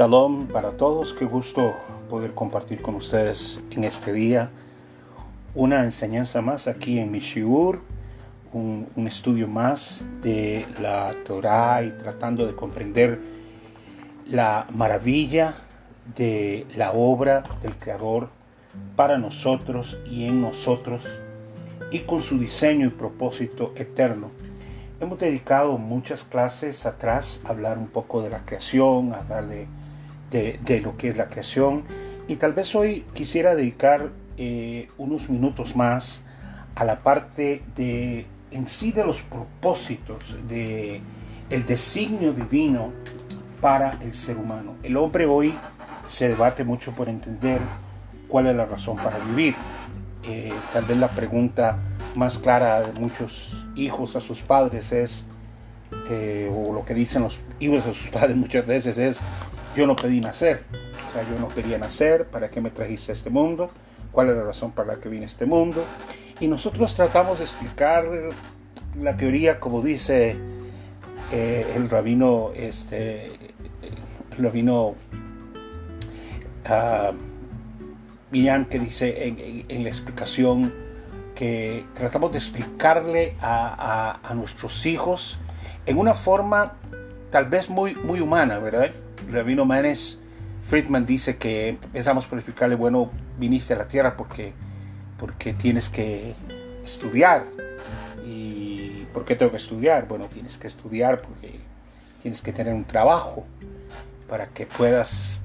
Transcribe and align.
Shalom 0.00 0.46
para 0.46 0.78
todos, 0.78 1.12
qué 1.12 1.26
gusto 1.26 1.74
poder 2.08 2.32
compartir 2.32 2.80
con 2.80 2.94
ustedes 2.94 3.62
en 3.70 3.84
este 3.84 4.14
día 4.14 4.48
una 5.54 5.84
enseñanza 5.84 6.40
más 6.40 6.68
aquí 6.68 6.98
en 6.98 7.10
Mishiur, 7.10 7.82
un, 8.54 8.88
un 8.96 9.06
estudio 9.06 9.46
más 9.46 10.02
de 10.22 10.66
la 10.80 11.12
Torah 11.26 11.82
y 11.82 11.90
tratando 11.98 12.46
de 12.46 12.56
comprender 12.56 13.20
la 14.26 14.66
maravilla 14.70 15.52
de 16.16 16.66
la 16.74 16.92
obra 16.92 17.44
del 17.60 17.76
Creador 17.76 18.30
para 18.96 19.18
nosotros 19.18 19.98
y 20.10 20.24
en 20.24 20.40
nosotros 20.40 21.04
y 21.90 21.98
con 21.98 22.22
su 22.22 22.38
diseño 22.38 22.86
y 22.86 22.90
propósito 22.90 23.74
eterno. 23.76 24.30
Hemos 24.98 25.18
dedicado 25.18 25.76
muchas 25.76 26.22
clases 26.24 26.86
atrás 26.86 27.42
a 27.44 27.50
hablar 27.50 27.76
un 27.76 27.88
poco 27.88 28.22
de 28.22 28.30
la 28.30 28.46
creación, 28.46 29.12
a 29.12 29.18
hablar 29.18 29.46
de, 29.46 29.68
lo 30.30 30.96
que 30.96 31.08
es 31.08 31.16
la 31.16 31.28
creación. 31.28 31.84
Y 32.28 32.36
tal 32.36 32.52
vez 32.52 32.74
hoy 32.74 33.04
quisiera 33.14 33.54
dedicar 33.54 34.10
eh, 34.36 34.88
unos 34.98 35.28
minutos 35.28 35.76
más 35.76 36.24
a 36.74 36.84
la 36.84 37.00
parte 37.00 37.62
de 37.76 38.26
en 38.50 38.68
sí 38.68 38.92
de 38.92 39.04
los 39.04 39.22
propósitos, 39.22 40.36
de 40.48 41.00
el 41.50 41.66
designio 41.66 42.32
divino 42.32 42.92
para 43.60 43.90
el 44.02 44.14
ser 44.14 44.36
humano. 44.36 44.76
El 44.82 44.96
hombre 44.96 45.26
hoy 45.26 45.54
se 46.06 46.28
debate 46.28 46.64
mucho 46.64 46.92
por 46.92 47.08
entender 47.08 47.60
cuál 48.28 48.46
es 48.46 48.56
la 48.56 48.66
razón 48.66 48.96
para 48.96 49.18
vivir. 49.18 49.54
Eh, 50.24 50.52
tal 50.72 50.84
vez 50.84 50.98
la 50.98 51.08
pregunta 51.08 51.78
más 52.14 52.38
clara 52.38 52.80
de 52.80 52.98
muchos 52.98 53.66
hijos 53.74 54.16
a 54.16 54.20
sus 54.20 54.40
padres 54.40 54.92
es, 54.92 55.24
eh, 56.10 56.50
o 56.52 56.72
lo 56.72 56.84
que 56.84 56.94
dicen 56.94 57.22
los 57.22 57.40
hijos 57.58 57.86
a 57.86 57.94
sus 57.94 58.08
padres 58.08 58.36
muchas 58.36 58.66
veces 58.66 58.98
es, 58.98 59.20
yo 59.74 59.86
no 59.86 59.96
pedí 59.96 60.20
nacer, 60.20 60.64
yo 61.30 61.38
no 61.38 61.48
quería 61.48 61.78
nacer, 61.78 62.26
¿para 62.26 62.50
qué 62.50 62.60
me 62.60 62.70
trajiste 62.70 63.12
a 63.12 63.14
este 63.14 63.30
mundo? 63.30 63.70
¿Cuál 64.12 64.30
es 64.30 64.36
la 64.36 64.42
razón 64.42 64.72
para 64.72 64.94
la 64.94 65.00
que 65.00 65.08
vine 65.08 65.24
a 65.24 65.26
este 65.26 65.46
mundo? 65.46 65.84
Y 66.40 66.48
nosotros 66.48 66.94
tratamos 66.94 67.38
de 67.38 67.44
explicar 67.44 68.04
la 68.98 69.16
teoría 69.16 69.60
como 69.60 69.82
dice 69.82 70.36
eh, 71.32 71.72
el 71.76 71.88
rabino, 71.88 72.50
este, 72.54 73.30
el 74.32 74.38
rabino 74.38 74.94
uh, 76.68 77.14
que 78.68 78.78
dice 78.78 79.64
en 79.68 79.82
la 79.82 79.88
explicación 79.88 80.72
que 81.40 81.86
tratamos 81.94 82.32
de 82.32 82.38
explicarle 82.38 83.34
a, 83.40 84.20
nuestros 84.34 84.84
hijos 84.84 85.38
en 85.86 85.96
una 85.96 86.12
forma 86.12 86.74
tal 87.30 87.46
vez 87.46 87.70
muy, 87.70 87.94
muy 87.94 88.20
humana, 88.20 88.58
¿verdad? 88.58 88.90
Rabino 89.30 89.64
Manes 89.64 90.18
Friedman 90.62 91.06
dice 91.06 91.36
que 91.36 91.70
empezamos 91.70 92.26
por 92.26 92.38
explicarle, 92.38 92.76
bueno, 92.76 93.10
viniste 93.38 93.74
a 93.74 93.76
la 93.76 93.88
tierra 93.88 94.16
porque, 94.16 94.52
porque 95.18 95.52
tienes 95.52 95.88
que 95.88 96.34
estudiar. 96.84 97.46
¿Y 98.24 99.06
por 99.12 99.24
qué 99.24 99.34
tengo 99.34 99.50
que 99.50 99.56
estudiar? 99.56 100.06
Bueno, 100.06 100.26
tienes 100.26 100.58
que 100.58 100.66
estudiar 100.66 101.20
porque 101.22 101.58
tienes 102.22 102.40
que 102.40 102.52
tener 102.52 102.74
un 102.74 102.84
trabajo 102.84 103.46
para 104.28 104.46
que 104.46 104.66
puedas 104.66 105.42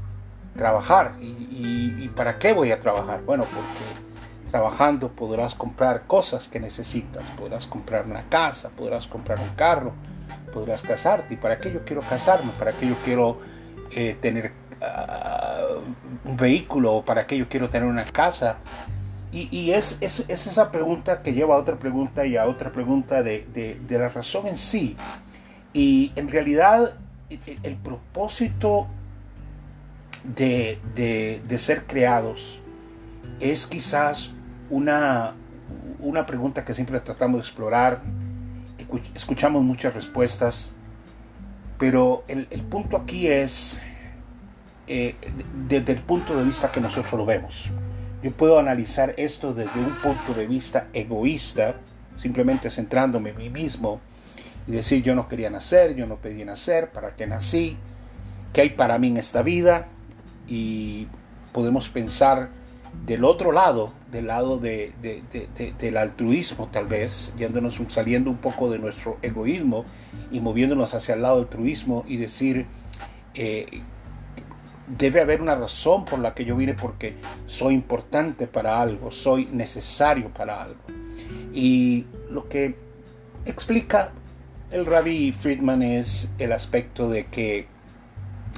trabajar. 0.56 1.14
¿Y, 1.20 1.96
y 2.00 2.12
para 2.16 2.38
qué 2.38 2.54
voy 2.54 2.72
a 2.72 2.80
trabajar? 2.80 3.24
Bueno, 3.24 3.46
porque 3.46 4.52
trabajando 4.52 5.10
podrás 5.10 5.56
comprar 5.56 6.06
cosas 6.06 6.48
que 6.48 6.60
necesitas, 6.60 7.28
podrás 7.32 7.66
comprar 7.66 8.06
una 8.06 8.30
casa, 8.30 8.70
podrás 8.70 9.08
comprar 9.08 9.40
un 9.40 9.50
carro, 9.56 9.94
podrás 10.54 10.84
casarte. 10.84 11.34
¿Y 11.34 11.38
para 11.38 11.58
qué 11.58 11.74
yo 11.74 11.84
quiero 11.84 12.02
casarme? 12.02 12.52
¿Para 12.60 12.74
qué 12.74 12.88
yo 12.88 12.96
quiero 13.04 13.40
eh, 13.92 14.18
tener 14.20 14.54
ah, 14.82 15.66
un 16.24 16.38
vehículo? 16.38 17.04
¿Para 17.06 17.26
qué 17.28 17.38
yo 17.38 17.48
quiero 17.50 17.70
tener 17.70 17.88
una 17.88 18.06
casa? 18.06 18.58
Y, 19.32 19.72
es, 19.72 19.98
es, 20.00 20.24
esa 20.30 20.72
pregunta 20.72 21.22
que 21.22 21.34
lleva 21.34 21.56
a 21.56 21.58
otra 21.58 21.76
pregunta 21.76 22.26
y 22.26 22.38
a 22.38 22.46
otra 22.48 22.72
pregunta 22.72 23.22
de, 23.22 23.82
la 23.90 24.08
razón 24.08 24.48
en 24.48 24.56
sí. 24.56 24.96
Y 25.74 26.14
en 26.16 26.30
realidad 26.30 26.96
el, 27.64 27.76
propósito 27.76 28.88
de, 30.24 30.80
de, 30.96 31.58
ser 31.58 31.86
creados 31.86 32.62
es 33.42 33.68
quizás 33.68 34.32
una, 34.70 35.36
una 36.00 36.26
pregunta 36.26 36.64
que 36.64 36.74
siempre 36.74 37.02
tratamos 37.02 37.42
de 37.42 37.42
explorar, 37.42 38.04
escuchamos 39.14 39.64
muchas 39.64 39.94
respuestas, 39.94 40.72
pero 41.78 42.24
el, 42.28 42.46
punto 42.70 42.98
aquí 42.98 43.28
es 43.28 43.80
eh, 44.88 45.16
desde 45.68 45.94
el 45.94 46.02
punto 46.02 46.38
de 46.38 46.44
vista 46.44 46.72
que 46.72 46.80
nosotros 46.80 47.14
lo 47.14 47.26
vemos. 47.26 47.70
Yo 48.24 48.32
puedo 48.32 48.60
analizar 48.60 49.14
esto 49.18 49.54
desde 49.54 49.80
un 49.80 49.94
punto 50.02 50.34
de 50.34 50.48
vista 50.48 50.88
egoísta, 50.94 51.76
simplemente 52.18 52.70
centrándome 52.70 53.32
en 53.32 53.38
mí 53.38 53.50
mismo 53.50 54.00
y 54.68 54.72
decir 54.72 55.04
yo 55.04 55.16
no 55.16 55.28
quería 55.28 55.50
nacer, 55.50 55.96
yo 55.96 56.08
no 56.08 56.16
pedí 56.16 56.44
nacer, 56.46 56.90
para 56.90 57.16
qué 57.16 57.28
nací, 57.28 57.78
qué 58.54 58.62
hay 58.62 58.70
para 58.70 58.98
mí 58.98 59.10
en 59.10 59.18
esta 59.18 59.42
vida 59.42 59.88
y 60.48 61.08
podemos 61.52 61.90
pensar 61.90 62.50
del 63.06 63.26
otro 63.26 63.52
lado, 63.52 63.94
del 64.12 64.28
lado 64.28 64.58
de, 64.58 64.94
del 65.78 65.98
altruismo 65.98 66.70
tal 66.72 66.88
vez, 66.88 67.34
yéndonos, 67.38 67.82
saliendo 67.90 68.30
un 68.30 68.38
poco 68.38 68.72
de 68.72 68.80
nuestro 68.80 69.18
egoísmo 69.22 69.86
y 70.36 70.42
moviéndonos 70.42 70.94
hacia 70.94 71.16
el 71.16 71.22
lado 71.22 71.36
del 71.36 71.46
altruismo 71.46 72.04
y 72.10 72.18
decir, 72.18 72.66
eh, 73.36 73.82
debe 74.86 75.22
haber 75.22 75.42
una 75.42 75.56
razón 75.56 76.04
por 76.04 76.20
la 76.20 76.34
que 76.34 76.44
yo 76.44 76.58
vine 76.58 76.74
porque 76.74 77.16
soy 77.48 77.74
importante 77.74 78.46
para 78.46 78.82
algo, 78.82 79.12
soy 79.12 79.46
necesario 79.46 80.30
para 80.34 80.62
algo. 80.62 80.82
Y 81.54 82.06
lo 82.30 82.50
que 82.50 82.76
explica 83.46 84.12
el 84.72 84.86
rabbi 84.86 85.32
Friedman 85.32 85.82
es 85.82 86.30
el 86.38 86.52
aspecto 86.52 87.10
de 87.10 87.28
que 87.28 87.68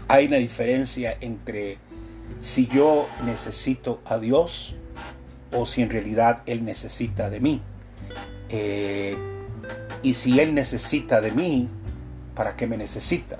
hay 0.07 0.25
una 0.25 0.37
diferencia 0.37 1.15
entre 1.21 1.77
si 2.39 2.65
yo 2.65 3.07
necesito 3.23 4.01
a 4.03 4.17
Dios 4.17 4.75
o 5.51 5.67
si 5.67 5.83
en 5.83 5.91
realidad 5.91 6.41
Él 6.47 6.65
necesita 6.65 7.29
de 7.29 7.39
mí. 7.39 7.61
Eh, 8.49 9.36
y 10.01 10.13
si 10.13 10.39
Él 10.39 10.53
necesita 10.53 11.21
de 11.21 11.31
mí, 11.31 11.69
¿para 12.35 12.55
qué 12.55 12.67
me 12.67 12.77
necesita? 12.77 13.37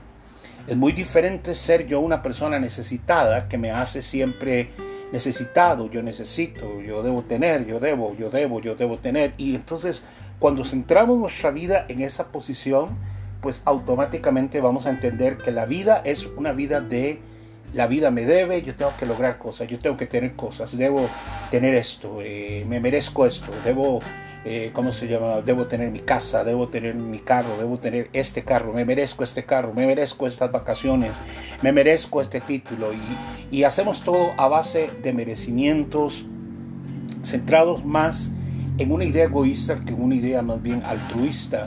Es 0.68 0.76
muy 0.76 0.92
diferente 0.92 1.56
ser 1.56 1.88
yo 1.88 2.00
una 2.00 2.22
persona 2.22 2.60
necesitada 2.60 3.48
que 3.48 3.58
me 3.58 3.72
hace 3.72 4.02
siempre 4.02 4.70
necesitado, 5.12 5.90
yo 5.90 6.04
necesito, 6.04 6.82
yo 6.82 7.02
debo 7.04 7.22
tener, 7.22 7.66
yo 7.66 7.80
debo, 7.80 8.16
yo 8.18 8.30
debo, 8.30 8.60
yo 8.60 8.76
debo 8.76 8.98
tener. 8.98 9.34
Y 9.38 9.56
entonces 9.56 10.04
cuando 10.40 10.66
centramos 10.66 11.18
nuestra 11.18 11.52
vida 11.52 11.86
en 11.88 12.02
esa 12.02 12.28
posición, 12.28 12.90
pues 13.42 13.62
automáticamente 13.66 14.62
vamos 14.62 14.86
a 14.86 14.90
entender 14.90 15.38
que 15.38 15.52
la 15.52 15.66
vida 15.66 16.02
es 16.04 16.26
una 16.26 16.52
vida 16.52 16.82
de 16.82 17.20
la 17.74 17.88
vida 17.88 18.12
me 18.12 18.26
debe, 18.26 18.62
yo 18.62 18.76
tengo 18.76 18.94
que 18.98 19.06
lograr 19.06 19.38
cosas, 19.38 19.68
yo 19.68 19.78
tengo 19.78 19.98
que 19.98 20.06
tener 20.06 20.36
cosas, 20.36 20.76
debo 20.78 21.10
tener 21.52 21.74
esto, 21.74 22.20
eh, 22.22 22.66
me 22.68 22.80
merezco 22.80 23.26
esto, 23.26 23.52
debo, 23.66 24.00
eh, 24.50 24.72
¿cómo 24.72 24.94
se 24.94 25.08
llama? 25.08 25.42
Debo 25.42 25.68
tener 25.68 25.92
mi 25.92 26.00
casa, 26.00 26.46
debo 26.46 26.70
tener 26.70 26.96
mi 26.96 27.20
carro, 27.20 27.58
debo 27.58 27.80
tener 27.80 28.10
este 28.14 28.44
carro, 28.44 28.72
me 28.72 28.86
merezco 28.86 29.26
este 29.26 29.44
carro, 29.44 29.74
me 29.74 29.86
merezco 29.86 30.26
estas 30.26 30.54
vacaciones, 30.54 31.12
me 31.62 31.74
merezco 31.74 32.22
este 32.22 32.40
título 32.40 32.94
y, 32.94 33.58
y 33.58 33.64
hacemos 33.66 34.04
todo 34.04 34.32
a 34.38 34.48
base 34.48 34.90
de 35.04 35.12
merecimientos 35.12 36.26
centrados 37.24 37.84
más 37.84 38.32
en 38.78 38.94
una 38.94 39.04
idea 39.04 39.26
egoísta 39.26 39.84
que 39.84 39.94
en 39.94 40.02
una 40.02 40.16
idea 40.16 40.42
más 40.42 40.62
bien 40.62 40.82
altruista, 40.86 41.66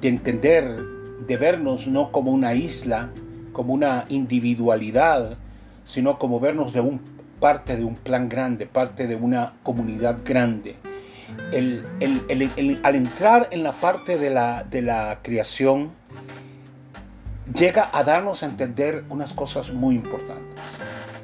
de 0.00 0.08
entender, 0.08 0.78
de 1.26 1.36
vernos 1.36 1.88
no 1.88 2.12
como 2.12 2.30
una 2.30 2.54
isla, 2.54 3.10
como 3.52 3.74
una 3.74 4.04
individualidad, 4.10 5.38
sino 5.84 6.18
como 6.18 6.38
vernos 6.38 6.72
de 6.72 6.82
un, 6.82 7.00
parte 7.40 7.76
de 7.76 7.82
un 7.84 7.96
plan 7.96 8.28
grande, 8.28 8.66
parte 8.66 9.08
de 9.08 9.16
una 9.16 9.54
comunidad 9.64 10.18
grande. 10.24 10.76
Al 12.82 12.94
entrar 12.94 13.48
en 13.50 13.62
la 13.62 13.72
parte 13.72 14.18
de 14.18 14.30
la, 14.30 14.64
de 14.64 14.82
la 14.82 15.20
creación, 15.22 15.90
llega 17.54 17.88
a 17.92 18.02
darnos 18.02 18.42
a 18.42 18.46
entender 18.46 19.04
unas 19.08 19.32
cosas 19.32 19.70
muy 19.70 19.94
importantes. 19.94 20.78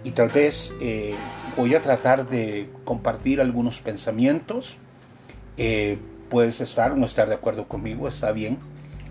Y 0.04 0.12
tal 0.12 0.28
vez 0.28 0.72
eh, 0.80 1.14
voy 1.56 1.74
a 1.74 1.82
tratar 1.82 2.28
de 2.28 2.68
compartir 2.84 3.40
algunos 3.40 3.80
pensamientos. 3.80 4.76
Eh, 5.56 5.98
puedes 6.28 6.60
estar 6.60 6.92
o 6.92 6.96
no 6.96 7.06
estar 7.06 7.28
de 7.28 7.34
acuerdo 7.34 7.68
conmigo, 7.68 8.08
está 8.08 8.32
bien. 8.32 8.58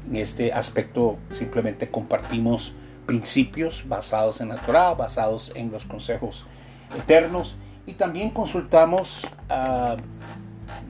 En 0.10 0.18
este 0.18 0.52
aspecto 0.52 1.18
simplemente 1.32 1.90
compartimos 1.90 2.74
principios 3.06 3.86
basados 3.88 4.42
en 4.42 4.50
la 4.50 4.56
Torah, 4.56 4.94
basados 4.94 5.52
en 5.56 5.72
los 5.72 5.86
consejos 5.86 6.46
eternos. 6.98 7.56
Y 7.86 7.94
también 7.94 8.30
consultamos 8.32 9.28
ah, 9.50 9.98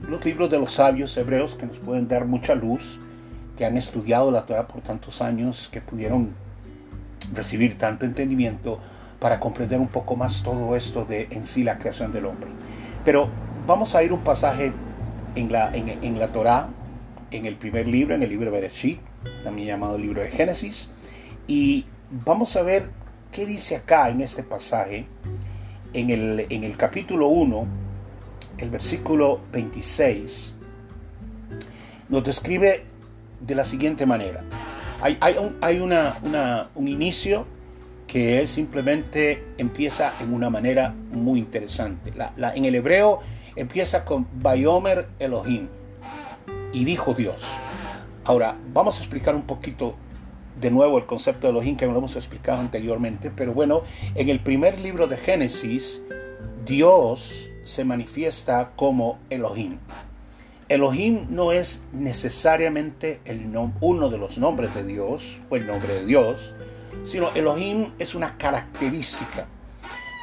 los 0.08 0.24
libros 0.24 0.50
de 0.50 0.58
los 0.58 0.72
sabios 0.72 1.16
hebreos 1.16 1.54
que 1.54 1.66
nos 1.66 1.78
pueden 1.78 2.08
dar 2.08 2.26
mucha 2.26 2.54
luz, 2.54 2.98
que 3.56 3.64
han 3.64 3.76
estudiado 3.76 4.30
la 4.30 4.46
Torah 4.46 4.66
por 4.66 4.80
tantos 4.80 5.22
años, 5.22 5.68
que 5.70 5.80
pudieron 5.80 6.30
recibir 7.32 7.78
tanto 7.78 8.04
entendimiento 8.04 8.78
para 9.20 9.38
comprender 9.38 9.78
un 9.78 9.88
poco 9.88 10.16
más 10.16 10.42
todo 10.42 10.74
esto 10.74 11.04
de 11.04 11.28
en 11.30 11.46
sí 11.46 11.62
la 11.62 11.78
creación 11.78 12.12
del 12.12 12.26
hombre. 12.26 12.50
Pero 13.04 13.28
vamos 13.66 13.94
a 13.94 14.02
ir 14.02 14.12
un 14.12 14.20
pasaje 14.20 14.72
en 15.34 15.52
la, 15.52 15.70
en, 15.74 16.18
la 16.18 16.28
Torá, 16.28 16.68
en 17.30 17.46
el 17.46 17.56
primer 17.56 17.86
libro, 17.86 18.14
en 18.14 18.22
el 18.22 18.28
libro 18.28 18.46
de 18.46 18.60
Bereshit, 18.60 19.00
también 19.44 19.68
llamado 19.68 19.96
libro 19.96 20.20
de 20.20 20.30
Génesis, 20.30 20.90
y 21.46 21.86
vamos 22.10 22.56
a 22.56 22.62
ver 22.62 22.88
qué 23.30 23.46
dice 23.46 23.76
acá 23.76 24.10
en 24.10 24.20
este 24.20 24.42
pasaje, 24.42 25.06
en 25.92 26.10
el, 26.10 26.46
en 26.50 26.64
el 26.64 26.76
capítulo 26.76 27.28
1, 27.28 27.81
el 28.62 28.70
versículo 28.70 29.40
26, 29.52 30.54
nos 32.08 32.24
describe 32.24 32.84
de 33.40 33.54
la 33.54 33.64
siguiente 33.64 34.06
manera. 34.06 34.44
Hay, 35.00 35.36
un 35.38 36.88
inicio 36.88 37.44
que 38.06 38.40
es 38.40 38.50
simplemente 38.50 39.44
empieza 39.58 40.12
en 40.20 40.32
una 40.32 40.48
manera 40.48 40.94
muy 41.10 41.40
interesante. 41.40 42.12
En 42.54 42.64
el 42.64 42.74
hebreo 42.76 43.20
empieza 43.56 44.04
con 44.04 44.28
Bayomer 44.34 45.08
Elohim 45.18 45.68
y 46.72 46.84
dijo 46.84 47.14
Dios. 47.14 47.44
Ahora, 48.24 48.56
vamos 48.72 48.98
a 48.98 49.00
explicar 49.00 49.34
un 49.34 49.42
poquito 49.42 49.96
de 50.60 50.70
nuevo 50.70 50.98
el 50.98 51.06
concepto 51.06 51.48
de 51.48 51.50
Elohim 51.50 51.76
que 51.76 51.86
lo 51.86 51.98
hemos 51.98 52.14
explicado 52.14 52.60
anteriormente, 52.60 53.32
pero 53.34 53.54
bueno, 53.54 53.82
en 54.14 54.28
el 54.28 54.38
primer 54.38 54.78
libro 54.78 55.08
de 55.08 55.16
Génesis, 55.16 56.00
Dios 56.64 57.51
se 57.64 57.84
manifiesta 57.84 58.72
como 58.76 59.18
Elohim. 59.30 59.78
Elohim 60.68 61.26
no 61.28 61.52
es 61.52 61.84
necesariamente 61.92 63.20
el 63.24 63.50
uno 63.80 64.08
de 64.08 64.18
los 64.18 64.38
nombres 64.38 64.74
de 64.74 64.84
Dios 64.84 65.40
o 65.50 65.56
el 65.56 65.66
nombre 65.66 65.94
de 65.94 66.06
Dios, 66.06 66.54
sino 67.04 67.30
Elohim 67.34 67.92
es 67.98 68.14
una 68.14 68.38
característica. 68.38 69.46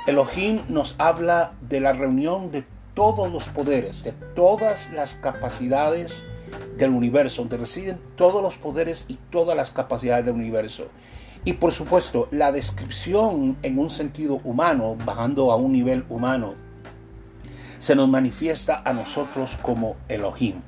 Elohim 0.07 0.62
nos 0.68 0.95
habla 0.97 1.53
de 1.62 1.80
la 1.80 1.94
reunión 1.94 2.51
de 2.51 2.63
todos 2.95 3.31
los 3.31 3.47
poderes, 3.50 4.03
de 4.03 4.12
todas 4.12 4.92
las 4.92 5.13
capacidades 5.13 6.25
del 6.77 6.92
universo, 6.92 7.44
donde 7.44 7.57
residen 7.57 8.00
todos 8.15 8.42
los 8.42 8.56
poderes 8.56 9.06
y 9.07 9.19
todas 9.30 9.56
las 9.56 9.71
capacidades 9.71 10.25
del 10.25 10.35
universo. 10.35 10.88
Y 11.45 11.53
por 11.53 11.71
supuesto, 11.71 12.27
la 12.31 12.51
descripción 12.51 13.57
en 13.62 13.77
un 13.77 13.92
sentido 13.92 14.42
humano, 14.44 14.97
bajando 15.06 15.51
a 15.51 15.56
un 15.56 15.71
nivel 15.71 16.06
humano, 16.09 16.56
se 17.79 17.95
nos 17.95 18.09
manifiesta 18.09 18.81
a 18.85 18.93
nosotros 18.93 19.57
como 19.61 19.95
Elohim. 20.07 20.61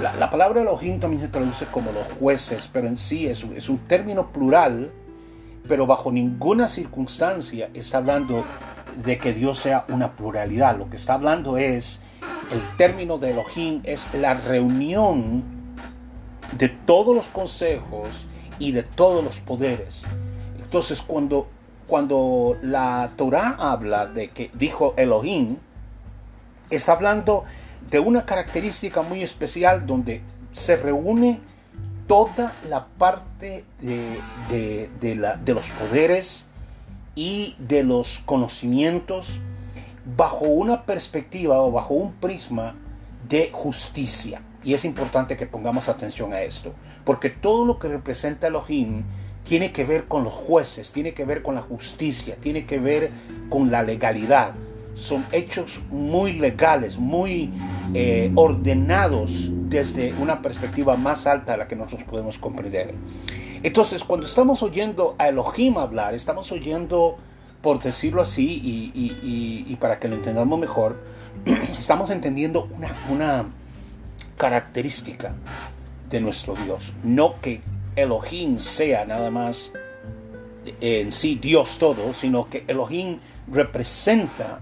La, 0.00 0.30
palabra 0.30 0.60
Elohim 0.60 1.00
también 1.00 1.22
se 1.22 1.28
traduce 1.28 1.66
como 1.66 1.90
los 1.90 2.04
jueces, 2.18 2.68
pero 2.72 2.86
en 2.86 2.96
sí 2.96 3.26
es, 3.26 3.42
un 3.42 3.78
término 3.86 4.30
plural, 4.30 4.92
pero 5.66 5.86
bajo 5.86 6.12
ninguna 6.12 6.68
circunstancia 6.68 7.70
está 7.72 7.98
hablando 7.98 8.44
de 9.04 9.18
que 9.18 9.32
Dios 9.32 9.58
sea 9.58 9.86
una 9.88 10.12
pluralidad. 10.12 10.76
Lo 10.76 10.90
que 10.90 10.96
está 10.96 11.14
hablando 11.14 11.56
es, 11.56 12.00
el 12.52 12.60
término 12.76 13.18
de 13.18 13.30
Elohim 13.30 13.80
es 13.84 14.06
la 14.14 14.34
reunión 14.34 15.42
de 16.56 16.68
todos 16.68 17.14
los 17.14 17.28
consejos 17.28 18.26
y 18.58 18.72
de 18.72 18.82
todos 18.82 19.24
los 19.24 19.40
poderes. 19.40 20.04
Entonces, 20.58 21.00
cuando, 21.00 21.48
cuando 21.86 22.56
la 22.62 23.10
Torah 23.16 23.56
habla 23.58 24.06
de 24.06 24.28
que 24.28 24.50
dijo 24.54 24.94
Elohim, 24.96 25.56
está 26.70 26.92
hablando 26.92 27.44
de 27.90 28.00
una 28.00 28.24
característica 28.24 29.02
muy 29.02 29.22
especial 29.22 29.86
donde 29.86 30.22
se 30.52 30.76
reúne 30.76 31.40
toda 32.06 32.52
la 32.68 32.86
parte 32.86 33.64
de, 33.80 34.18
de, 35.00 35.54
los 35.54 35.68
poderes 35.70 36.48
y 37.14 37.56
de 37.58 37.82
los 37.82 38.20
conocimientos 38.20 39.40
bajo 40.16 40.44
una 40.44 40.84
perspectiva 40.84 41.60
o 41.60 41.72
bajo 41.72 41.94
un 41.94 42.12
prisma 42.14 42.74
de 43.28 43.50
justicia. 43.52 44.42
Y 44.62 44.74
es 44.74 44.84
importante 44.84 45.36
que 45.36 45.46
pongamos 45.46 45.88
atención 45.88 46.32
a 46.32 46.42
esto, 46.42 46.72
porque 47.04 47.30
todo 47.30 47.64
lo 47.64 47.78
que 47.78 47.88
representa 47.88 48.48
Elohim 48.48 49.04
tiene 49.44 49.72
que 49.72 49.84
ver 49.84 50.06
con 50.06 50.24
los 50.24 50.32
jueces, 50.32 50.92
tiene 50.92 51.14
que 51.14 51.24
ver 51.24 51.42
con 51.42 51.54
la 51.54 51.62
justicia, 51.62 52.36
tiene 52.40 52.66
que 52.66 52.78
ver 52.78 53.10
con 53.48 53.70
la 53.70 53.82
legalidad 53.82 54.54
son 54.96 55.26
hechos 55.30 55.80
muy 55.90 56.32
legales, 56.32 56.98
muy 56.98 57.50
eh, 57.94 58.32
ordenados 58.34 59.50
desde 59.68 60.14
una 60.14 60.40
perspectiva 60.40 60.96
más 60.96 61.26
alta 61.26 61.54
a 61.54 61.56
la 61.58 61.68
que 61.68 61.76
nosotros 61.76 62.08
podemos 62.08 62.38
comprender. 62.38 62.94
Entonces, 63.62 64.02
cuando 64.04 64.26
estamos 64.26 64.62
oyendo 64.62 65.14
a 65.18 65.28
Elohim 65.28 65.76
hablar, 65.76 66.14
estamos 66.14 66.50
oyendo, 66.50 67.18
por 67.60 67.82
decirlo 67.82 68.22
así, 68.22 68.60
y, 68.94 69.76
para 69.76 69.98
que 69.98 70.08
lo 70.08 70.14
entendamos 70.16 70.58
mejor, 70.58 70.96
estamos 71.78 72.10
entendiendo 72.10 72.68
una, 72.74 72.96
una 73.10 73.44
característica 74.38 75.34
de 76.08 76.20
nuestro 76.20 76.54
Dios. 76.64 76.94
No 77.04 77.34
que 77.42 77.60
Elohim 77.96 78.58
sea 78.58 79.04
nada 79.04 79.30
más 79.30 79.72
en 80.80 81.12
sí 81.12 81.38
Dios 81.40 81.78
todo, 81.78 82.12
sino 82.14 82.46
que 82.46 82.64
Elohim 82.66 83.18
representa 83.48 84.60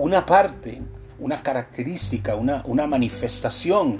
una 0.00 0.24
parte, 0.24 0.80
una 1.18 1.42
característica, 1.42 2.34
una, 2.34 2.62
una 2.66 2.86
manifestación 2.86 3.98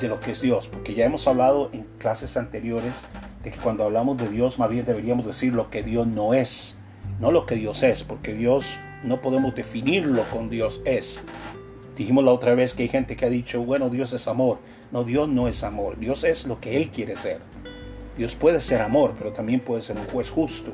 de 0.00 0.08
lo 0.08 0.20
que 0.20 0.32
es 0.32 0.40
Dios, 0.40 0.68
porque 0.68 0.94
ya 0.94 1.04
hemos 1.04 1.26
hablado 1.26 1.68
en 1.72 1.86
clases 1.98 2.36
anteriores 2.36 3.04
de 3.42 3.50
que 3.50 3.58
cuando 3.58 3.84
hablamos 3.84 4.16
de 4.18 4.28
Dios 4.28 4.58
más 4.58 4.70
bien 4.70 4.84
deberíamos 4.84 5.26
decir 5.26 5.52
lo 5.52 5.68
que 5.68 5.82
Dios 5.82 6.06
no 6.06 6.32
es, 6.32 6.78
no 7.20 7.32
lo 7.32 7.44
que 7.44 7.56
Dios 7.56 7.82
es, 7.82 8.04
porque 8.04 8.34
Dios 8.34 8.64
no 9.02 9.20
podemos 9.20 9.54
definirlo 9.54 10.22
con 10.30 10.48
Dios 10.48 10.80
es. 10.84 11.20
Dijimos 11.96 12.24
la 12.24 12.32
otra 12.32 12.54
vez 12.54 12.72
que 12.74 12.84
hay 12.84 12.88
gente 12.88 13.16
que 13.16 13.26
ha 13.26 13.28
dicho, 13.28 13.62
bueno, 13.62 13.90
Dios 13.90 14.12
es 14.12 14.26
amor. 14.28 14.58
No, 14.92 15.04
Dios 15.04 15.28
no 15.28 15.48
es 15.48 15.62
amor, 15.62 15.98
Dios 15.98 16.24
es 16.24 16.46
lo 16.46 16.60
que 16.60 16.76
Él 16.76 16.90
quiere 16.90 17.16
ser. 17.16 17.40
Dios 18.16 18.34
puede 18.34 18.60
ser 18.60 18.80
amor, 18.80 19.14
pero 19.18 19.32
también 19.32 19.60
puede 19.60 19.82
ser 19.82 19.96
un 19.96 20.06
juez 20.06 20.30
justo. 20.30 20.72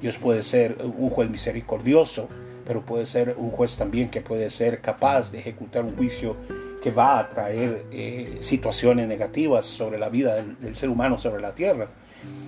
Dios 0.00 0.16
puede 0.18 0.42
ser 0.42 0.78
un 0.82 1.10
juez 1.10 1.30
misericordioso, 1.30 2.28
pero 2.68 2.84
puede 2.84 3.06
ser 3.06 3.34
un 3.38 3.50
juez 3.50 3.78
también 3.78 4.10
que 4.10 4.20
puede 4.20 4.50
ser 4.50 4.82
capaz 4.82 5.32
de 5.32 5.38
ejecutar 5.38 5.84
un 5.84 5.96
juicio 5.96 6.36
que 6.82 6.90
va 6.90 7.18
a 7.18 7.26
traer 7.26 7.86
eh, 7.90 8.36
situaciones 8.40 9.08
negativas 9.08 9.64
sobre 9.64 9.98
la 9.98 10.10
vida 10.10 10.34
del, 10.36 10.76
ser 10.76 10.90
humano 10.90 11.16
sobre 11.16 11.40
la 11.40 11.54
tierra. 11.54 11.88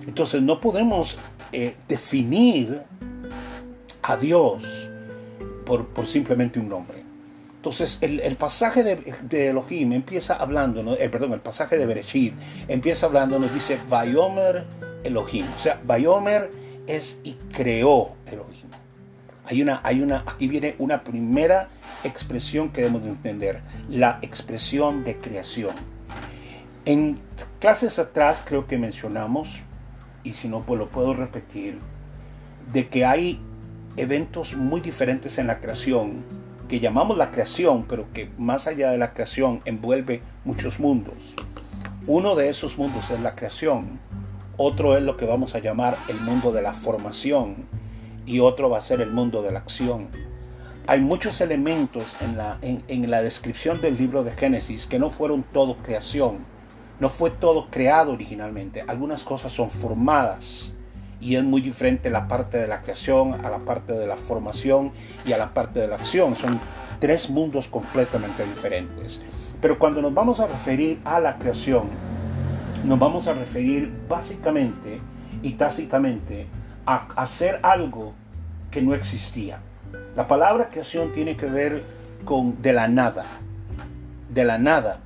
Entonces 0.05 0.43
no 0.43 0.61
podemos 0.61 1.17
eh, 1.51 1.73
definir 1.87 2.83
a 4.03 4.15
Dios 4.15 4.91
por, 5.65 5.87
simplemente 6.05 6.59
un 6.59 6.69
nombre. 6.69 7.01
Entonces 7.55 7.97
el, 8.01 8.35
pasaje 8.35 8.83
de, 8.83 9.49
Elohim 9.49 9.91
empieza 9.91 10.35
hablando, 10.35 10.95
eh, 10.99 11.09
perdón, 11.09 11.33
el 11.33 11.41
pasaje 11.41 11.77
de 11.77 11.87
Bereshit 11.87 12.35
empieza 12.67 13.07
hablando, 13.07 13.39
nos 13.39 13.51
dice 13.51 13.79
Bayomer 13.89 14.65
Elohim. 15.03 15.47
O 15.57 15.59
sea, 15.59 15.81
Bayomer 15.83 16.51
es 16.85 17.21
y 17.23 17.33
creó 17.51 18.13
Elohim. 18.31 18.60
Hay 19.45 19.61
una, 19.61 19.81
hay 19.83 20.01
una, 20.01 20.23
aquí 20.27 20.47
viene 20.47 20.75
una 20.77 21.03
primera 21.03 21.69
expresión 22.03 22.69
que 22.69 22.81
debemos 22.81 23.03
de 23.03 23.09
entender, 23.09 23.61
la 23.89 24.19
expresión 24.21 25.03
de 25.03 25.17
creación. 25.17 25.75
En 26.85 27.19
clases 27.59 27.99
atrás 27.99 28.43
creo 28.45 28.67
que 28.67 28.77
mencionamos, 28.77 29.61
y 30.23 30.33
si 30.33 30.47
no, 30.47 30.61
pues 30.61 30.79
lo 30.79 30.89
puedo 30.89 31.13
repetir, 31.13 31.79
de 32.71 32.87
que 32.87 33.05
hay 33.05 33.39
eventos 33.97 34.55
muy 34.55 34.81
diferentes 34.81 35.37
en 35.37 35.47
la 35.47 35.59
creación, 35.59 36.23
que 36.69 36.79
llamamos 36.79 37.17
la 37.17 37.31
creación, 37.31 37.85
pero 37.87 38.11
que 38.13 38.29
más 38.37 38.67
allá 38.67 38.91
de 38.91 38.97
la 38.97 39.13
creación 39.13 39.61
envuelve 39.65 40.21
muchos 40.45 40.79
mundos. 40.79 41.35
Uno 42.07 42.35
de 42.35 42.49
esos 42.49 42.77
mundos 42.77 43.11
es 43.11 43.19
la 43.19 43.35
creación, 43.35 43.99
otro 44.57 44.95
es 44.95 45.03
lo 45.03 45.17
que 45.17 45.25
vamos 45.25 45.53
a 45.55 45.59
llamar 45.59 45.97
el 46.07 46.19
mundo 46.21 46.51
de 46.51 46.61
la 46.61 46.73
formación, 46.73 47.55
y 48.25 48.39
otro 48.39 48.69
va 48.69 48.77
a 48.77 48.81
ser 48.81 49.01
el 49.01 49.11
mundo 49.11 49.41
de 49.41 49.51
la 49.51 49.59
acción. 49.59 50.09
Hay 50.87 50.99
muchos 50.99 51.41
elementos 51.41 52.15
en 52.21 52.37
la, 52.37 52.57
en, 52.61 53.09
la 53.09 53.21
descripción 53.21 53.81
del 53.81 53.97
libro 53.97 54.23
de 54.23 54.31
Génesis 54.31 54.87
que 54.87 54.99
no 54.99 55.09
fueron 55.09 55.43
todo 55.43 55.77
creación, 55.77 56.39
no 56.99 57.09
fue 57.09 57.29
todo 57.29 57.67
creado 57.69 58.13
originalmente, 58.13 58.83
algunas 58.87 59.23
cosas 59.23 59.51
son 59.51 59.69
formadas 59.69 60.73
y 61.19 61.35
es 61.35 61.43
muy 61.43 61.61
diferente 61.61 62.09
la 62.09 62.27
parte 62.27 62.57
de 62.57 62.67
la 62.67 62.81
creación 62.81 63.45
a 63.45 63.49
la 63.49 63.59
parte 63.59 63.93
de 63.93 64.07
la 64.07 64.17
formación 64.17 64.91
y 65.25 65.33
a 65.33 65.37
la 65.37 65.53
parte 65.53 65.79
de 65.79 65.87
la 65.87 65.95
acción. 65.95 66.35
Son 66.35 66.59
tres 66.99 67.29
mundos 67.29 67.67
completamente 67.67 68.43
diferentes. 68.43 69.21
Pero 69.61 69.77
cuando 69.77 70.01
nos 70.01 70.13
vamos 70.13 70.39
a 70.39 70.47
referir 70.47 70.99
a 71.05 71.19
la 71.19 71.37
creación, 71.37 71.83
nos 72.83 72.97
vamos 72.97 73.27
a 73.27 73.33
referir 73.33 73.91
básicamente 74.09 74.99
y 75.43 75.51
tácitamente 75.51 76.47
hacer 76.95 77.59
algo 77.63 78.13
que 78.69 78.81
no 78.81 78.93
existía. 78.93 79.59
La 80.15 80.27
palabra 80.27 80.69
creación 80.69 81.11
tiene 81.11 81.35
que 81.35 81.45
ver 81.45 81.83
con 82.25 82.61
de 82.61 82.73
la 82.73 82.87
nada. 82.87 83.25
De 84.29 84.43
la 84.45 84.57
nada 84.57 84.99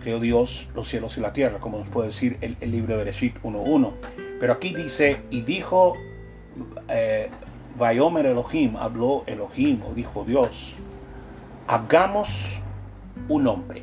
creó 0.00 0.20
Dios 0.20 0.68
los 0.74 0.88
cielos 0.88 1.16
y 1.16 1.20
la 1.20 1.32
tierra, 1.32 1.58
como 1.58 1.78
nos 1.78 1.88
puede 1.88 2.08
decir 2.08 2.38
el, 2.40 2.56
libro 2.70 2.92
de 2.92 2.98
Bereshit 3.04 3.40
1.1. 3.42 3.92
Pero 4.38 4.52
aquí 4.52 4.74
dice, 4.74 5.22
y 5.30 5.40
dijo 5.40 5.94
eh, 6.88 7.30
Vayomer 7.78 8.26
Elohim, 8.26 8.76
habló 8.76 9.24
Elohim 9.26 9.82
o 9.82 9.94
dijo 9.94 10.24
Dios, 10.24 10.74
hagamos 11.66 12.62
un 13.28 13.46
hombre. 13.46 13.82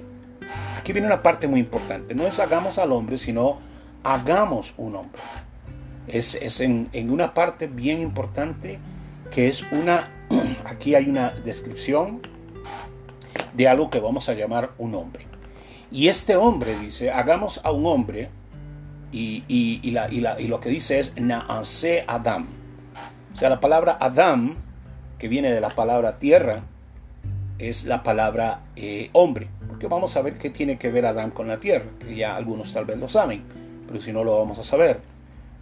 Aquí 0.80 0.94
viene 0.94 1.08
una 1.08 1.24
parte 1.24 1.48
muy 1.48 1.60
importante, 1.60 2.14
no 2.14 2.26
es 2.26 2.40
hagamos 2.40 2.78
al 2.78 2.92
hombre, 2.92 3.18
sino 3.18 3.60
hagamos 4.04 4.74
un 4.78 4.96
hombre. 4.96 5.22
Es, 6.08 6.60
en, 6.62 6.90
en 6.94 7.10
una 7.10 7.34
parte 7.34 7.68
bien 7.68 8.00
importante 8.02 8.80
que 9.32 9.48
es 9.48 9.64
una, 9.72 10.10
aquí 10.66 10.96
hay 10.96 11.10
una 11.10 11.32
descripción 11.32 12.22
de 13.54 13.68
algo 13.68 13.90
que 13.90 14.00
vamos 14.00 14.30
a 14.30 14.34
llamar 14.34 14.72
un 14.78 14.96
hombre. 14.96 15.26
Y 15.92 16.08
este 16.08 16.36
hombre 16.36 16.76
dice, 16.78 17.12
hagamos 17.12 17.62
a 17.64 17.72
un 17.72 17.86
hombre, 17.86 18.30
y, 19.14 19.44
y, 19.48 19.92
la, 19.92 20.10
y 20.10 20.48
lo 20.48 20.60
que 20.60 20.70
dice 20.70 21.00
es 21.00 21.14
Naase 21.16 22.04
Adam. 22.08 22.48
O 23.34 23.38
sea, 23.38 23.50
la 23.50 23.60
palabra 23.60 23.98
Adam, 24.00 24.56
que 25.20 25.28
viene 25.28 25.52
de 25.52 25.62
la 25.62 25.70
palabra 25.70 26.18
tierra, 26.18 26.64
es 27.60 27.86
la 27.86 28.04
palabra 28.04 28.62
eh, 28.76 29.10
hombre. 29.14 29.50
Porque 29.68 29.88
vamos 29.88 30.18
a 30.18 30.22
ver 30.22 30.38
qué 30.38 30.50
tiene 30.50 30.78
que 30.78 30.92
ver 30.92 31.06
Adán 31.06 31.32
con 31.32 31.48
la 31.48 31.60
tierra, 31.60 31.86
que 32.00 32.16
ya 32.16 32.36
algunos 32.36 32.74
tal 32.74 32.86
vez 32.86 32.98
lo 32.98 33.08
saben, 33.08 33.44
pero 33.88 34.02
si 34.02 34.12
no 34.12 34.24
lo 34.24 34.38
vamos 34.38 34.58
a 34.60 34.64
saber. 34.64 35.00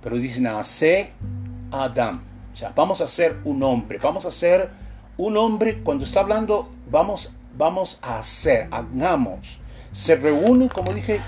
Pero 0.01 0.17
dice 0.17 0.41
Naase 0.41 1.11
Adam. 1.71 2.21
O 2.53 2.55
sea, 2.55 2.73
vamos 2.75 3.01
a 3.01 3.07
ser 3.07 3.37
un 3.45 3.63
hombre, 3.63 3.97
vamos 4.01 4.25
a 4.25 4.31
ser 4.31 4.69
un 5.17 5.37
hombre, 5.37 5.81
cuando 5.83 6.03
está 6.03 6.21
hablando, 6.21 6.69
vamos, 6.89 7.31
vamos 7.57 7.99
a 8.01 8.19
hacer, 8.19 8.67
hagamos 8.71 9.61
se 9.91 10.15
reúnen, 10.15 10.69
como 10.69 10.93
dije, 10.93 11.19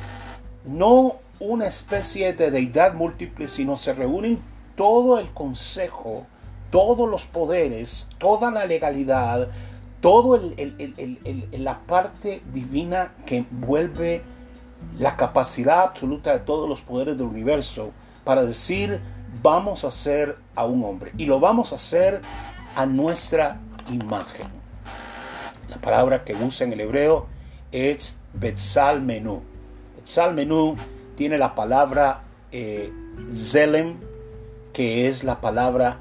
no 0.65 1.17
una 1.39 1.67
especie 1.67 2.33
de 2.33 2.51
deidad 2.51 2.93
múltiple, 2.93 3.47
sino 3.47 3.75
se 3.75 3.93
reúnen 3.93 4.39
todo 4.75 5.19
el 5.19 5.31
consejo, 5.31 6.25
todos 6.71 7.09
los 7.09 7.25
poderes, 7.25 8.07
toda 8.17 8.51
la 8.51 8.65
legalidad, 8.65 9.49
toda 9.99 10.39
la 11.51 11.79
parte 11.79 12.41
divina 12.53 13.13
que 13.25 13.37
envuelve 13.37 14.21
la 14.97 15.15
capacidad 15.15 15.81
absoluta 15.81 16.33
de 16.33 16.39
todos 16.39 16.67
los 16.67 16.81
poderes 16.81 17.17
del 17.17 17.27
universo 17.27 17.91
para 18.23 18.43
decir 18.43 19.01
vamos 19.41 19.83
a 19.83 19.87
hacer 19.87 20.37
a 20.55 20.65
un 20.65 20.83
hombre 20.83 21.11
y 21.17 21.25
lo 21.25 21.39
vamos 21.39 21.71
a 21.71 21.75
hacer 21.75 22.21
a 22.75 22.85
nuestra 22.85 23.59
imagen. 23.89 24.47
La 25.69 25.77
palabra 25.77 26.23
que 26.23 26.35
usa 26.35 26.65
en 26.65 26.73
el 26.73 26.81
hebreo 26.81 27.27
es 27.71 28.19
Betzal 28.33 29.01
Menú. 29.01 29.43
Betzal 29.95 30.33
Menú 30.33 30.75
tiene 31.15 31.37
la 31.37 31.55
palabra 31.55 32.23
eh, 32.51 32.91
Zelem, 33.35 33.97
que 34.71 35.07
es 35.07 35.23
la 35.23 35.41
palabra 35.41 35.99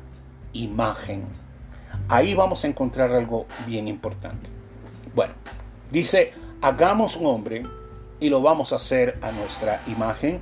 imagen. 0.53 1.25
Ahí 2.09 2.35
vamos 2.35 2.65
a 2.65 2.69
encontrar 2.69 3.15
algo 3.15 3.47
bien 3.67 3.89
importante. 3.89 4.51
Bueno, 5.15 5.35
dice, 5.91 6.33
hagamos 6.61 7.17
un 7.17 7.27
hombre 7.27 7.63
y 8.21 8.29
lo 8.29 8.43
vamos 8.43 8.73
a 8.73 8.77
hacer 8.77 9.19
a 9.23 9.33
nuestra 9.33 9.83
imagen 9.87 10.41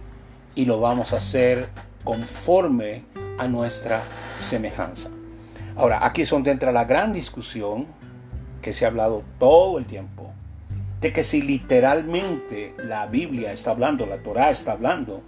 y 0.55 0.65
lo 0.65 0.81
vamos 0.81 1.13
a 1.13 1.19
hacer 1.19 1.69
conforme 2.05 3.05
a 3.39 3.49
nuestra 3.49 4.03
semejanza. 4.39 5.11
Ahora, 5.77 6.05
aquí 6.05 6.23
es 6.23 6.31
donde 6.31 6.51
entra 6.51 6.73
la 6.73 6.85
gran 6.85 7.13
discusión 7.13 7.87
que 8.61 8.73
se 8.73 8.85
ha 8.85 8.89
hablado 8.89 9.23
todo 9.39 9.79
el 9.79 9.87
tiempo 9.87 10.31
de 11.01 11.13
que 11.13 11.25
si 11.25 11.41
literalmente 11.41 12.75
la 12.77 13.07
Biblia 13.07 13.53
está 13.53 13.71
hablando, 13.71 14.05
la 14.05 14.23
Torah 14.23 14.51
está 14.51 14.73
hablando, 14.73 15.23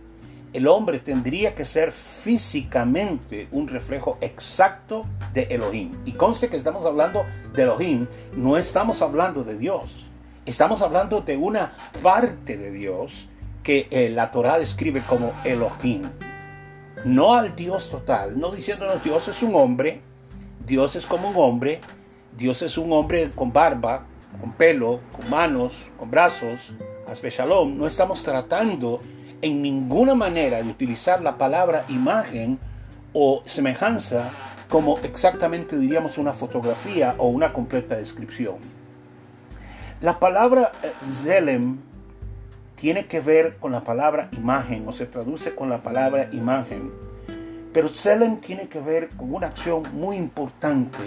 el 0.52 0.66
hombre 0.66 0.98
tendría 0.98 1.54
que 1.54 1.64
ser 1.64 1.92
físicamente 1.92 3.48
un 3.52 3.68
reflejo 3.68 4.18
exacto 4.20 5.06
de 5.32 5.44
Elohim. 5.44 5.90
Y 6.04 6.12
conste 6.12 6.48
que 6.48 6.56
estamos 6.56 6.84
hablando 6.84 7.24
de 7.54 7.62
Elohim, 7.62 8.06
no 8.36 8.58
estamos 8.58 9.00
hablando 9.00 9.44
de 9.44 9.56
Dios. 9.56 10.10
Estamos 10.44 10.82
hablando 10.82 11.22
de 11.22 11.38
una 11.38 11.72
parte 12.02 12.58
de 12.58 12.70
Dios 12.70 13.28
que 13.62 13.88
eh, 13.90 14.08
la 14.08 14.30
Torah 14.30 14.58
describe 14.58 15.02
como 15.02 15.32
Elohim. 15.44 16.10
No 17.04 17.34
al 17.34 17.56
Dios 17.56 17.90
total, 17.90 18.38
no 18.38 18.52
diciéndonos 18.52 19.02
Dios 19.02 19.26
es 19.28 19.42
un 19.42 19.54
hombre, 19.54 20.00
Dios 20.66 20.94
es 20.94 21.06
como 21.06 21.30
un 21.30 21.36
hombre, 21.36 21.80
Dios 22.36 22.62
es 22.62 22.78
un 22.78 22.92
hombre 22.92 23.30
con 23.34 23.52
barba, 23.52 24.06
con 24.40 24.52
pelo, 24.52 25.00
con 25.10 25.28
manos, 25.28 25.90
con 25.98 26.10
brazos, 26.10 26.72
Shalom, 27.12 27.76
no 27.76 27.86
estamos 27.86 28.22
tratando 28.22 29.00
en 29.42 29.60
ninguna 29.60 30.14
manera 30.14 30.62
de 30.62 30.70
utilizar 30.70 31.20
la 31.20 31.36
palabra 31.36 31.84
imagen 31.88 32.58
o 33.12 33.42
semejanza 33.44 34.30
como 34.68 34.98
exactamente 35.00 35.76
diríamos 35.76 36.16
una 36.16 36.32
fotografía 36.32 37.14
o 37.18 37.28
una 37.28 37.52
completa 37.52 37.96
descripción. 37.96 38.56
La 40.00 40.18
palabra 40.18 40.72
eh, 40.82 40.90
zelem 41.12 41.78
tiene 42.82 43.06
que 43.06 43.20
ver 43.20 43.58
con 43.58 43.70
la 43.70 43.84
palabra 43.84 44.28
imagen 44.32 44.88
o 44.88 44.92
se 44.92 45.06
traduce 45.06 45.54
con 45.54 45.70
la 45.70 45.78
palabra 45.78 46.28
imagen, 46.32 46.90
pero 47.72 47.88
zelem 47.88 48.40
tiene 48.40 48.66
que 48.66 48.80
ver 48.80 49.10
con 49.10 49.32
una 49.32 49.46
acción 49.46 49.84
muy 49.92 50.16
importante 50.16 50.98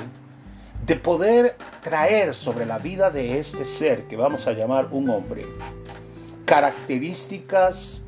de 0.85 0.95
poder 0.95 1.57
traer 1.83 2.33
sobre 2.33 2.65
la 2.65 2.77
vida 2.77 3.11
de 3.11 3.39
este 3.39 3.65
ser 3.65 4.03
que 4.03 4.15
vamos 4.15 4.47
a 4.47 4.53
llamar 4.53 4.87
un 4.91 5.09
hombre 5.09 5.45
características 6.45 8.01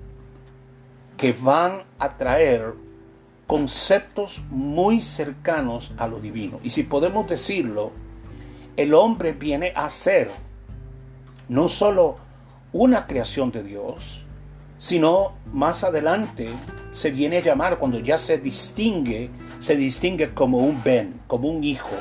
que 1.17 1.33
van 1.33 1.83
a 1.99 2.15
traer 2.15 2.73
conceptos 3.47 4.43
muy 4.49 5.01
cercanos 5.01 5.93
a 5.97 6.07
lo 6.07 6.21
divino. 6.21 6.61
Y 6.63 6.69
si 6.69 6.83
podemos 6.83 7.27
decirlo, 7.27 7.91
el 8.77 8.93
hombre 8.93 9.33
viene 9.33 9.73
a 9.75 9.89
ser 9.89 10.31
no 11.49 11.67
solo 11.67 12.26
una 12.77 13.07
creación 13.07 13.51
de 13.51 13.63
Dios, 13.63 14.23
sino 14.77 15.33
más 15.51 15.83
adelante 15.83 16.49
se 16.93 17.09
viene 17.09 17.37
a 17.37 17.43
llamar, 17.43 17.79
cuando 17.79 17.99
ya 17.99 18.19
se 18.19 18.37
distingue, 18.37 19.31
se 19.59 19.75
distingue 19.75 20.33
como 20.33 20.59
un 20.59 20.83
ben, 20.83 21.19
como 21.25 21.49
un 21.49 21.63
hijo, 21.63 21.95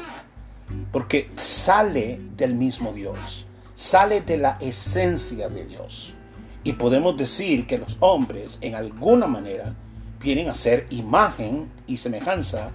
porque 0.92 1.30
sale 1.36 2.20
del 2.36 2.54
mismo 2.54 2.92
Dios, 2.92 3.46
sale 3.74 4.20
de 4.20 4.36
la 4.36 4.58
esencia 4.60 5.48
de 5.48 5.64
Dios. 5.64 6.14
Y 6.62 6.74
podemos 6.74 7.16
decir 7.16 7.66
que 7.66 7.78
los 7.78 7.96
hombres, 8.00 8.58
en 8.60 8.74
alguna 8.74 9.26
manera, 9.26 9.74
vienen 10.20 10.50
a 10.50 10.54
ser 10.54 10.86
imagen 10.90 11.70
y 11.86 11.96
semejanza, 11.96 12.70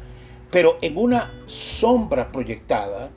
pero 0.49 0.79
en 0.81 0.97
una 0.97 1.31
sombra 1.45 2.31
proyectada 2.31 3.11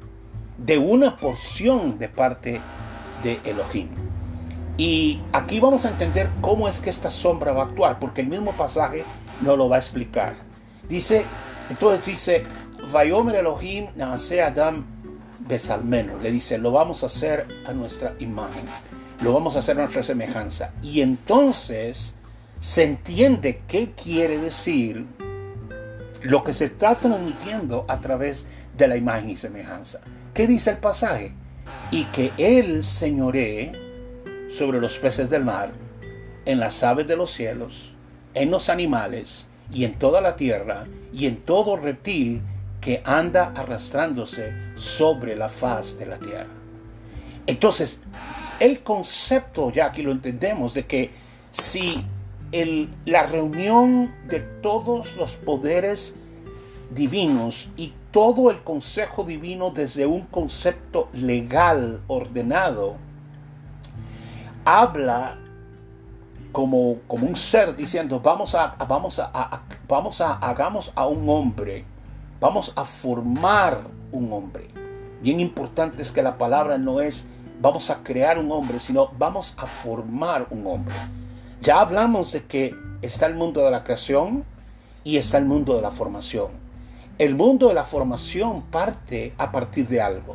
de 0.59 0.77
una 0.77 1.17
porción 1.17 1.99
de 1.99 2.09
parte 2.11 2.61
de 3.23 3.41
Elohim. 3.45 3.89
Y 4.77 5.21
aquí 5.33 5.61
vamos 5.61 5.85
a 5.85 5.91
entender 5.91 6.29
cómo 6.41 6.69
es 6.69 6.81
que 6.81 6.91
esta 6.91 7.11
sombra 7.11 7.53
va 7.53 7.63
a 7.63 7.67
actuar, 7.67 7.99
porque 8.01 8.23
el 8.23 8.27
mismo 8.27 8.53
pasaje 8.53 9.05
no 9.41 9.57
lo 9.57 9.69
va 9.69 9.77
a 9.77 9.79
explicar. 9.79 10.35
Dice, 10.89 11.25
entonces 11.71 12.05
dice, 12.05 12.45
Vayomer 12.93 13.37
Elohim 13.37 13.87
nace 13.95 14.43
Adam 14.43 14.85
besalmeno. 15.39 16.19
Le 16.21 16.31
dice, 16.33 16.59
lo 16.59 16.73
vamos 16.73 17.03
a 17.03 17.07
hacer 17.07 17.47
a 17.67 17.73
nuestra 17.73 18.15
imagen. 18.19 18.65
Lo 19.21 19.33
vamos 19.33 19.57
a 19.57 19.61
hacer 19.61 19.79
a 19.79 19.83
nuestra 19.83 20.03
semejanza. 20.03 20.73
Y 20.83 21.01
entonces 21.01 22.15
se 22.59 22.83
entiende 22.83 23.63
qué 23.69 23.93
quiere 23.93 24.39
decir 24.39 25.07
lo 26.23 26.43
que 26.43 26.55
se 26.55 26.65
está 26.65 26.97
transmitiendo 26.97 27.85
a 27.89 28.01
través 28.01 28.47
de 28.77 28.89
la 28.89 28.97
imagen 28.97 29.31
y 29.31 29.37
semejanza. 29.37 30.01
¿Qué 30.33 30.47
dice 30.47 30.71
el 30.71 30.79
pasaje? 30.79 31.33
Y 31.91 32.05
que 32.07 32.33
Él 32.39 32.83
señoree 32.83 33.84
sobre 34.57 34.81
los 34.81 34.99
peces 34.99 35.29
del 35.31 35.45
mar, 35.45 35.73
en 36.45 36.61
las 36.61 36.83
aves 36.85 37.09
de 37.09 37.17
los 37.17 37.33
cielos, 37.33 37.93
en 38.35 38.51
los 38.51 38.69
animales 38.69 39.49
y 39.73 39.85
en 39.85 39.95
toda 39.99 40.21
la 40.21 40.37
tierra 40.37 40.87
y 41.13 41.27
en 41.27 41.39
todo 41.39 41.77
reptil 41.77 42.43
que 42.81 43.03
anda 43.05 43.53
arrastrándose 43.57 44.53
sobre 44.77 45.35
la 45.35 45.49
faz 45.49 45.99
de 45.99 46.07
la 46.07 46.19
tierra. 46.19 46.53
Entonces, 47.47 48.01
el 48.61 48.81
concepto, 48.83 49.73
ya 49.73 49.87
aquí 49.87 50.03
lo 50.03 50.13
entendemos, 50.13 50.75
de 50.75 50.87
que 50.87 51.11
si 51.51 52.05
el, 52.53 52.91
la 53.05 53.27
reunión 53.27 54.15
de 54.29 54.41
todos 54.41 55.17
los 55.17 55.35
poderes 55.35 56.15
divinos 56.95 57.71
y 57.77 57.93
todo 58.13 58.51
el 58.51 58.63
consejo 58.63 59.25
divino 59.25 59.71
desde 59.71 60.07
un 60.07 60.23
concepto 60.27 61.09
legal 61.13 62.03
ordenado, 62.07 62.97
habla 64.65 65.39
como, 66.53 66.99
como 67.07 67.27
un 67.27 67.37
ser 67.37 67.75
diciendo, 67.75 68.21
vamos 68.21 68.55
a, 68.55 68.77
vamos 68.89 69.19
a, 69.19 69.63
vamos 69.89 70.21
a, 70.21 70.35
hagamos 70.35 70.93
a 70.95 71.07
un 71.07 71.29
hombre 71.29 71.85
Vamos 72.45 72.75
a 72.77 72.85
formar 72.85 73.81
un 74.13 74.31
hombre. 74.31 74.69
Bien 75.23 75.41
importante 75.41 76.03
es 76.03 76.13
que 76.13 76.23
la 76.23 76.37
palabra 76.37 76.77
no 76.77 77.01
es 77.01 77.27
vamos 77.59 77.89
a 77.89 78.03
crear 78.03 78.39
un 78.39 78.53
hombre, 78.53 78.79
sino 78.79 79.09
vamos 79.17 79.55
a 79.57 79.67
formar 79.67 80.49
un 80.51 80.67
hombre. 80.67 80.95
Ya 81.63 81.81
hablamos 81.81 82.33
de 82.33 82.45
que 82.45 82.75
está 83.01 83.25
el 83.25 83.35
mundo 83.35 83.65
de 83.65 83.71
la 83.71 83.83
creación 83.83 84.45
y 85.05 85.17
está 85.17 85.39
el 85.39 85.47
mundo 85.47 85.75
de 85.75 85.81
la 85.81 85.91
formación. 85.91 86.49
El 87.17 87.35
mundo 87.35 87.69
de 87.69 87.75
la 87.75 87.85
formación 87.85 88.61
parte 88.63 89.33
a 89.39 89.51
partir 89.51 89.89
de 89.89 90.03
algo. 90.03 90.35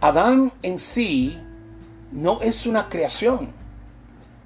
Adán 0.00 0.52
en 0.62 0.80
sí 0.80 1.38
no 2.12 2.40
es 2.40 2.66
una 2.66 2.88
creación. 2.88 3.52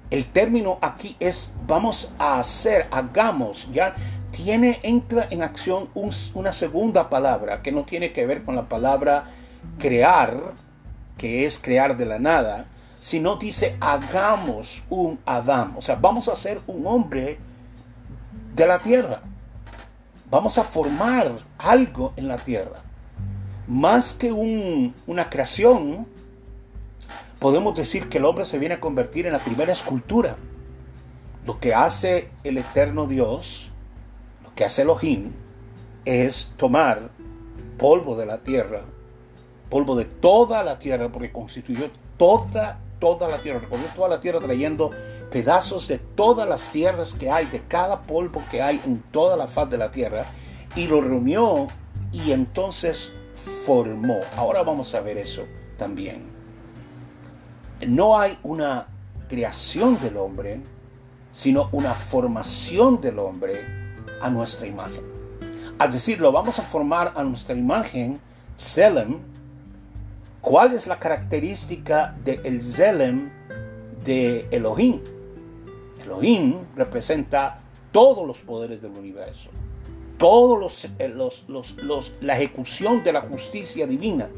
El 0.09 0.25
término 0.25 0.77
aquí 0.81 1.15
es 1.19 1.53
vamos 1.65 2.11
a 2.19 2.39
hacer, 2.39 2.87
hagamos, 2.91 3.71
ya 3.71 3.95
tiene, 4.31 4.79
entra 4.83 5.27
en 5.29 5.43
acción 5.43 5.89
una 6.33 6.53
segunda 6.53 7.09
palabra 7.09 7.61
que 7.61 7.71
no 7.71 7.83
tiene 7.83 8.11
que 8.11 8.25
ver 8.25 8.43
con 8.43 8.55
la 8.55 8.69
palabra 8.69 9.31
crear, 9.79 10.53
que 11.17 11.45
es 11.45 11.57
crear 11.57 11.97
de 11.97 12.05
la 12.05 12.19
nada, 12.19 12.65
sino 12.99 13.35
dice 13.35 13.77
hagamos 13.79 14.83
un 14.89 15.19
Adán, 15.25 15.73
o 15.77 15.81
sea, 15.81 15.95
vamos 15.95 16.27
a 16.27 16.33
hacer 16.33 16.59
un 16.67 16.85
hombre 16.85 17.39
de 18.55 18.67
la 18.67 18.79
tierra. 18.79 19.21
Vamos 20.29 20.57
a 20.57 20.63
formar 20.63 21.31
algo 21.57 22.13
en 22.15 22.27
la 22.27 22.37
tierra. 22.37 22.81
Más 23.67 24.13
que 24.13 24.31
una 24.31 25.29
creación, 25.29 26.07
podemos 27.45 27.75
decir 27.75 28.09
que 28.09 28.17
el 28.17 28.25
hombre 28.25 28.43
se 28.43 28.57
viene 28.57 28.73
a 28.73 28.79
convertir 28.79 29.27
en 29.27 29.33
la 29.33 29.37
primera 29.37 29.71
escultura. 29.71 30.35
Lo 31.45 31.59
que 31.59 31.75
hace 31.75 32.31
el 32.43 32.57
eterno 32.57 33.05
Dios, 33.05 33.69
lo 34.43 34.55
que 34.55 34.65
hace 34.65 34.81
Elohim, 34.81 35.31
es 36.05 36.53
tomar 36.57 37.11
polvo 37.77 38.15
de 38.15 38.25
la 38.25 38.39
tierra, 38.39 38.81
polvo 39.69 39.95
de 39.95 40.05
toda 40.05 40.63
la 40.63 40.79
tierra, 40.79 41.11
porque 41.11 41.31
constituyó 41.31 41.91
toda, 42.17 42.79
toda 42.97 43.29
la 43.29 43.37
tierra, 43.37 43.59
recorrió 43.59 43.85
toda 43.95 44.09
la 44.09 44.21
tierra 44.21 44.39
trayendo 44.39 44.89
pedazos 45.31 45.87
de 45.87 45.99
todas 45.99 46.49
las 46.49 46.71
tierras 46.71 47.13
que 47.13 47.29
hay, 47.29 47.45
de 47.45 47.61
cada 47.67 48.01
polvo 48.01 48.41
que 48.49 48.63
hay 48.63 48.81
en 48.83 49.03
toda 49.11 49.37
la 49.37 49.47
faz 49.47 49.69
de 49.69 49.77
la 49.77 49.91
tierra, 49.91 50.25
y 50.75 50.87
lo 50.87 50.99
reunió 50.99 51.67
y 52.11 52.31
entonces 52.31 53.13
formó. 53.35 54.21
Ahora 54.35 54.63
vamos 54.63 54.95
a 54.95 55.01
ver 55.01 55.19
eso 55.19 55.43
también. 55.77 56.34
No 57.87 58.19
hay 58.19 58.37
una 58.43 58.87
creación 59.27 59.99
del 59.99 60.17
hombre, 60.17 60.61
sino 61.31 61.69
una 61.71 61.93
formación 61.93 63.01
del 63.01 63.19
hombre 63.19 63.59
a 64.21 64.29
nuestra 64.29 64.67
imagen. 64.67 65.01
Al 65.77 65.91
decirlo, 65.91 66.31
vamos 66.31 66.57
a 66.59 66.61
formar 66.61 67.11
a 67.15 67.23
nuestra 67.23 67.55
imagen, 67.55 68.19
Selem, 68.55 69.19
¿cuál 70.39 70.73
es 70.73 70.87
la 70.87 70.97
característica 70.97 72.15
del 72.23 72.39
el 72.45 72.63
Zelem 72.63 73.29
de 74.05 74.47
Elohim? 74.51 75.01
Elohim 76.01 76.59
representa 76.75 77.59
todos 77.91 78.25
los 78.25 78.41
poderes 78.41 78.81
del 78.81 78.91
universo, 78.91 79.49
todos 80.17 80.87
eh, 80.97 81.09
los, 81.09 81.49
los, 81.49 82.13
la 82.21 82.37
ejecución 82.37 83.03
de 83.03 83.11
la 83.11 83.21
justicia 83.21 83.85
divina 83.85 84.29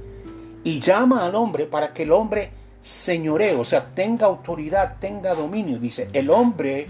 y 0.64 0.80
llama 0.80 1.26
al 1.26 1.36
hombre 1.36 1.66
para 1.66 1.94
que 1.94 2.04
el 2.04 2.12
hombre 2.12 2.52
señoree, 2.88 3.56
o 3.56 3.64
sea, 3.64 3.94
tenga 3.94 4.26
autoridad, 4.26 4.98
tenga 5.00 5.34
dominio. 5.34 5.80
Dice, 5.80 6.10
el 6.14 6.30
hombre 6.30 6.86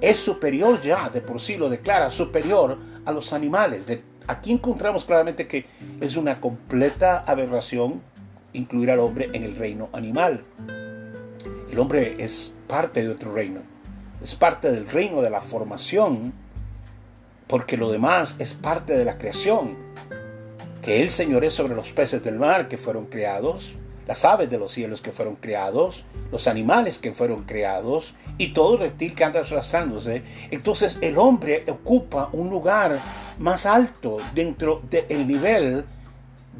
es 0.00 0.18
superior 0.18 0.80
ya, 0.80 1.08
de 1.08 1.20
por 1.20 1.40
sí 1.40 1.56
lo 1.56 1.68
declara, 1.68 2.10
superior 2.10 2.78
a 3.04 3.12
los 3.12 3.32
animales. 3.32 3.86
De, 3.86 4.02
aquí 4.26 4.52
encontramos 4.52 5.04
claramente 5.04 5.46
que 5.46 5.66
es 6.00 6.16
una 6.16 6.40
completa 6.40 7.18
aberración 7.26 8.02
incluir 8.52 8.90
al 8.90 9.00
hombre 9.00 9.30
en 9.32 9.44
el 9.44 9.54
reino 9.54 9.88
animal. 9.92 10.44
El 11.70 11.78
hombre 11.78 12.16
es 12.18 12.54
parte 12.66 13.02
de 13.02 13.10
otro 13.10 13.34
reino 13.34 13.76
es 14.22 14.34
parte 14.34 14.72
del 14.72 14.88
reino 14.88 15.20
de 15.20 15.30
la 15.30 15.40
formación, 15.40 16.32
porque 17.46 17.76
lo 17.76 17.90
demás 17.90 18.36
es 18.38 18.54
parte 18.54 18.96
de 18.96 19.04
la 19.04 19.18
creación. 19.18 19.76
Que 20.82 21.02
Él 21.02 21.10
señoree 21.10 21.50
sobre 21.50 21.74
los 21.74 21.92
peces 21.92 22.22
del 22.22 22.36
mar 22.36 22.68
que 22.68 22.78
fueron 22.78 23.06
creados, 23.06 23.74
las 24.06 24.24
aves 24.24 24.48
de 24.48 24.58
los 24.58 24.72
cielos 24.72 25.00
que 25.00 25.12
fueron 25.12 25.36
creados, 25.36 26.04
los 26.30 26.46
animales 26.46 26.98
que 26.98 27.12
fueron 27.12 27.44
creados 27.44 28.14
y 28.38 28.52
todo 28.52 28.76
reptil 28.76 29.14
que 29.14 29.24
anda 29.24 29.40
arrastrándose. 29.40 30.22
Entonces 30.50 30.98
el 31.00 31.18
hombre 31.18 31.64
ocupa 31.68 32.28
un 32.32 32.50
lugar 32.50 32.98
más 33.38 33.66
alto 33.66 34.18
dentro 34.34 34.82
del 34.88 35.26
nivel 35.26 35.84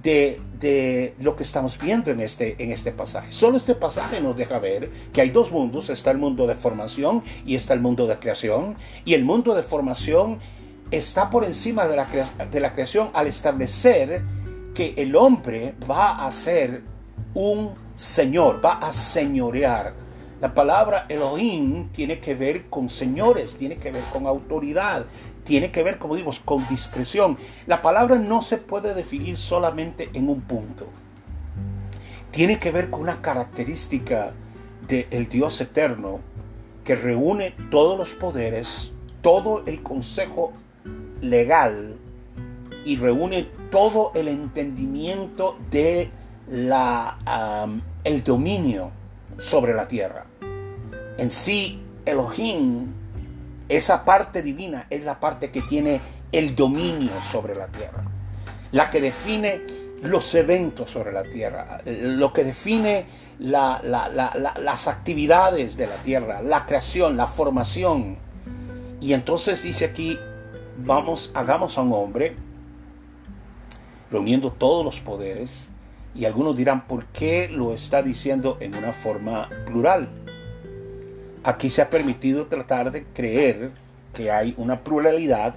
de, 0.02 1.14
lo 1.20 1.36
que 1.36 1.42
estamos 1.42 1.78
viendo 1.78 2.10
en 2.10 2.20
este, 2.20 2.62
en 2.62 2.72
este 2.72 2.92
pasaje. 2.92 3.32
Solo 3.32 3.56
este 3.56 3.74
pasaje 3.74 4.20
nos 4.20 4.36
deja 4.36 4.58
ver 4.58 4.90
que 5.12 5.20
hay 5.20 5.30
dos 5.30 5.50
mundos, 5.52 5.90
está 5.90 6.10
el 6.10 6.18
mundo 6.18 6.46
de 6.46 6.54
formación 6.54 7.22
y 7.44 7.56
está 7.56 7.74
el 7.74 7.80
mundo 7.80 8.06
de 8.06 8.18
creación, 8.18 8.76
y 9.04 9.14
el 9.14 9.24
mundo 9.24 9.54
de 9.54 9.62
formación 9.62 10.38
está 10.90 11.30
por 11.30 11.44
encima 11.44 11.86
de 11.88 11.96
la, 11.96 12.08
de 12.50 12.60
la 12.60 12.72
creación 12.72 13.10
al 13.12 13.26
establecer 13.26 14.22
que 14.74 14.94
el 14.96 15.16
hombre 15.16 15.74
va 15.88 16.26
a 16.26 16.32
ser 16.32 16.82
un 17.34 17.74
señor, 17.94 18.64
va 18.64 18.74
a 18.74 18.92
señorear. 18.92 19.94
La 20.40 20.52
palabra 20.52 21.06
Elohim 21.08 21.88
tiene 21.88 22.18
que 22.18 22.34
ver 22.34 22.66
con 22.66 22.90
señores, 22.90 23.56
tiene 23.56 23.76
que 23.78 23.90
ver 23.90 24.02
con 24.12 24.26
autoridad, 24.26 25.06
tiene 25.44 25.70
que 25.70 25.82
ver, 25.82 25.98
como 25.98 26.16
digo, 26.16 26.30
con 26.44 26.66
discreción. 26.68 27.38
La 27.66 27.80
palabra 27.80 28.16
no 28.16 28.42
se 28.42 28.58
puede 28.58 28.94
definir 28.94 29.38
solamente 29.38 30.10
en 30.12 30.28
un 30.28 30.42
punto. 30.42 30.86
Tiene 32.30 32.58
que 32.58 32.70
ver 32.70 32.90
con 32.90 33.00
una 33.00 33.22
característica 33.22 34.32
del 34.88 35.28
Dios 35.28 35.60
eterno 35.60 36.20
que 36.84 36.96
reúne 36.96 37.54
todos 37.70 37.98
los 37.98 38.12
poderes, 38.12 38.92
todo 39.22 39.62
el 39.66 39.82
consejo 39.82 40.52
legal 41.20 41.96
y 42.84 42.96
reúne 42.96 43.48
todo 43.70 44.12
el 44.14 44.28
entendimiento 44.28 45.56
de 45.70 46.10
el 46.48 48.24
dominio 48.24 48.90
sobre 49.38 49.74
la 49.74 49.86
tierra. 49.88 50.26
En 51.18 51.30
sí, 51.30 51.82
Elohim 52.04 52.92
esa 53.68 54.04
parte 54.04 54.42
divina 54.42 54.86
es 54.90 55.04
la 55.04 55.18
parte 55.18 55.50
que 55.50 55.60
tiene 55.60 56.00
el 56.30 56.54
dominio 56.54 57.10
sobre 57.32 57.54
la 57.54 57.66
tierra, 57.66 58.04
la 58.70 58.90
que 58.90 59.00
define 59.00 59.60
los 60.02 60.34
eventos 60.34 60.90
sobre 60.90 61.12
la 61.12 61.24
tierra, 61.24 61.80
lo 61.84 62.32
que 62.32 62.44
define 62.44 63.06
las 63.38 64.86
actividades 64.86 65.76
de 65.76 65.86
la 65.88 65.96
tierra, 65.96 66.42
la 66.42 66.64
creación, 66.64 67.16
la 67.16 67.26
formación. 67.26 68.18
Y 69.00 69.14
entonces 69.14 69.62
dice 69.62 69.86
aquí, 69.86 70.16
vamos, 70.78 71.32
hagamos 71.34 71.76
a 71.76 71.82
un 71.82 71.92
hombre, 71.92 72.36
reuniendo 74.12 74.52
todos 74.52 74.84
los 74.84 75.00
poderes, 75.00 75.70
y 76.16 76.24
algunos 76.24 76.56
dirán, 76.56 76.86
¿por 76.86 77.06
qué 77.06 77.48
lo 77.48 77.74
está 77.74 78.02
diciendo 78.02 78.56
en 78.60 78.74
una 78.74 78.92
forma 78.92 79.50
plural? 79.66 80.08
Aquí 81.44 81.68
se 81.70 81.82
ha 81.82 81.90
permitido 81.90 82.46
tratar 82.46 82.90
de 82.90 83.04
creer 83.04 83.70
que 84.14 84.30
hay 84.30 84.54
una 84.56 84.82
pluralidad 84.82 85.56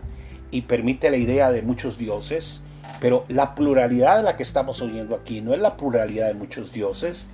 y 0.52 0.64
permite 0.64 1.10
la 1.10 1.18
idea 1.18 1.52
de 1.52 1.62
muchos 1.62 1.98
dioses, 1.98 2.62
pero 3.00 3.26
la 3.30 3.56
pluralidad 3.56 4.18
de 4.18 4.24
la 4.24 4.36
que 4.36 4.44
estamos 4.44 4.82
oyendo 4.82 5.16
aquí 5.16 5.42
no 5.42 5.54
es 5.54 5.62
la 5.62 5.78
pluralidad 5.78 6.28
de 6.28 6.34
muchos 6.34 6.74
dioses. 6.74 7.28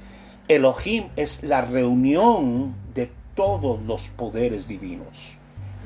Elohim 0.48 1.06
es 1.16 1.44
la 1.44 1.62
reunión 1.62 2.76
de 2.94 3.10
todos 3.34 3.82
los 3.82 4.08
poderes 4.10 4.68
divinos. 4.68 5.38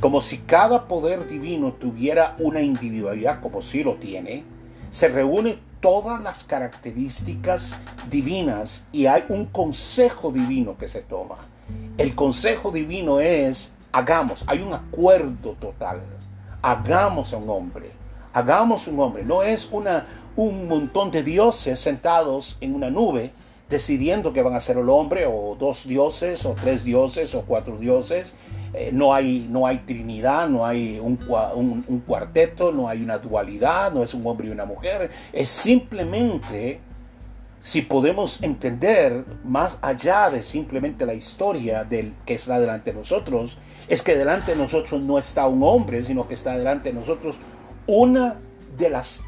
Como 0.01 0.21
si 0.21 0.39
cada 0.39 0.87
poder 0.87 1.27
divino 1.27 1.73
tuviera 1.73 2.35
una 2.39 2.61
individualidad, 2.61 3.41
como 3.41 3.61
si 3.61 3.83
lo 3.83 3.95
tiene, 3.95 4.43
se 4.91 5.07
reúne 5.07 5.59
todas 5.79 6.21
las 6.21 6.43
características 6.43 7.75
divinas 8.09 8.85
y 8.91 9.05
hay 9.05 9.25
un 9.29 9.45
consejo 9.45 10.31
divino 10.31 10.77
que 10.77 10.89
se 10.89 11.01
toma. 11.01 11.37
El 11.97 12.15
consejo 12.15 12.71
divino 12.71 13.19
es, 13.19 13.73
hagamos, 13.91 14.43
hay 14.47 14.61
un 14.61 14.73
acuerdo 14.73 15.53
total, 15.59 16.01
hagamos 16.61 17.33
a 17.33 17.37
un 17.37 17.49
hombre, 17.49 17.91
hagamos 18.33 18.87
un 18.87 18.99
hombre. 18.99 19.23
No 19.23 19.43
es 19.43 19.69
una, 19.71 20.07
un 20.35 20.67
montón 20.67 21.11
de 21.11 21.23
dioses 21.23 21.79
sentados 21.79 22.57
en 22.61 22.75
una 22.75 22.89
nube 22.89 23.31
decidiendo 23.69 24.33
que 24.33 24.41
van 24.41 24.55
a 24.55 24.59
ser 24.59 24.77
el 24.77 24.89
hombre, 24.89 25.25
o 25.27 25.55
dos 25.57 25.87
dioses, 25.87 26.45
o 26.45 26.55
tres 26.55 26.83
dioses, 26.83 27.35
o 27.35 27.43
cuatro 27.43 27.77
dioses. 27.77 28.35
Eh, 28.73 28.91
no, 28.93 29.13
hay, 29.13 29.47
no 29.49 29.65
hay 29.65 29.79
trinidad, 29.79 30.47
no 30.47 30.65
hay 30.65 30.99
un, 30.99 31.19
un 31.87 31.99
cuarteto, 32.01 32.71
no 32.71 32.87
hay 32.87 33.01
una 33.01 33.17
dualidad, 33.17 33.91
no 33.91 34.03
es 34.03 34.13
un 34.13 34.25
hombre 34.25 34.47
y 34.47 34.51
una 34.51 34.65
mujer. 34.65 35.09
Es 35.33 35.49
simplemente 35.49 36.79
si 37.61 37.81
podemos 37.81 38.41
entender 38.41 39.25
más 39.43 39.77
allá 39.81 40.29
de 40.29 40.43
simplemente 40.43 41.05
la 41.05 41.13
historia 41.13 41.83
del 41.83 42.13
que 42.25 42.35
está 42.35 42.59
delante 42.59 42.91
de 42.91 42.99
nosotros, 42.99 43.57
es 43.87 44.01
que 44.01 44.15
delante 44.15 44.51
de 44.51 44.57
nosotros 44.57 45.01
no 45.01 45.17
está 45.17 45.47
un 45.47 45.63
hombre, 45.63 46.01
sino 46.03 46.27
que 46.27 46.35
está 46.35 46.57
delante 46.57 46.93
de 46.93 46.99
nosotros 46.99 47.35
una 47.85 48.37
de 48.77 48.89
las 48.89 49.23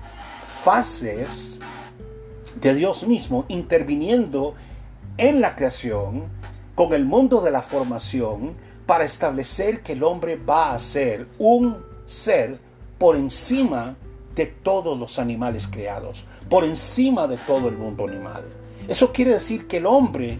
fases 0.63 1.57
de 2.59 2.75
Dios 2.75 3.05
mismo 3.05 3.45
interviniendo 3.47 4.53
en 5.17 5.41
la 5.41 5.55
creación 5.55 6.23
con 6.75 6.93
el 6.93 7.05
mundo 7.05 7.41
de 7.41 7.51
la 7.51 7.61
formación 7.61 8.55
para 8.85 9.03
establecer 9.03 9.81
que 9.81 9.93
el 9.93 10.03
hombre 10.03 10.35
va 10.37 10.73
a 10.73 10.79
ser 10.79 11.27
un 11.37 11.77
ser 12.05 12.59
por 12.97 13.15
encima 13.15 13.95
de 14.35 14.45
todos 14.45 14.97
los 14.97 15.19
animales 15.19 15.67
creados, 15.67 16.25
por 16.49 16.63
encima 16.63 17.27
de 17.27 17.37
todo 17.37 17.67
el 17.67 17.77
mundo 17.77 18.07
animal. 18.07 18.43
Eso 18.87 19.11
quiere 19.11 19.33
decir 19.33 19.67
que 19.67 19.77
el 19.77 19.85
hombre 19.85 20.39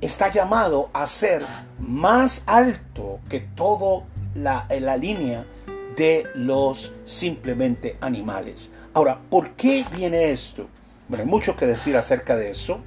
está 0.00 0.30
llamado 0.30 0.90
a 0.92 1.06
ser 1.06 1.42
más 1.78 2.42
alto 2.46 3.20
que 3.28 3.40
toda 3.40 4.04
la, 4.34 4.66
la 4.80 4.96
línea 4.96 5.44
de 5.96 6.24
los 6.34 6.92
simplemente 7.04 7.96
animales. 8.00 8.70
Ahora, 8.92 9.18
¿por 9.30 9.52
qué 9.52 9.84
viene 9.94 10.30
esto? 10.30 10.68
Bueno, 11.08 11.24
hay 11.24 11.30
mucho 11.30 11.56
que 11.56 11.66
decir 11.66 11.96
acerca 11.96 12.36
de 12.36 12.50
eso, 12.50 12.80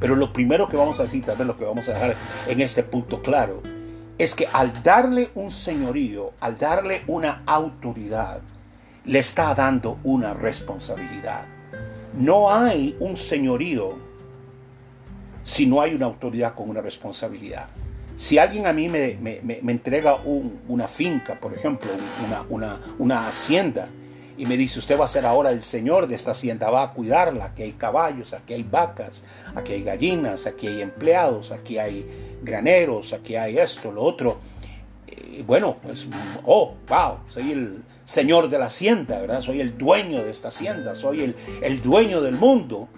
pero 0.00 0.14
lo 0.14 0.32
primero 0.32 0.66
que 0.68 0.76
vamos 0.76 1.00
a 1.00 1.04
decir, 1.04 1.24
tal 1.24 1.36
vez 1.36 1.46
lo 1.46 1.56
que 1.56 1.64
vamos 1.64 1.88
a 1.88 1.92
dejar 1.92 2.16
en 2.46 2.60
este 2.60 2.82
punto 2.82 3.22
claro, 3.22 3.62
es 4.18 4.34
que 4.34 4.46
al 4.52 4.82
darle 4.82 5.30
un 5.34 5.50
señorío, 5.50 6.32
al 6.40 6.58
darle 6.58 7.02
una 7.06 7.42
autoridad, 7.46 8.40
le 9.04 9.20
está 9.20 9.54
dando 9.54 9.98
una 10.04 10.34
responsabilidad. 10.34 11.44
No 12.14 12.50
hay 12.50 12.96
un 13.00 13.16
señorío 13.16 13.96
si 15.44 15.66
no 15.66 15.80
hay 15.80 15.94
una 15.94 16.06
autoridad 16.06 16.54
con 16.54 16.68
una 16.68 16.82
responsabilidad. 16.82 17.68
Si 18.16 18.36
alguien 18.36 18.66
a 18.66 18.72
mí 18.72 18.88
me, 18.88 19.16
entrega 19.70 20.16
una 20.66 20.88
finca, 20.88 21.38
por 21.38 21.54
ejemplo, 21.54 21.88
una, 22.50 22.80
una, 22.98 23.28
hacienda, 23.28 23.88
y 24.38 24.46
me 24.46 24.56
dice, 24.56 24.78
usted 24.78 24.98
va 24.98 25.04
a 25.04 25.08
ser 25.08 25.26
ahora 25.26 25.50
el 25.50 25.62
señor 25.62 26.06
de 26.06 26.14
esta 26.14 26.30
hacienda, 26.30 26.70
va 26.70 26.84
a 26.84 26.92
cuidarla, 26.92 27.46
aquí 27.46 27.64
hay 27.64 27.72
caballos, 27.72 28.32
aquí 28.32 28.54
hay 28.54 28.62
vacas, 28.62 29.24
aquí 29.56 29.72
hay 29.72 29.82
gallinas, 29.82 30.46
aquí 30.46 30.68
hay 30.68 30.80
empleados, 30.80 31.50
aquí 31.50 31.76
hay 31.76 32.06
graneros, 32.40 33.12
aquí 33.12 33.34
hay 33.34 33.58
esto, 33.58 33.90
lo 33.90 34.02
otro. 34.02 34.38
Y 35.06 35.42
bueno, 35.42 35.78
pues, 35.82 36.06
oh, 36.46 36.76
wow, 36.88 37.18
soy 37.28 37.50
el 37.50 37.82
señor 38.04 38.48
de 38.48 38.60
la 38.60 38.66
hacienda, 38.66 39.20
¿verdad? 39.20 39.42
Soy 39.42 39.60
el 39.60 39.76
dueño 39.76 40.22
de 40.22 40.30
esta 40.30 40.48
hacienda, 40.48 40.94
soy 40.94 41.22
el, 41.22 41.36
el 41.60 41.82
dueño 41.82 42.20
del 42.20 42.36
mundo. 42.36 42.88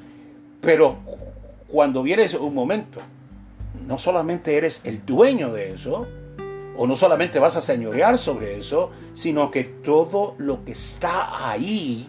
Pero 0.61 0.99
cuando 1.69 2.03
viene 2.03 2.29
un 2.39 2.55
momento 2.55 3.01
no 3.87 3.97
solamente 3.97 4.57
eres 4.57 4.83
el 4.85 5.05
dueño 5.07 5.53
de 5.53 5.73
eso, 5.73 6.07
o 6.83 6.87
no 6.87 6.97
solamente 6.97 7.39
vas 7.39 7.59
a 7.59 7.61
señorear 7.61 8.17
sobre 8.17 8.59
eso, 8.59 8.89
sino 9.13 9.51
que 9.51 9.65
todo 9.65 10.35
lo 10.39 10.65
que 10.65 10.73
está 10.73 11.51
ahí 11.51 12.09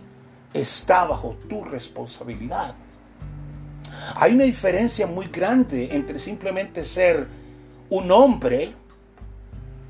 está 0.53 1.03
bajo 1.03 1.36
tu 1.49 1.65
responsabilidad. 1.65 2.73
Hay 4.15 4.31
una 4.31 4.45
diferencia 4.45 5.05
muy 5.07 5.25
grande 5.27 5.89
entre 5.93 6.19
simplemente 6.19 6.86
ser 6.86 7.27
un 7.89 8.10
hombre, 8.13 8.73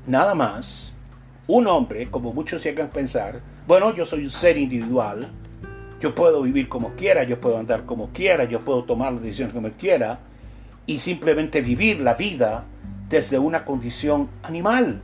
nada 0.08 0.34
más, 0.34 0.92
un 1.46 1.68
hombre, 1.68 2.10
como 2.10 2.32
muchos 2.32 2.64
llegan 2.64 2.88
a 2.88 2.92
pensar, 2.92 3.40
bueno, 3.68 3.94
yo 3.94 4.04
soy 4.04 4.24
un 4.24 4.30
ser 4.30 4.58
individual, 4.58 5.30
yo 6.00 6.12
puedo 6.12 6.42
vivir 6.42 6.68
como 6.68 6.96
quiera, 6.96 7.22
yo 7.22 7.40
puedo 7.40 7.56
andar 7.56 7.86
como 7.86 8.08
quiera, 8.08 8.46
yo 8.46 8.64
puedo 8.64 8.82
tomar 8.82 9.12
las 9.12 9.22
decisiones 9.22 9.54
como 9.54 9.70
quiera, 9.70 10.18
y 10.86 10.98
simplemente 10.98 11.60
vivir 11.60 12.00
la 12.00 12.14
vida 12.14 12.64
desde 13.12 13.38
una 13.38 13.66
condición 13.66 14.30
animal. 14.42 15.02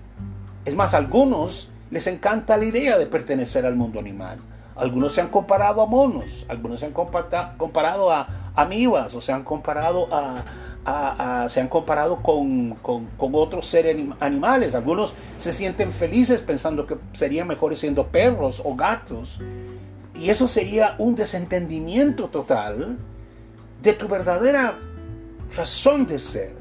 Es 0.65 0.75
más, 0.75 0.95
a 0.95 0.97
algunos 0.97 1.69
les 1.91 2.07
encanta 2.07 2.57
la 2.57 2.65
idea 2.65 2.97
de 2.97 3.05
pertenecer 3.05 3.67
al 3.67 3.77
mundo 3.77 4.01
animal. 4.01 4.39
Algunos 4.77 5.13
se 5.13 5.21
han 5.21 5.29
comparado 5.29 5.83
a 5.83 5.87
monos, 5.87 6.47
algunos 6.49 6.81
se 6.81 6.87
han 6.87 6.93
comparado 6.93 8.11
a 8.11 8.27
amibas 8.55 9.15
o 9.15 9.21
se 9.21 9.33
han 9.33 9.45
comparado 9.45 10.09
a, 10.11 11.47
se 11.51 11.61
han 11.61 11.69
comparado 11.69 12.23
con, 12.23 12.77
con, 12.77 13.09
otros 13.19 13.67
seres 13.67 13.95
animales. 14.21 14.75
Algunos 14.75 15.13
se 15.37 15.53
sienten 15.53 15.93
felices 15.93 16.41
pensando 16.41 16.87
que 16.87 16.97
serían 17.13 17.47
mejores 17.47 17.79
siendo 17.79 18.07
perros 18.07 18.63
o 18.65 18.75
gatos. 18.75 19.39
Y 20.19 20.31
eso 20.31 20.49
sería 20.49 20.95
un 20.97 21.15
desentendimiento 21.15 22.29
total 22.29 22.97
de 23.83 23.93
tu 23.93 24.09
verdadera 24.09 24.79
razón 25.55 26.07
de 26.07 26.19
ser. 26.19 26.58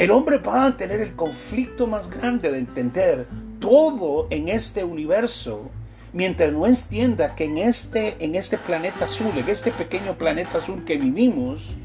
El 0.00 0.12
hombre 0.12 0.38
va 0.38 0.64
a 0.64 0.76
tener 0.78 1.02
el 1.02 1.14
conflicto 1.14 1.86
más 1.86 2.08
grande 2.08 2.50
de 2.50 2.56
entender 2.56 3.26
todo 3.58 4.28
en 4.30 4.48
este 4.48 4.82
universo 4.82 5.68
mientras 6.14 6.50
no 6.54 6.66
entienda 6.66 7.34
que 7.34 7.44
en 7.44 7.58
este, 7.58 8.16
en 8.24 8.34
este 8.34 8.56
planeta 8.56 9.04
azul, 9.04 9.30
en 9.36 9.46
este 9.46 9.70
pequeño 9.70 10.16
planeta 10.16 10.56
azul 10.56 10.86
que 10.86 10.96
vivimos, 10.96 11.76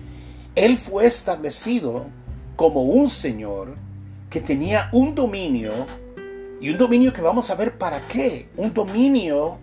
Él 0.55 0.77
fue 0.77 1.07
establecido 1.07 2.05
como 2.55 2.83
un 2.83 3.09
Señor 3.09 3.75
que 4.29 4.39
tenía 4.39 4.87
un 4.93 5.13
dominio 5.13 5.73
y 6.61 6.69
un 6.69 6.77
dominio 6.77 7.11
que 7.11 7.21
vamos 7.21 7.49
a 7.49 7.55
ver 7.55 7.77
para 7.77 7.99
qué, 8.07 8.47
un 8.55 8.73
dominio, 8.73 9.57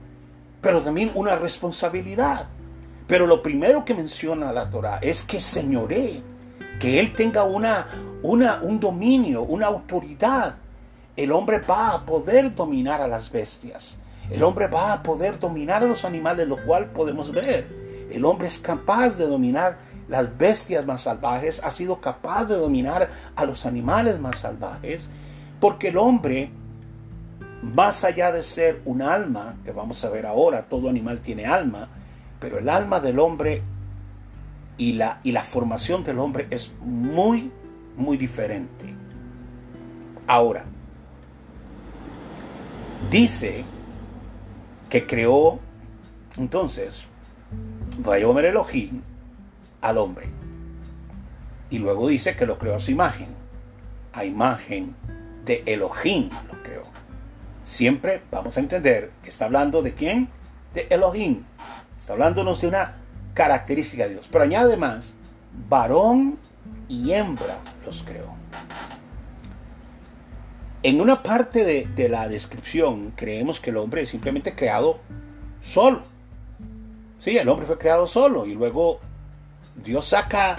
pero 0.60 0.82
también 0.82 1.10
una 1.14 1.36
responsabilidad. 1.36 2.48
Pero 3.06 3.26
lo 3.26 3.42
primero 3.42 3.86
que 3.86 3.94
menciona 3.94 4.52
la 4.52 4.68
Torah 4.68 4.98
es 5.00 5.22
que 5.22 5.40
señoree, 5.40 6.22
que 6.78 6.98
Él 7.00 7.12
tenga 7.14 7.44
una, 7.44 7.86
una, 8.22 8.60
un 8.62 8.80
dominio, 8.80 9.42
una 9.42 9.66
autoridad. 9.66 10.56
El 11.16 11.32
hombre 11.32 11.58
va 11.58 11.94
a 11.94 12.06
poder 12.06 12.54
dominar 12.54 13.00
a 13.00 13.08
las 13.08 13.30
bestias. 13.30 13.98
El 14.30 14.42
hombre 14.42 14.66
va 14.66 14.92
a 14.92 15.02
poder 15.02 15.38
dominar 15.38 15.82
a 15.82 15.86
los 15.86 16.04
animales, 16.04 16.48
lo 16.48 16.56
cual 16.64 16.86
podemos 16.86 17.30
ver. 17.32 17.66
El 18.10 18.24
hombre 18.24 18.48
es 18.48 18.58
capaz 18.58 19.16
de 19.16 19.26
dominar 19.26 19.78
las 20.08 20.36
bestias 20.36 20.84
más 20.84 21.02
salvajes, 21.02 21.62
ha 21.64 21.70
sido 21.70 22.00
capaz 22.00 22.44
de 22.44 22.56
dominar 22.56 23.08
a 23.34 23.44
los 23.44 23.64
animales 23.66 24.18
más 24.20 24.40
salvajes, 24.40 25.10
porque 25.60 25.88
el 25.88 25.96
hombre, 25.96 26.50
más 27.62 28.04
allá 28.04 28.32
de 28.32 28.42
ser 28.42 28.82
un 28.84 29.00
alma, 29.00 29.54
que 29.64 29.72
vamos 29.72 30.04
a 30.04 30.10
ver 30.10 30.26
ahora, 30.26 30.66
todo 30.68 30.88
animal 30.88 31.20
tiene 31.20 31.46
alma, 31.46 31.88
pero 32.40 32.58
el 32.58 32.68
alma 32.68 33.00
del 33.00 33.18
hombre 33.18 33.62
y 34.76 34.94
la, 34.94 35.20
y 35.22 35.32
la 35.32 35.44
formación 35.44 36.04
del 36.04 36.18
hombre 36.18 36.46
es 36.50 36.72
muy, 36.80 37.50
muy 37.96 38.16
diferente. 38.16 38.94
Ahora, 40.26 40.64
dice 43.10 43.64
que 44.88 45.06
creó, 45.06 45.58
entonces, 46.36 47.06
Vayomer 47.98 48.46
Elohim 48.46 49.02
al 49.80 49.98
hombre. 49.98 50.28
Y 51.70 51.78
luego 51.78 52.08
dice 52.08 52.36
que 52.36 52.46
lo 52.46 52.58
creó 52.58 52.76
a 52.76 52.80
su 52.80 52.90
imagen. 52.90 53.28
A 54.12 54.24
imagen 54.24 54.94
de 55.44 55.62
Elohim 55.66 56.30
lo 56.50 56.62
creó. 56.62 56.82
Siempre 57.62 58.22
vamos 58.30 58.56
a 58.56 58.60
entender 58.60 59.10
que 59.22 59.30
está 59.30 59.46
hablando 59.46 59.82
de 59.82 59.94
quién? 59.94 60.28
De 60.74 60.86
Elohim. 60.90 61.44
Está 61.98 62.12
hablándonos 62.12 62.60
de 62.60 62.68
una 62.68 63.01
característica 63.34 64.04
de 64.04 64.10
Dios. 64.10 64.28
Pero 64.30 64.44
añade 64.44 64.76
más, 64.76 65.14
varón 65.68 66.38
y 66.88 67.12
hembra 67.12 67.58
los 67.84 68.02
creó. 68.02 68.34
En 70.82 71.00
una 71.00 71.22
parte 71.22 71.64
de, 71.64 72.08
la 72.08 72.28
descripción 72.28 73.12
creemos 73.14 73.60
que 73.60 73.70
el 73.70 73.76
hombre 73.76 74.02
es 74.02 74.08
simplemente 74.08 74.54
creado 74.54 74.98
solo. 75.60 76.02
Sí, 77.20 77.38
el 77.38 77.48
hombre 77.48 77.66
fue 77.66 77.78
creado 77.78 78.08
solo 78.08 78.46
y 78.46 78.54
luego 78.54 78.98
Dios 79.76 80.08
saca 80.08 80.56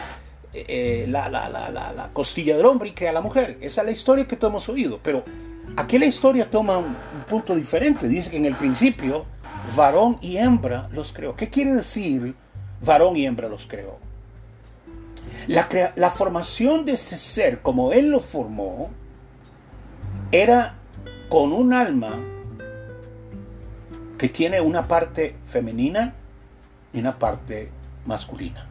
eh, 0.54 1.06
la, 1.10 1.28
la, 1.28 2.10
costilla 2.14 2.56
del 2.56 2.66
hombre 2.66 2.90
y 2.90 2.92
crea 2.94 3.10
a 3.10 3.14
la 3.14 3.22
mujer. 3.22 3.58
Esa 3.60 3.82
es 3.82 3.86
la 3.86 3.92
historia 3.92 4.26
que 4.26 4.38
todos 4.38 4.52
hemos 4.52 4.70
oído. 4.70 5.00
Pero 5.04 5.26
aquí 5.76 6.00
la 6.00 6.06
historia 6.06 6.50
toma 6.50 6.78
un 6.78 6.96
punto 7.28 7.54
diferente. 7.54 8.08
Dice 8.08 8.32
que 8.32 8.38
en 8.38 8.46
el 8.46 8.56
principio 8.56 9.26
varón 9.76 10.18
y 10.22 10.38
hembra 10.38 10.88
los 10.94 11.12
creó. 11.12 11.36
¿Qué 11.36 11.50
quiere 11.50 11.74
decir 11.74 12.34
varón 12.86 13.16
y 13.18 13.26
hembra 13.26 13.50
los 13.50 13.68
creó? 13.68 13.98
La, 15.48 15.68
la 15.96 16.10
formación 16.10 16.86
de 16.86 16.94
este 16.94 17.18
ser, 17.18 17.62
como 17.62 17.92
Él 17.94 18.10
lo 18.10 18.20
formó, 18.20 18.92
era 20.32 20.76
con 21.30 21.52
un 21.52 21.74
alma 21.74 22.20
que 24.18 24.30
tiene 24.30 24.62
una 24.62 24.88
parte 24.88 25.36
femenina 25.46 26.14
y 26.94 27.00
una 27.00 27.18
parte 27.18 27.70
masculina. 28.06 28.68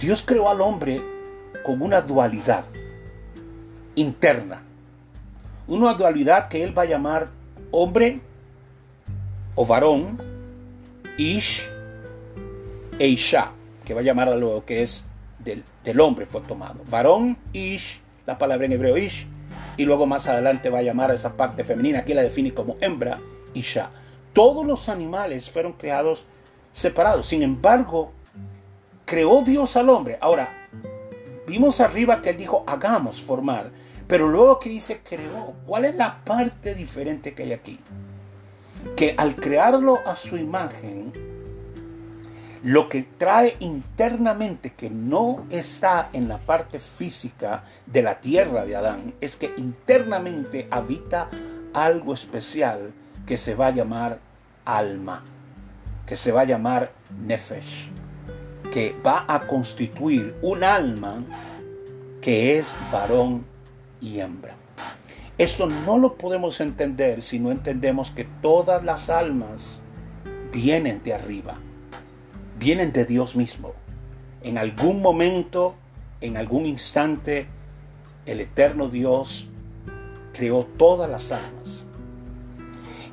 Dios 0.00 0.22
creó 0.24 0.48
al 0.48 0.60
hombre 0.60 1.02
con 1.64 1.80
una 1.82 2.00
dualidad 2.00 2.64
interna. 3.94 4.62
Una 5.66 5.94
dualidad 5.94 6.48
que 6.48 6.62
Él 6.62 6.76
va 6.76 6.82
a 6.82 6.86
llamar 6.86 7.28
hombre 7.72 8.20
o 9.54 9.66
varón, 9.66 10.18
Ish 11.18 11.68
e 12.98 13.08
Isha, 13.08 13.52
que 13.84 13.94
va 13.94 14.00
a 14.00 14.04
llamar 14.04 14.28
a 14.28 14.36
lo 14.36 14.64
que 14.64 14.82
es 14.82 15.06
del, 15.38 16.00
hombre 16.00 16.26
fue 16.26 16.40
tomado. 16.42 16.80
Varón, 16.90 17.38
Ish, 17.52 18.00
la 18.26 18.38
palabra 18.38 18.66
en 18.66 18.72
hebreo 18.72 18.96
Ish, 18.96 19.26
y 19.76 19.84
luego 19.84 20.06
más 20.06 20.26
adelante 20.26 20.70
va 20.70 20.78
a 20.78 20.82
llamar 20.82 21.10
a 21.10 21.14
esa 21.14 21.36
parte 21.36 21.64
femenina, 21.64 22.00
aquí 22.00 22.14
la 22.14 22.22
define 22.22 22.52
como 22.52 22.76
hembra, 22.80 23.20
Isha. 23.54 23.90
Todos 24.32 24.66
los 24.66 24.88
animales 24.88 25.50
fueron 25.50 25.72
creados 25.72 26.26
separados. 26.72 27.26
Sin 27.26 27.42
embargo, 27.42 28.12
creó 29.04 29.42
Dios 29.42 29.76
al 29.76 29.88
hombre. 29.88 30.18
Ahora, 30.20 30.68
vimos 31.46 31.80
arriba 31.80 32.20
que 32.20 32.30
él 32.30 32.36
dijo, 32.36 32.64
hagamos 32.66 33.20
formar. 33.20 33.70
Pero 34.06 34.28
luego 34.28 34.60
que 34.60 34.68
dice 34.68 35.00
creó, 35.02 35.54
¿cuál 35.66 35.86
es 35.86 35.94
la 35.96 36.22
parte 36.24 36.74
diferente 36.74 37.34
que 37.34 37.44
hay 37.44 37.52
aquí? 37.52 37.80
que 38.94 39.14
al 39.16 39.34
crearlo 39.36 40.00
a 40.06 40.16
su 40.16 40.36
imagen, 40.36 41.12
lo 42.66 42.88
que 42.88 43.04
trae 43.04 43.56
internamente 43.60 44.72
que 44.72 44.90
no 44.90 45.46
está 45.50 46.10
en 46.12 46.26
la 46.26 46.38
parte 46.38 46.80
física 46.80 47.62
de 47.86 48.02
la 48.02 48.20
tierra 48.20 48.64
de 48.64 48.74
Adán 48.74 49.14
es 49.20 49.36
que 49.36 49.54
internamente 49.56 50.66
habita 50.72 51.30
algo 51.72 52.12
especial 52.12 52.92
que 53.24 53.36
se 53.36 53.54
va 53.54 53.68
a 53.68 53.70
llamar 53.70 54.18
alma, 54.64 55.22
que 56.06 56.16
se 56.16 56.32
va 56.32 56.40
a 56.40 56.44
llamar 56.44 56.90
nefesh, 57.24 57.88
que 58.72 58.96
va 59.00 59.24
a 59.28 59.46
constituir 59.46 60.34
un 60.42 60.64
alma 60.64 61.22
que 62.20 62.58
es 62.58 62.74
varón 62.90 63.46
y 64.00 64.18
hembra. 64.18 64.56
Esto 65.38 65.68
no 65.68 65.98
lo 65.98 66.16
podemos 66.16 66.60
entender 66.60 67.22
si 67.22 67.38
no 67.38 67.52
entendemos 67.52 68.10
que 68.10 68.24
todas 68.42 68.82
las 68.82 69.08
almas 69.08 69.80
vienen 70.50 71.00
de 71.04 71.14
arriba, 71.14 71.60
vienen 72.66 72.92
de 72.92 73.04
Dios 73.04 73.36
mismo. 73.36 73.74
En 74.42 74.58
algún 74.58 75.00
momento, 75.00 75.76
en 76.20 76.36
algún 76.36 76.66
instante, 76.66 77.46
el 78.26 78.40
eterno 78.40 78.88
Dios 78.88 79.46
creó 80.32 80.66
todas 80.76 81.08
las 81.08 81.30
almas. 81.30 81.84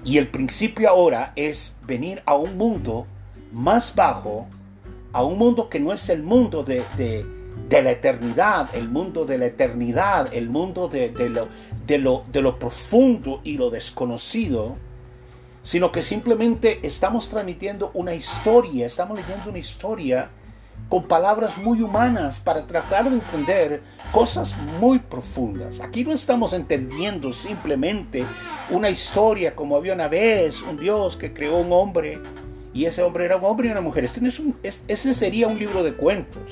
Y 0.04 0.18
el 0.18 0.28
principio 0.30 0.90
ahora 0.90 1.34
es 1.36 1.78
venir 1.86 2.24
a 2.26 2.34
un 2.34 2.58
mundo 2.58 3.06
más 3.52 3.94
bajo, 3.94 4.48
a 5.12 5.24
un 5.24 5.38
mundo 5.38 5.70
que 5.70 5.80
no 5.80 5.94
es 5.94 6.10
el 6.10 6.24
mundo 6.24 6.64
de, 6.64 6.82
de 6.98 7.82
la 7.84 7.92
eternidad, 7.92 8.74
el 8.74 8.90
mundo 8.90 9.24
de 9.24 9.38
la 9.38 9.46
eternidad, 9.46 10.34
el 10.34 10.50
mundo 10.50 10.88
de, 10.88 11.12
lo, 11.30 11.48
lo, 12.00 12.24
de 12.32 12.42
lo 12.42 12.58
profundo 12.58 13.40
y 13.44 13.58
lo 13.58 13.70
desconocido, 13.70 14.78
sino 15.64 15.92
que 15.92 16.04
simplemente 16.04 16.80
estamos 16.84 17.30
transmitiendo 17.30 17.90
una 17.94 18.14
historia, 18.14 18.86
estamos 18.86 19.18
leyendo 19.18 19.50
una 19.50 19.60
historia 19.60 20.30
con 20.90 21.08
palabras 21.08 21.58
muy 21.58 21.82
humanas 21.82 22.40
para 22.40 22.68
tratar 22.68 23.10
de 23.10 23.16
entender 23.16 23.82
cosas 24.12 24.56
muy 24.80 25.00
profundas. 25.00 25.80
Aquí 25.80 26.04
no 26.04 26.12
estamos 26.12 26.54
entendiendo 26.54 27.34
simplemente 27.34 28.26
una 28.70 28.90
historia 28.90 29.56
como 29.56 29.76
había 29.76 29.94
una 29.94 30.08
vez 30.08 30.62
un 30.62 30.78
Dios 30.78 31.18
que 31.18 31.34
creó 31.34 31.58
un 31.58 31.72
hombre 31.72 32.20
y 32.74 32.86
ese 32.86 33.02
hombre 33.02 33.26
era 33.26 33.38
un 33.38 33.46
hombre 33.46 33.70
y 33.70 33.72
una 33.72 33.82
mujer. 33.82 34.04
Este 34.04 34.22
ese 34.88 35.14
sería 35.14 35.48
un 35.48 35.58
libro 35.58 35.84
de 35.84 35.94
cuentos. 35.94 36.44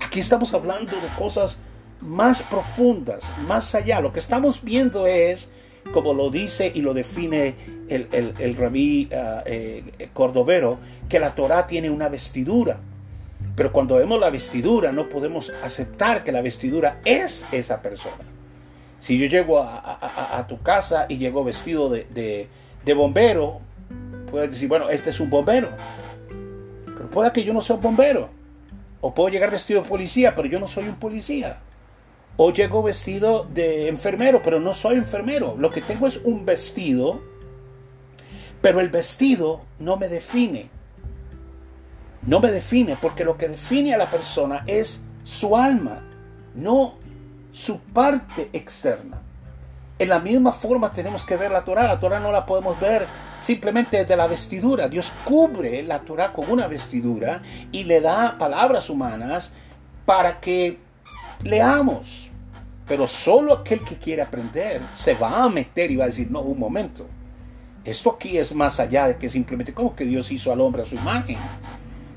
Aquí 0.00 0.20
estamos 0.20 0.54
hablando 0.54 0.92
de 0.92 1.08
cosas 1.18 1.58
más 2.00 2.42
profundas, 2.42 3.30
más 3.46 3.74
allá. 3.74 4.00
Lo 4.00 4.12
que 4.12 4.20
estamos 4.20 4.62
viendo 4.62 5.06
es, 5.06 5.50
como 5.92 6.14
lo 6.14 6.30
dice 6.30 6.70
y 6.74 6.82
lo 6.82 6.94
define 6.94 7.54
el, 7.88 8.56
rabí 8.56 9.08
ah, 9.12 9.42
eh, 9.46 10.08
cordovero, 10.12 10.78
que 11.08 11.18
la 11.18 11.34
Torah 11.34 11.66
tiene 11.66 11.90
una 11.90 12.08
vestidura. 12.08 12.78
Pero 13.56 13.72
cuando 13.72 13.96
vemos 13.96 14.20
la 14.20 14.30
vestidura 14.30 14.92
no 14.92 15.08
podemos 15.08 15.52
aceptar 15.62 16.24
que 16.24 16.32
la 16.32 16.40
vestidura 16.40 17.00
es 17.04 17.46
esa 17.52 17.82
persona. 17.82 18.24
Si 19.00 19.18
yo 19.18 19.26
llego 19.26 19.60
a, 19.60 20.46
tu 20.48 20.60
casa 20.62 21.06
y 21.08 21.16
llego 21.16 21.42
vestido 21.42 21.88
de, 21.88 22.48
de 22.84 22.94
bombero, 22.94 23.60
puedes 24.30 24.50
decir, 24.50 24.68
bueno, 24.68 24.90
este 24.90 25.10
es 25.10 25.20
un 25.20 25.30
bombero. 25.30 25.70
Pero 26.86 27.10
puede 27.10 27.32
que 27.32 27.42
yo 27.44 27.52
no 27.54 27.62
sea 27.62 27.76
un 27.76 27.82
bombero. 27.82 28.28
O 29.00 29.14
puedo 29.14 29.30
llegar 29.30 29.50
vestido 29.50 29.82
de 29.82 29.88
policía, 29.88 30.34
pero 30.34 30.48
yo 30.48 30.60
no 30.60 30.68
soy 30.68 30.84
un 30.84 30.96
policía. 30.96 31.60
O 32.36 32.52
llego 32.52 32.82
vestido 32.82 33.46
de 33.52 33.88
enfermero, 33.88 34.40
pero 34.42 34.60
no 34.60 34.74
soy 34.74 34.96
enfermero. 34.96 35.56
Lo 35.58 35.70
que 35.70 35.82
tengo 35.82 36.06
es 36.06 36.18
un 36.24 36.46
vestido, 36.46 37.20
pero 38.62 38.80
el 38.80 38.88
vestido 38.88 39.62
no 39.78 39.96
me 39.96 40.08
define. 40.08 40.70
No 42.22 42.40
me 42.40 42.50
define, 42.50 42.96
porque 43.00 43.24
lo 43.24 43.36
que 43.36 43.48
define 43.48 43.94
a 43.94 43.98
la 43.98 44.10
persona 44.10 44.64
es 44.66 45.02
su 45.24 45.56
alma, 45.56 46.02
no 46.54 46.94
su 47.52 47.80
parte 47.80 48.50
externa. 48.52 49.22
En 49.98 50.08
la 50.08 50.18
misma 50.18 50.52
forma 50.52 50.92
tenemos 50.92 51.24
que 51.24 51.36
ver 51.36 51.50
la 51.50 51.64
Torah. 51.64 51.86
La 51.86 52.00
Torah 52.00 52.20
no 52.20 52.32
la 52.32 52.46
podemos 52.46 52.78
ver 52.80 53.06
simplemente 53.40 54.04
de 54.04 54.16
la 54.16 54.26
vestidura. 54.26 54.88
Dios 54.88 55.12
cubre 55.24 55.82
la 55.82 56.00
Torah 56.00 56.32
con 56.32 56.50
una 56.50 56.68
vestidura 56.68 57.42
y 57.70 57.84
le 57.84 58.00
da 58.00 58.38
palabras 58.38 58.88
humanas 58.88 59.52
para 60.06 60.40
que 60.40 60.78
leamos. 61.42 62.30
Pero 62.86 63.06
solo 63.06 63.54
aquel 63.54 63.80
que 63.80 63.96
quiere 63.96 64.22
aprender 64.22 64.80
se 64.92 65.14
va 65.14 65.44
a 65.44 65.48
meter 65.48 65.90
y 65.90 65.96
va 65.96 66.04
a 66.04 66.08
decir, 66.08 66.30
no, 66.30 66.40
un 66.40 66.58
momento. 66.58 67.06
Esto 67.84 68.10
aquí 68.10 68.36
es 68.36 68.54
más 68.54 68.80
allá 68.80 69.06
de 69.06 69.16
que 69.16 69.30
simplemente 69.30 69.72
como 69.72 69.94
que 69.94 70.04
Dios 70.04 70.30
hizo 70.32 70.52
al 70.52 70.60
hombre 70.60 70.82
a 70.82 70.86
su 70.86 70.96
imagen. 70.96 71.38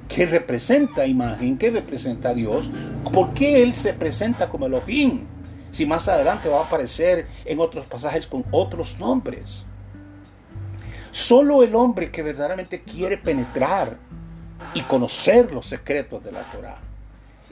¿Qué 0.08 0.26
representa 0.26 1.06
imagen? 1.06 1.58
¿Qué 1.58 1.70
representa 1.70 2.34
Dios? 2.34 2.70
¿Por 3.12 3.34
qué 3.34 3.64
Él 3.64 3.74
se 3.76 3.94
presenta 3.94 4.50
como 4.50 4.66
Elohim? 4.66 5.22
Si 5.72 5.86
más 5.86 6.08
adelante 6.08 6.50
va 6.50 6.60
a 6.60 6.64
aparecer 6.66 7.28
en 7.46 7.60
otros 7.60 7.86
pasajes 7.86 8.28
con 8.28 8.44
otros 8.52 9.00
nombres. 9.00 9.66
Solo 11.12 11.64
el 11.64 11.76
hombre 11.76 12.12
que 12.12 12.24
verdaderamente 12.24 12.82
quiere 12.82 13.18
penetrar 13.18 13.98
y 14.74 14.82
conocer 14.82 15.52
los 15.52 15.68
secretos 15.68 16.24
de 16.24 16.32
la 16.32 16.42
Torah. 16.42 16.93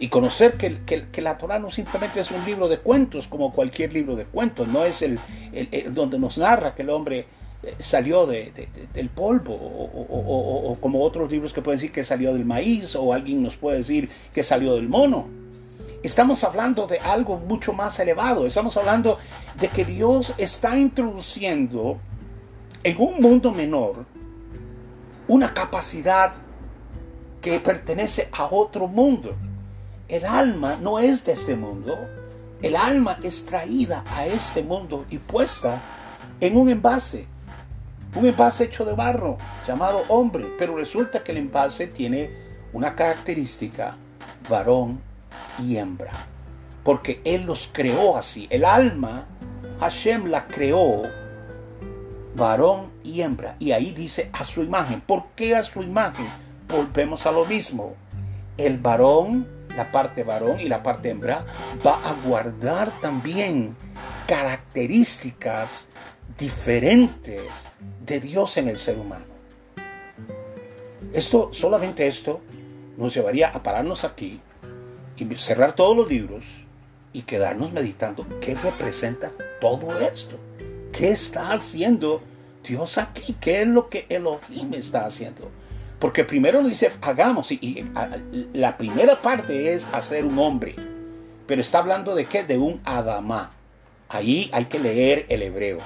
Y 0.02 0.08
conocer 0.08 0.58
que, 0.58 1.22
la 1.22 1.38
Torah 1.38 1.60
no 1.60 1.70
simplemente 1.70 2.22
es 2.22 2.32
un 2.32 2.44
libro 2.44 2.68
de 2.68 2.80
cuentos 2.80 3.28
como 3.28 3.54
cualquier 3.54 3.94
libro 3.94 4.16
de 4.16 4.26
cuentos, 4.26 4.68
no 4.68 4.84
es 4.84 5.04
el, 5.04 5.20
donde 5.94 6.18
nos 6.18 6.40
narra 6.40 6.74
que 6.74 6.82
el 6.82 6.90
hombre 6.90 7.28
eh, 7.62 7.76
salió 7.78 8.26
del 8.26 9.10
polvo, 9.14 9.54
o, 9.54 10.76
como 10.82 11.04
otros 11.04 11.30
libros 11.30 11.54
que 11.54 11.62
pueden 11.62 11.78
decir 11.78 11.92
que 11.92 12.04
salió 12.04 12.34
del 12.34 12.46
maíz, 12.46 12.96
o 12.96 13.14
alguien 13.14 13.44
nos 13.44 13.58
puede 13.58 13.78
decir 13.78 14.10
que 14.34 14.42
salió 14.42 14.74
del 14.74 14.90
mono. 14.90 15.28
Estamos 16.02 16.44
hablando 16.44 16.88
de 16.88 16.98
algo 16.98 17.38
mucho 17.38 17.72
más 17.72 18.00
elevado, 18.00 18.48
estamos 18.48 18.76
hablando 18.78 19.20
de 19.60 19.68
que 19.68 19.86
Dios 19.86 20.34
está 20.40 20.80
introduciendo 20.80 22.00
en 22.84 23.00
un 23.00 23.22
mundo 23.22 23.52
menor 23.52 24.08
una 25.28 25.54
capacidad 25.54 26.34
que 27.40 27.60
pertenece 27.60 28.30
a 28.32 28.46
otro 28.46 28.88
mundo. 28.88 29.36
El 30.12 30.26
alma 30.26 30.78
no 30.82 31.00
es 31.00 31.24
de 31.24 31.32
este 31.32 31.56
mundo. 31.56 31.97
El 32.62 32.76
alma 32.76 33.17
es 33.24 33.45
traída 33.45 34.04
a 34.13 34.26
este 34.26 34.62
mundo 34.62 35.06
y 35.10 35.19
puesta 35.19 35.82
en 36.41 36.58
un 36.58 36.67
envase. 36.67 37.28
Un 38.15 38.26
envase 38.26 38.65
hecho 38.65 38.84
de 38.84 38.91
barro 38.91 39.38
llamado 39.65 40.04
hombre. 40.10 40.52
Pero 40.60 40.76
resulta 40.76 41.24
que 41.24 41.32
el 41.32 41.38
envase 41.38 41.88
tiene 41.88 42.30
una 42.74 42.93
característica 42.93 43.95
varón 44.50 45.00
y 45.58 45.78
hembra. 45.78 46.12
Porque 46.84 47.21
Él 47.24 47.43
los 47.43 47.69
creó 47.71 48.17
así. 48.17 48.47
El 48.50 48.65
alma, 48.65 49.28
Hashem 49.80 50.26
la 50.26 50.45
creó 50.45 51.04
varón 52.36 52.91
y 53.02 53.21
hembra. 53.21 53.56
Y 53.60 53.71
ahí 53.71 53.91
dice 53.91 54.30
a 54.34 54.43
su 54.43 54.62
imagen. 54.62 55.00
¿Por 55.00 55.28
qué 55.38 55.56
a 55.56 55.63
su 55.63 55.82
imagen? 55.82 56.28
Volvemos 56.67 57.26
a 57.26 57.32
lo 57.32 57.45
mismo. 57.45 57.93
El 58.58 58.78
varón, 58.78 59.61
la 59.76 59.92
parte 59.92 60.24
varón 60.24 60.60
y 60.60 60.68
la 60.68 60.84
parte 60.84 61.10
hembra, 61.10 61.46
va 61.86 61.96
a 61.96 62.14
guardar 62.26 62.92
también 63.02 63.76
características 64.28 65.88
diferentes 66.38 67.68
de 68.06 68.20
Dios 68.20 68.58
en 68.58 68.68
el 68.68 68.78
ser 68.78 68.98
humano. 68.98 69.26
Esto, 71.14 71.50
solamente 71.52 72.08
esto, 72.08 72.42
nos 72.98 73.14
llevaría 73.14 73.50
a 73.50 73.62
pararnos 73.64 74.04
aquí 74.04 74.40
y 75.18 75.36
cerrar 75.36 75.76
todos 75.76 75.96
los 75.96 76.08
libros 76.08 76.46
y 77.14 77.24
quedarnos 77.24 77.72
meditando 77.74 78.26
qué 78.40 78.56
representa 78.56 79.32
todo 79.60 80.00
esto. 80.00 80.40
¿Qué 80.92 81.12
está 81.12 81.52
haciendo 81.52 82.22
Dios 82.68 82.98
aquí? 82.98 83.36
¿Qué 83.40 83.62
es 83.62 83.68
lo 83.68 83.90
que 83.90 84.06
Elohim 84.10 84.74
está 84.74 85.06
haciendo? 85.06 85.50
Porque 86.02 86.24
primero 86.24 86.64
nos 86.64 86.72
dice, 86.72 86.92
hagamos, 87.04 87.52
y, 87.52 87.86
la 88.54 88.76
primera 88.76 89.22
parte 89.22 89.76
es 89.76 89.88
hacer 89.94 90.26
un 90.26 90.40
hombre. 90.40 90.76
Pero 91.46 91.62
está 91.62 91.78
hablando 91.78 92.16
de 92.16 92.26
qué? 92.26 92.44
De 92.44 92.58
un 92.58 92.82
Adamá. 92.86 93.52
Ahí 94.10 94.50
hay 94.52 94.66
que 94.66 94.80
leer 94.80 95.28
el 95.30 95.44
hebreo. 95.44 95.78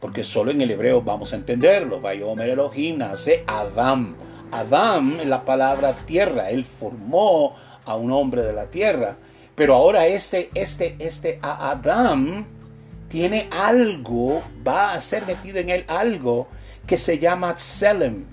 Porque 0.00 0.24
solo 0.24 0.52
en 0.52 0.62
el 0.62 0.70
hebreo 0.70 1.02
vamos 1.02 1.34
a 1.34 1.36
entenderlo. 1.36 2.00
Vayomer 2.00 2.48
Elohim 2.48 2.96
nace 2.96 3.44
Adam. 3.46 4.16
Adam 4.50 5.20
es 5.20 5.26
la 5.26 5.44
palabra 5.44 5.92
tierra. 6.06 6.48
Él 6.48 6.64
formó 6.64 7.54
a 7.84 7.94
un 7.94 8.10
hombre 8.10 8.42
de 8.42 8.54
la 8.54 8.70
tierra. 8.70 9.16
Pero 9.54 9.74
ahora 9.74 10.06
este, 10.06 10.50
este, 10.54 10.96
este 10.98 11.38
Adam 11.42 12.46
tiene 13.08 13.48
algo, 13.50 14.42
va 14.66 14.94
a 14.94 15.00
ser 15.02 15.26
metido 15.26 15.58
en 15.58 15.68
él 15.68 15.84
algo 15.88 16.48
que 16.86 16.96
se 16.96 17.18
llama 17.18 17.58
Selem. 17.58 18.24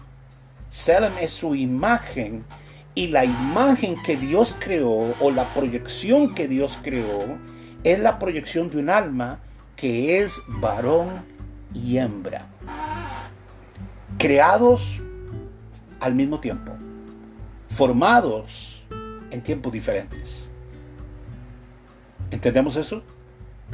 Selem 0.69 1.13
es 1.19 1.31
su 1.31 1.55
imagen 1.55 2.45
y 2.93 3.07
la 3.07 3.25
imagen 3.25 3.95
que 4.03 4.15
Dios 4.17 4.55
creó 4.59 5.15
o 5.19 5.31
la 5.31 5.45
proyección 5.53 6.35
que 6.35 6.47
Dios 6.47 6.77
creó 6.81 7.37
es 7.83 7.99
la 7.99 8.19
proyección 8.19 8.69
de 8.69 8.77
un 8.77 8.89
alma 8.89 9.39
que 9.75 10.19
es 10.19 10.41
varón 10.47 11.09
y 11.73 11.97
hembra. 11.97 12.47
creados 14.17 15.01
al 16.01 16.13
mismo 16.13 16.39
tiempo, 16.41 16.73
formados 17.69 18.85
en 19.31 19.41
tiempos 19.41 19.71
diferentes. 19.71 20.51
¿Entendemos 22.29 22.75
eso? 22.75 23.01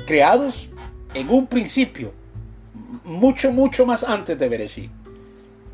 Creados 0.05 0.69
en 1.15 1.29
un 1.29 1.47
principio, 1.47 2.13
mucho, 3.03 3.51
mucho 3.51 3.85
más 3.87 4.03
antes 4.03 4.37
de 4.37 4.49
Bereshit, 4.49 4.91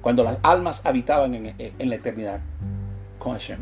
cuando 0.02 0.24
las 0.24 0.40
almas 0.44 0.86
habitaban 0.86 1.36
en, 1.36 1.56
en 1.58 1.90
la 1.90 1.96
eternidad 1.96 2.42
con 3.20 3.34
Hashem. 3.34 3.60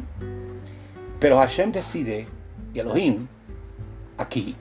Pero 1.20 1.38
Hashem 1.38 1.72
decide, 1.72 2.28
y 2.74 2.80
Elohim, 2.80 3.28
aquí, 4.18 4.56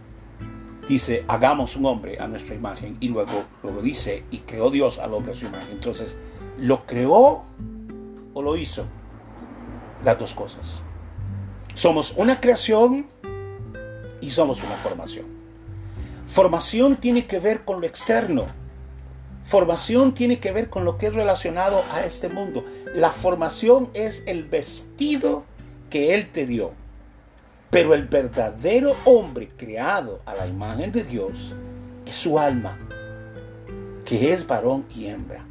dice, 0.88 1.24
hagamos 1.28 1.76
un 1.76 1.86
hombre 1.86 2.18
a 2.18 2.26
nuestra 2.26 2.54
imagen, 2.54 2.96
y 3.00 3.08
luego, 3.08 3.44
luego 3.62 3.80
dice, 3.80 4.24
y 4.30 4.38
creó 4.38 4.70
Dios 4.70 4.98
al 4.98 5.14
hombre 5.14 5.32
a 5.32 5.34
su 5.36 5.46
imagen. 5.46 5.70
Entonces, 5.72 6.16
¿lo 6.58 6.84
creó 6.86 7.44
o 8.34 8.42
lo 8.42 8.56
hizo? 8.56 8.86
Las 10.04 10.18
dos 10.18 10.34
cosas. 10.34 10.82
Somos 11.74 12.14
una 12.16 12.40
creación 12.40 13.06
y 14.20 14.30
somos 14.30 14.62
una 14.62 14.74
formación. 14.76 15.26
Formación 16.26 16.96
tiene 16.96 17.26
que 17.26 17.38
ver 17.38 17.64
con 17.64 17.80
lo 17.80 17.86
externo. 17.86 18.46
Formación 19.48 20.12
tiene 20.12 20.40
que 20.40 20.52
ver 20.52 20.68
con 20.68 20.84
lo 20.84 20.98
que 20.98 21.06
es 21.06 21.14
relacionado 21.14 21.82
a 21.94 22.04
este 22.04 22.28
mundo. 22.28 22.66
La 22.94 23.10
formación 23.10 23.88
es 23.94 24.22
el 24.26 24.44
vestido 24.44 25.46
que 25.88 26.14
Él 26.14 26.30
te 26.30 26.44
dio. 26.44 26.72
Pero 27.70 27.94
el 27.94 28.06
verdadero 28.06 28.94
hombre 29.06 29.48
creado 29.48 30.20
a 30.26 30.34
la 30.34 30.46
imagen 30.46 30.92
de 30.92 31.02
Dios 31.02 31.54
es 32.04 32.14
su 32.14 32.38
alma, 32.38 32.78
que 34.04 34.34
es 34.34 34.46
varón 34.46 34.84
y 34.94 35.06
hembra. 35.06 35.46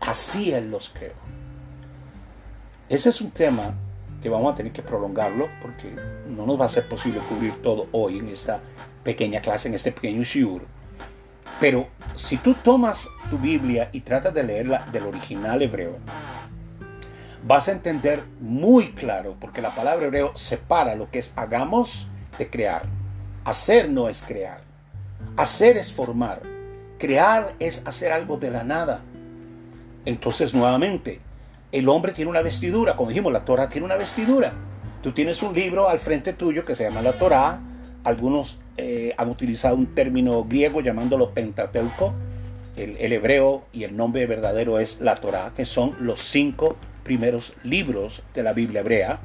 Así 0.00 0.54
Él 0.54 0.70
los 0.70 0.88
creó. 0.88 1.12
Ese 2.88 3.10
es 3.10 3.20
un 3.20 3.30
tema 3.30 3.74
que 4.22 4.30
vamos 4.30 4.54
a 4.54 4.56
tener 4.56 4.72
que 4.72 4.82
prolongarlo 4.82 5.50
porque 5.60 5.94
no 6.26 6.46
nos 6.46 6.58
va 6.58 6.64
a 6.64 6.70
ser 6.70 6.88
posible 6.88 7.20
cubrir 7.28 7.60
todo 7.60 7.88
hoy 7.92 8.20
en 8.20 8.30
esta 8.30 8.60
pequeña 9.04 9.42
clase, 9.42 9.68
en 9.68 9.74
este 9.74 9.92
pequeño 9.92 10.22
shiur. 10.22 10.62
Pero 11.62 11.86
si 12.16 12.38
tú 12.38 12.54
tomas 12.54 13.08
tu 13.30 13.38
Biblia 13.38 13.88
y 13.92 14.00
tratas 14.00 14.34
de 14.34 14.42
leerla 14.42 14.84
del 14.90 15.04
original 15.04 15.62
hebreo, 15.62 15.96
vas 17.46 17.68
a 17.68 17.70
entender 17.70 18.24
muy 18.40 18.90
claro, 18.90 19.36
porque 19.38 19.62
la 19.62 19.72
palabra 19.72 20.06
hebreo 20.06 20.32
separa 20.34 20.96
lo 20.96 21.08
que 21.08 21.20
es 21.20 21.32
hagamos 21.36 22.08
de 22.36 22.50
crear. 22.50 22.82
Hacer 23.44 23.88
no 23.88 24.08
es 24.08 24.24
crear. 24.24 24.62
Hacer 25.36 25.76
es 25.76 25.92
formar. 25.92 26.42
Crear 26.98 27.54
es 27.60 27.86
hacer 27.86 28.10
algo 28.10 28.38
de 28.38 28.50
la 28.50 28.64
nada. 28.64 29.02
Entonces, 30.04 30.54
nuevamente, 30.54 31.20
el 31.70 31.88
hombre 31.88 32.10
tiene 32.10 32.28
una 32.32 32.42
vestidura. 32.42 32.96
Como 32.96 33.10
dijimos, 33.10 33.32
la 33.32 33.44
Torah 33.44 33.68
tiene 33.68 33.84
una 33.84 33.94
vestidura. 33.94 34.52
Tú 35.00 35.12
tienes 35.12 35.40
un 35.44 35.54
libro 35.54 35.88
al 35.88 36.00
frente 36.00 36.32
tuyo 36.32 36.64
que 36.64 36.74
se 36.74 36.82
llama 36.82 37.02
la 37.02 37.12
Torah. 37.12 37.60
Algunos 38.02 38.58
eh, 38.76 39.14
han 39.16 39.28
utilizado 39.28 39.76
un 39.76 39.94
término 39.94 40.44
griego 40.44 40.80
llamándolo 40.80 41.32
Pentateuco. 41.32 42.14
El, 42.76 42.96
el, 42.98 43.12
hebreo 43.12 43.66
y 43.72 43.84
el 43.84 43.96
nombre 43.96 44.26
verdadero 44.26 44.78
es 44.78 45.00
la 45.00 45.16
Torah, 45.16 45.52
que 45.54 45.66
son 45.66 45.94
los 46.00 46.20
cinco 46.20 46.76
primeros 47.04 47.52
libros 47.64 48.22
de 48.34 48.42
la 48.42 48.54
Biblia 48.54 48.80
hebrea 48.80 49.20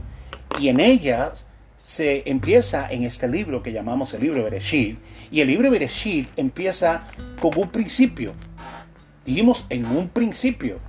y 0.60 0.70
en 0.70 0.80
ellas 0.80 1.46
se 1.82 2.30
empieza 2.30 2.92
en 2.92 3.04
este 3.04 3.28
libro 3.28 3.64
que 3.64 3.72
llamamos 3.72 4.14
el 4.14 4.22
libro 4.22 4.38
de 4.38 4.44
Bereshit 4.44 4.98
y 5.32 5.42
el 5.42 5.48
libro 5.48 5.66
de 5.66 5.72
Bereshit 5.72 6.30
empieza 6.36 7.08
con 7.40 7.58
un 7.58 7.70
principio. 7.70 8.34
Dijimos 9.26 9.66
en 9.70 9.86
un 9.86 10.10
principio. 10.10 10.80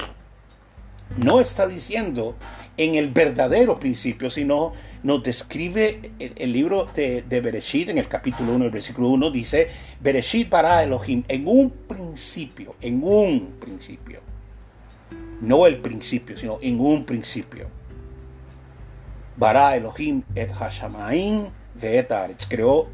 No 1.16 1.40
está 1.40 1.66
diciendo 1.66 2.36
en 2.76 2.94
el 2.94 3.10
verdadero 3.10 3.78
principio, 3.78 4.30
sino 4.30 4.72
nos 5.02 5.22
describe 5.22 6.12
el, 6.18 6.52
libro 6.52 6.88
de, 6.94 7.22
de, 7.22 7.40
Bereshit 7.40 7.88
en 7.88 7.98
el 7.98 8.08
capítulo 8.08 8.52
1, 8.52 8.64
el 8.66 8.70
versículo 8.70 9.08
1, 9.08 9.30
dice, 9.30 9.68
Bereshit 10.00 10.48
para 10.48 10.82
Elohim, 10.82 11.24
en 11.28 11.46
un 11.46 11.70
principio, 11.70 12.74
en 12.80 13.02
un 13.02 13.56
principio 13.60 14.28
no 15.40 15.66
el 15.66 15.78
principio, 15.78 16.36
sino 16.36 16.58
en 16.60 16.80
un 16.80 17.04
principio. 17.04 17.68
Bara 19.36 19.76
Elohim 19.76 20.22
et 20.34 20.50
Hashamaim 20.50 21.46
ve'et 21.80 22.12
Creó 22.48 22.88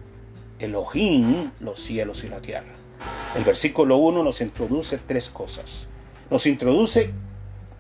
Elohim 0.59 1.51
los 1.61 1.81
cielos 1.81 2.23
y 2.25 2.29
la 2.29 2.40
tierra. 2.40 2.75
El 3.37 3.45
versículo 3.45 3.97
1 3.97 4.23
nos 4.23 4.40
introduce 4.40 4.99
tres 4.99 5.29
cosas. 5.29 5.87
Nos 6.31 6.47
introduce 6.47 7.11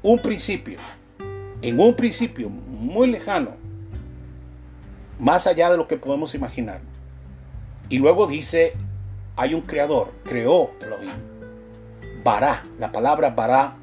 un 0.02 0.18
principio, 0.18 0.78
en 1.62 1.80
un 1.80 1.94
principio 1.94 2.48
muy 2.48 3.10
lejano, 3.10 3.56
más 5.24 5.46
allá 5.46 5.70
de 5.70 5.78
lo 5.78 5.88
que 5.88 5.96
podemos 5.96 6.34
imaginar. 6.34 6.82
Y 7.88 7.98
luego 7.98 8.26
dice, 8.26 8.74
hay 9.36 9.54
un 9.54 9.62
creador, 9.62 10.12
creó 10.22 10.72
Elohim. 10.82 11.14
Bará, 12.22 12.62
la 12.78 12.92
palabra 12.92 13.30
Bará 13.30 13.78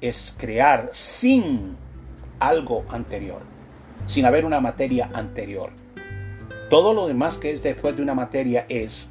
es 0.00 0.34
crear 0.38 0.88
sin 0.92 1.76
algo 2.40 2.86
anterior, 2.88 3.42
sin 4.06 4.24
haber 4.24 4.46
una 4.46 4.60
materia 4.60 5.10
anterior. 5.12 5.72
Todo 6.70 6.94
lo 6.94 7.06
demás 7.06 7.36
que 7.36 7.52
es 7.52 7.62
después 7.62 7.94
de 7.94 8.02
una 8.02 8.14
materia 8.14 8.64
es, 8.70 9.10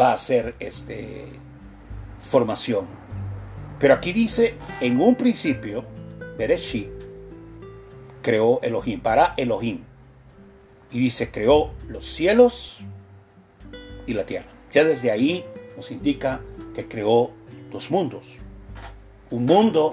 va 0.00 0.14
a 0.14 0.16
ser 0.16 0.54
este, 0.58 1.26
formación. 2.18 2.86
Pero 3.78 3.92
aquí 3.92 4.14
dice, 4.14 4.54
en 4.80 5.02
un 5.02 5.16
principio, 5.16 5.84
Bereshit 6.38 6.88
creó 8.22 8.58
Elohim, 8.62 9.00
para 9.00 9.34
Elohim. 9.36 9.89
Y 10.90 10.98
dice, 10.98 11.30
creó 11.30 11.72
los 11.88 12.04
cielos 12.04 12.80
y 14.06 14.14
la 14.14 14.26
tierra. 14.26 14.48
Ya 14.72 14.84
desde 14.84 15.10
ahí 15.10 15.44
nos 15.76 15.90
indica 15.90 16.40
que 16.74 16.88
creó 16.88 17.30
los 17.72 17.90
mundos 17.90 18.40
un 19.30 19.46
mundo 19.46 19.92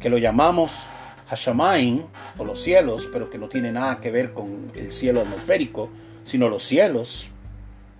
que 0.00 0.08
lo 0.08 0.18
llamamos 0.18 0.72
Hashamain 1.28 2.04
o 2.38 2.44
los 2.44 2.60
cielos, 2.62 3.08
pero 3.12 3.28
que 3.28 3.38
no 3.38 3.48
tiene 3.48 3.72
nada 3.72 4.00
que 4.00 4.10
ver 4.10 4.32
con 4.32 4.70
el 4.74 4.92
cielo 4.92 5.20
atmosférico, 5.20 5.90
sino 6.24 6.48
los 6.48 6.62
cielos, 6.62 7.28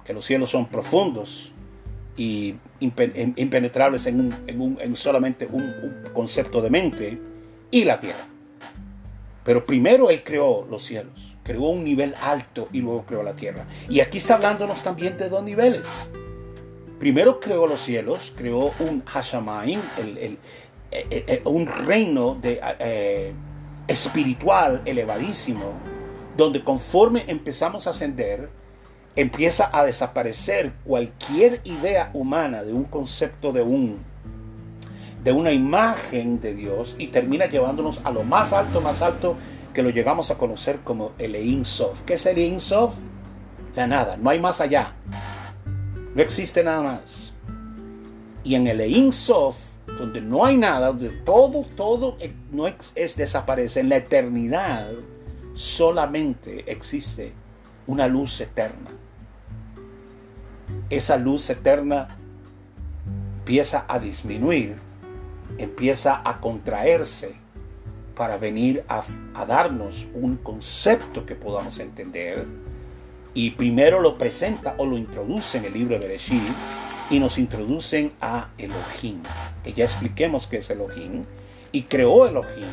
que 0.04 0.12
los 0.12 0.24
cielos 0.24 0.50
son 0.50 0.66
profundos 0.68 1.52
y 2.16 2.54
impenetrables 2.80 4.06
en, 4.06 4.32
en, 4.46 4.96
solamente 4.96 5.46
un 5.50 5.74
concepto 6.12 6.60
de 6.60 6.70
mente, 6.70 7.20
y 7.70 7.84
la 7.84 7.98
tierra. 7.98 8.26
Pero 9.44 9.64
primero 9.64 10.10
Él 10.10 10.22
creó 10.22 10.66
los 10.70 10.84
cielos, 10.84 11.35
creó 11.46 11.68
un 11.68 11.84
nivel 11.84 12.14
alto 12.20 12.68
y 12.72 12.80
luego 12.80 13.04
creó 13.06 13.22
la 13.22 13.36
tierra. 13.36 13.66
Y 13.88 14.00
aquí 14.00 14.18
está 14.18 14.34
hablándonos 14.34 14.82
también 14.82 15.16
de 15.16 15.28
dos 15.28 15.44
niveles 15.44 15.86
primero 16.98 17.40
creó 17.40 17.66
los 17.66 17.82
cielos, 17.82 18.32
creó 18.36 18.72
un 18.80 19.04
Hashamaim, 19.04 19.80
eh, 19.98 20.36
eh, 20.90 21.06
eh, 21.10 21.42
un 21.44 21.66
reino 21.66 22.38
espiritual 23.86 24.82
elevadísimo, 24.84 25.72
donde 26.36 26.62
conforme 26.64 27.24
empezamos 27.28 27.86
a 27.86 27.90
ascender, 27.90 28.48
empieza 29.14 29.70
a 29.72 29.84
desaparecer 29.84 30.72
cualquier 30.84 31.60
idea 31.64 32.10
humana 32.12 32.62
de 32.62 32.72
un 32.72 32.84
concepto 32.84 33.52
de 33.52 33.62
un 33.62 34.16
de 35.22 35.32
una 35.32 35.50
imagen 35.50 36.40
de 36.40 36.54
Dios 36.54 36.94
y 36.98 37.08
termina 37.08 37.46
llevándonos 37.46 38.00
a 38.04 38.12
lo 38.12 38.22
más 38.22 38.52
alto, 38.52 38.80
más 38.80 39.02
alto 39.02 39.34
que 39.76 39.82
lo 39.82 39.90
llegamos 39.90 40.30
a 40.30 40.38
conocer 40.38 40.80
como 40.82 41.12
el 41.18 41.34
Ein 41.34 41.66
Sof. 41.66 42.00
¿Qué 42.06 42.14
es 42.14 42.24
el 42.24 42.38
Ein 42.38 42.62
Sof? 42.62 42.96
La 43.74 43.86
nada, 43.86 44.16
no 44.16 44.30
hay 44.30 44.40
más 44.40 44.62
allá. 44.62 44.94
No 46.14 46.22
existe 46.22 46.64
nada 46.64 46.80
más. 46.80 47.34
Y 48.42 48.54
en 48.54 48.68
el 48.68 48.80
Ein 48.80 49.12
Sof, 49.12 49.58
donde 49.98 50.22
no 50.22 50.46
hay 50.46 50.56
nada, 50.56 50.86
donde 50.86 51.10
todo, 51.10 51.62
todo 51.76 52.16
no 52.52 52.66
es, 52.66 53.16
desaparece, 53.16 53.80
en 53.80 53.90
la 53.90 53.96
eternidad 53.96 54.92
solamente 55.52 56.64
existe 56.72 57.34
una 57.86 58.08
luz 58.08 58.40
eterna. 58.40 58.92
Esa 60.88 61.18
luz 61.18 61.50
eterna 61.50 62.16
empieza 63.40 63.84
a 63.86 63.98
disminuir, 63.98 64.76
empieza 65.58 66.22
a 66.24 66.40
contraerse 66.40 67.45
para 68.16 68.38
venir 68.38 68.82
a, 68.88 69.04
darnos 69.46 70.08
un 70.14 70.38
concepto 70.38 71.26
que 71.26 71.36
podamos 71.36 71.78
entender. 71.78 72.46
Y 73.34 73.50
primero 73.50 74.00
lo 74.00 74.16
presenta 74.16 74.74
o 74.78 74.86
lo 74.86 74.96
introduce 74.96 75.58
en 75.58 75.66
el 75.66 75.74
libro 75.74 75.98
de 75.98 76.06
Bereshit 76.06 76.42
y 77.10 77.20
nos 77.20 77.38
introducen 77.38 78.12
a 78.20 78.48
Elohim, 78.56 79.22
que 79.62 79.74
ya 79.74 79.84
expliquemos 79.84 80.46
qué 80.46 80.56
es 80.56 80.70
Elohim, 80.70 81.22
y 81.70 81.82
creó 81.82 82.26
Elohim, 82.26 82.66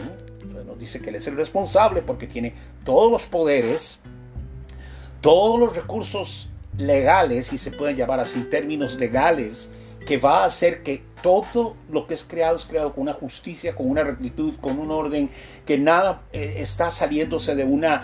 nos 0.66 0.80
dice 0.80 1.02
que 1.02 1.10
él 1.10 1.18
es 1.18 1.28
el 1.28 1.36
responsable 1.36 2.02
porque 2.02 2.26
tiene 2.26 2.54
todos 2.86 3.12
los 3.12 3.26
poderes, 3.26 4.00
todos 5.22 5.60
los 5.60 5.76
recursos 5.76 6.50
legales, 6.78 7.48
si 7.48 7.58
se 7.58 7.72
pueden 7.72 7.98
llamar 7.98 8.22
así, 8.22 8.44
términos 8.44 8.96
legales, 8.96 9.70
que 10.08 10.18
va 10.18 10.44
a 10.44 10.46
hacer 10.46 10.82
que 10.84 11.04
todo 11.24 11.78
lo 11.90 12.06
que 12.06 12.14
es 12.14 12.26
creado 12.26 12.58
es 12.58 12.66
creado 12.66 12.94
con 12.94 13.04
una 13.04 13.14
justicia, 13.14 13.74
con 13.74 13.90
una 13.90 14.04
rectitud, 14.04 14.56
con 14.60 14.78
un 14.78 14.92
orden, 14.92 15.30
que 15.66 15.78
nada 15.78 16.24
eh, 16.34 16.56
está 16.58 16.92
saliéndose 16.92 17.56
de 17.56 17.64
una, 17.64 18.04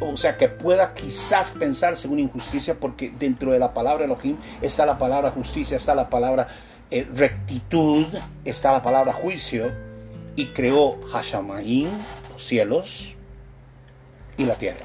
o 0.00 0.16
sea, 0.16 0.36
que 0.36 0.48
pueda 0.48 0.92
quizás 0.92 1.52
pensarse 1.52 2.08
una 2.08 2.20
injusticia, 2.20 2.78
porque 2.78 3.12
dentro 3.16 3.52
de 3.52 3.60
la 3.60 3.72
palabra 3.72 4.04
Elohim 4.04 4.36
está 4.60 4.84
la 4.84 4.98
palabra 4.98 5.30
justicia, 5.30 5.76
está 5.76 5.94
la 5.94 6.10
palabra 6.10 6.48
eh, 6.90 7.06
rectitud, 7.14 8.06
está 8.44 8.72
la 8.72 8.82
palabra 8.82 9.12
juicio, 9.12 9.72
y 10.34 10.46
creó 10.46 11.00
Hashamaim, 11.12 11.88
los 12.32 12.44
cielos 12.44 13.16
y 14.36 14.44
la 14.44 14.56
tierra. 14.56 14.84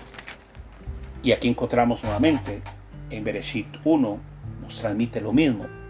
Y 1.24 1.32
aquí 1.32 1.48
encontramos 1.48 2.04
nuevamente 2.04 2.62
en 3.10 3.24
Bereshit 3.24 3.68
1, 3.84 4.20
nos 4.62 4.80
transmite 4.80 5.20
lo 5.22 5.34
mismo 5.34 5.83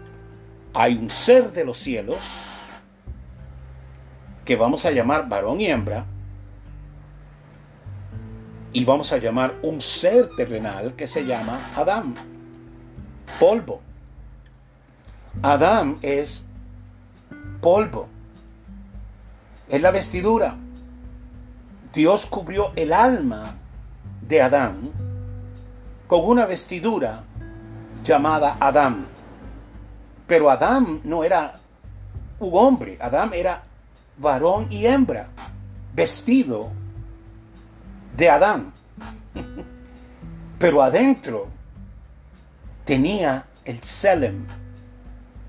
hay 0.74 0.96
un 0.96 1.08
ser 1.08 1.52
de 1.52 1.64
los 1.64 1.78
cielos 1.78 2.18
que 4.44 4.56
vamos 4.56 4.84
a 4.84 4.90
llamar 4.90 5.28
varón 5.28 5.60
y 5.60 5.66
hembra, 5.66 6.04
y 8.72 8.84
vamos 8.84 9.12
a 9.12 9.18
llamar 9.18 9.54
un 9.62 9.80
ser 9.80 10.28
terrenal 10.36 10.94
que 10.94 11.06
se 11.06 11.24
llama 11.24 11.60
Adán, 11.76 12.14
polvo. 13.38 13.80
Adán 15.42 15.96
es 16.02 16.44
polvo, 17.60 18.08
es 19.68 19.80
la 19.80 19.92
vestidura. 19.92 20.56
Dios 21.94 22.26
cubrió 22.26 22.72
el 22.74 22.92
alma 22.92 23.54
de 24.26 24.42
Adán 24.42 24.90
con 26.08 26.24
una 26.24 26.46
vestidura 26.46 27.22
llamada 28.04 28.56
Adán. 28.58 29.13
Pero 30.26 30.50
Adán 30.50 31.00
no 31.04 31.24
era 31.24 31.54
un 32.38 32.50
hombre, 32.54 32.98
Adán 33.00 33.32
era 33.34 33.62
varón 34.16 34.66
y 34.70 34.86
hembra, 34.86 35.28
vestido 35.94 36.70
de 38.16 38.30
Adán. 38.30 38.72
Pero 40.58 40.82
adentro 40.82 41.48
tenía 42.84 43.44
el 43.64 43.82
Selem, 43.82 44.46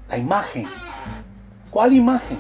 la 0.10 0.18
imagen. 0.18 0.68
¿Cuál 1.70 1.94
imagen? 1.94 2.38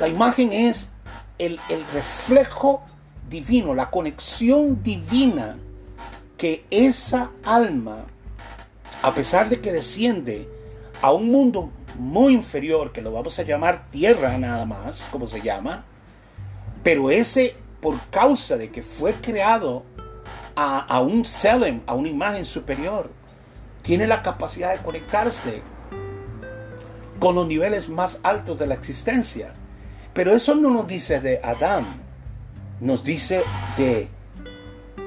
La 0.00 0.08
imagen 0.08 0.52
es 0.52 0.92
el, 1.38 1.58
el 1.68 1.84
reflejo 1.92 2.82
divino, 3.28 3.74
la 3.74 3.90
conexión 3.90 4.82
divina 4.82 5.56
que 6.36 6.66
esa 6.70 7.30
alma, 7.44 8.04
a 9.02 9.14
pesar 9.14 9.48
de 9.48 9.60
que 9.60 9.72
desciende 9.72 10.55
a 11.02 11.12
un 11.12 11.30
mundo 11.30 11.70
muy 11.98 12.34
inferior, 12.34 12.92
que 12.92 13.02
lo 13.02 13.12
vamos 13.12 13.38
a 13.38 13.42
llamar 13.42 13.90
tierra 13.90 14.36
nada 14.38 14.64
más, 14.64 15.08
como 15.10 15.26
se 15.26 15.40
llama, 15.40 15.84
pero 16.82 17.10
ese, 17.10 17.56
por 17.80 17.98
causa 18.10 18.56
de 18.56 18.70
que 18.70 18.82
fue 18.82 19.14
creado 19.14 19.84
a, 20.54 21.00
un 21.00 21.24
Selem, 21.24 21.82
a 21.86 21.94
una 21.94 22.08
imagen 22.08 22.44
superior, 22.44 23.10
tiene 23.82 24.06
la 24.06 24.22
capacidad 24.22 24.72
de 24.72 24.82
conectarse 24.82 25.62
con 27.20 27.34
los 27.34 27.46
niveles 27.46 27.88
más 27.88 28.20
altos 28.22 28.58
de 28.58 28.66
la 28.66 28.74
existencia. 28.74 29.52
Pero 30.12 30.32
eso 30.32 30.54
no 30.54 30.70
nos 30.70 30.86
dice 30.86 31.20
de 31.20 31.40
Adán, 31.42 31.84
nos 32.80 33.04
dice 33.04 33.42
de 33.76 34.08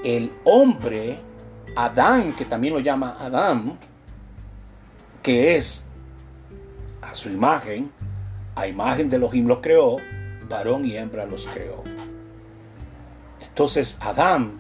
el 0.04 0.32
hombre, 0.44 1.20
Adán, 1.76 2.34
que 2.34 2.46
también 2.46 2.74
lo 2.74 2.80
llama 2.80 3.18
Adán, 3.20 3.80
que 5.22 5.56
es 5.56 5.86
a 7.02 7.16
su 7.16 7.30
imagen, 7.30 7.92
a 8.56 8.68
imagen 8.68 9.10
de 9.10 9.18
Elohim 9.18 9.48
los 9.48 9.60
creó, 9.60 9.98
varón 10.48 10.86
y 10.86 10.98
hembra 10.98 11.26
los 11.26 11.48
creó. 11.48 11.84
Entonces 13.42 13.98
Adán 14.02 14.58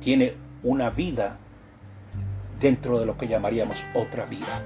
tiene 0.00 0.34
una 0.62 0.90
vida 0.90 1.38
dentro 2.60 2.98
de 3.00 3.06
lo 3.06 3.16
que 3.16 3.26
llamaríamos 3.26 3.84
otra 3.94 4.24
vida. 4.24 4.64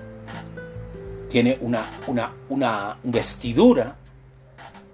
Tiene 1.31 1.59
una, 1.61 1.85
una, 2.07 2.33
una 2.49 2.99
vestidura 3.03 3.97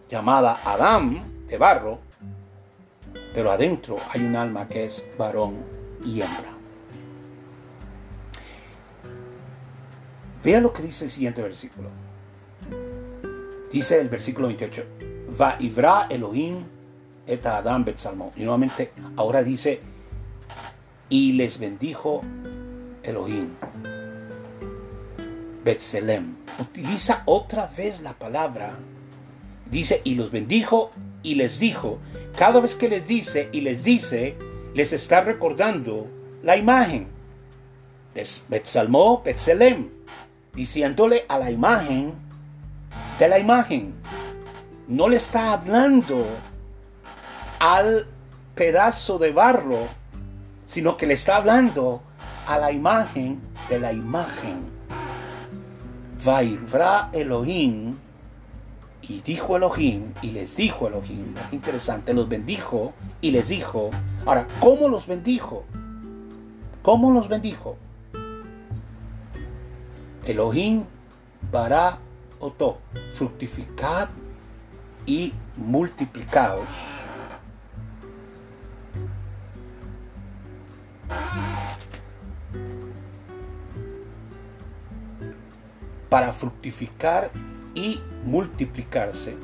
llamada 0.09 0.61
Adán 0.65 1.47
de 1.47 1.59
barro, 1.59 1.99
pero 3.35 3.51
adentro 3.51 3.97
hay 4.13 4.23
un 4.25 4.37
alma 4.37 4.69
que 4.69 4.87
es 4.87 5.05
varón 5.19 5.63
y 6.05 6.21
hembra. 6.21 6.52
Vea 10.45 10.61
lo 10.61 10.72
que 10.72 10.82
dice 10.82 11.05
el 11.05 11.11
siguiente 11.11 11.40
versículo. 11.40 11.88
Dice 13.70 14.01
el 14.01 14.09
versículo 14.09 14.49
28. 14.49 14.84
Va 15.40 15.57
Ibra 15.61 16.09
Elohim 16.11 16.64
et 17.26 17.47
Adam 17.47 17.84
Betsalmo. 17.84 18.32
Y 18.36 18.40
nuevamente 18.40 18.93
ahora 19.16 19.43
dice, 19.43 19.80
y 21.09 21.32
les 21.34 21.59
bendijo 21.59 22.22
Elohim. 23.03 23.51
Betselem. 25.64 26.34
Utiliza 26.59 27.22
otra 27.26 27.66
vez 27.66 28.01
la 28.01 28.14
palabra. 28.14 28.76
Dice, 29.70 30.01
y 30.03 30.16
los 30.16 30.32
bendijo 30.32 30.90
y 31.22 31.36
les 31.36 31.61
dijo. 31.61 32.01
Cada 32.36 32.59
vez 32.59 32.74
que 32.74 32.88
les 32.88 33.07
dice 33.07 33.49
y 33.53 33.61
les 33.61 33.84
dice, 33.84 34.36
les 34.74 34.93
está 34.93 35.20
recordando 35.20 36.09
la 36.43 36.57
imagen. 36.57 37.07
Betsalmo, 38.49 39.22
Betselem 39.22 40.02
diciéndole 40.55 41.25
a 41.29 41.39
la 41.39 41.51
imagen 41.51 42.15
de 43.19 43.29
la 43.29 43.39
imagen. 43.39 43.95
No 44.89 45.09
le 45.09 45.17
está 45.17 45.53
hablando 45.53 46.27
al 47.59 48.07
pedazo 48.55 49.19
de 49.19 49.33
barro, 49.33 49.89
sino 50.67 50.97
que 50.97 51.07
le 51.07 51.15
está 51.15 51.37
hablando 51.37 52.03
a 52.47 52.59
la 52.59 52.73
imagen 52.73 53.41
de 53.69 53.79
la 53.79 53.93
imagen. 53.93 54.71
Vairvra 56.25 57.11
Elohim, 57.13 57.97
y 59.03 59.21
dijo 59.21 59.57
Elohim, 59.57 60.13
y 60.23 60.31
les 60.31 60.57
dijo 60.57 60.87
Elohim, 60.87 61.35
interesante, 61.51 62.15
los 62.15 62.29
bendijo 62.29 62.93
y 63.21 63.31
les 63.31 63.49
dijo. 63.49 63.91
Ahora, 64.25 64.47
¿cómo 64.61 64.89
los 64.89 65.07
bendijo? 65.07 65.65
¿Cómo 66.83 67.13
los 67.13 67.29
bendijo? 67.29 67.77
Elohim 70.25 70.85
para 71.51 71.99
oto, 72.39 72.79
fructificad 73.12 74.09
y 75.07 75.33
multiplicaos. 75.57 77.03
Para 86.09 86.33
fructificar 86.33 87.31
y 87.75 88.01
multiplicarse. 88.25 89.37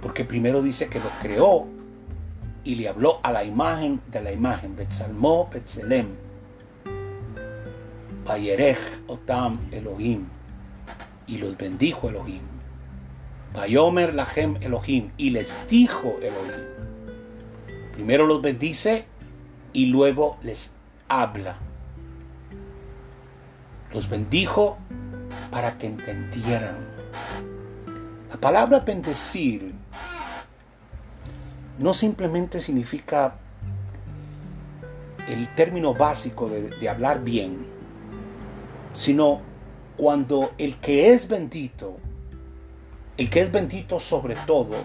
Porque 0.00 0.24
primero 0.24 0.62
dice 0.62 0.88
que 0.88 0.98
lo 0.98 1.10
creó 1.20 1.66
y 2.64 2.74
le 2.74 2.88
habló 2.88 3.20
a 3.22 3.32
la 3.32 3.44
imagen 3.44 4.00
de 4.10 4.22
la 4.22 4.32
imagen, 4.32 4.74
Betsalmó, 4.76 5.48
Betselem 5.52 6.29
Vayerej 8.30 8.78
Otam 9.08 9.58
Elohim. 9.72 10.24
Y 11.26 11.38
los 11.38 11.56
bendijo 11.56 12.10
Elohim. 12.10 12.42
Vayomer 13.52 14.14
Lahem 14.14 14.56
Elohim. 14.60 15.10
Y 15.16 15.30
les 15.30 15.58
dijo 15.66 16.16
Elohim. 16.22 16.64
Primero 17.92 18.28
los 18.28 18.40
bendice 18.40 19.04
y 19.72 19.86
luego 19.86 20.38
les 20.44 20.70
habla. 21.08 21.56
Los 23.92 24.08
bendijo 24.08 24.78
para 25.50 25.76
que 25.76 25.88
entendieran. 25.88 26.78
La 28.28 28.36
palabra 28.36 28.78
bendecir 28.78 29.74
no 31.80 31.94
simplemente 31.94 32.60
significa 32.60 33.34
el 35.28 35.52
término 35.56 35.94
básico 35.94 36.48
de, 36.48 36.70
de 36.70 36.88
hablar 36.88 37.24
bien 37.24 37.79
sino 38.92 39.40
cuando 39.96 40.52
el 40.58 40.76
que 40.76 41.12
es 41.12 41.28
bendito, 41.28 41.98
el 43.16 43.28
que 43.28 43.40
es 43.40 43.52
bendito 43.52 44.00
sobre 44.00 44.34
todo, 44.46 44.76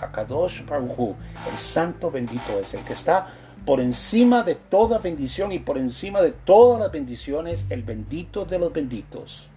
Hakadosh 0.00 0.64
Baruch 0.64 1.16
el 1.50 1.58
santo 1.58 2.10
bendito 2.10 2.58
es, 2.60 2.74
el 2.74 2.84
que 2.84 2.92
está 2.92 3.26
por 3.66 3.80
encima 3.80 4.42
de 4.42 4.54
toda 4.54 4.98
bendición 4.98 5.52
y 5.52 5.58
por 5.58 5.76
encima 5.76 6.20
de 6.20 6.30
todas 6.30 6.80
las 6.80 6.92
bendiciones, 6.92 7.66
el 7.68 7.82
bendito 7.82 8.44
de 8.44 8.58
los 8.58 8.72
benditos, 8.72 9.48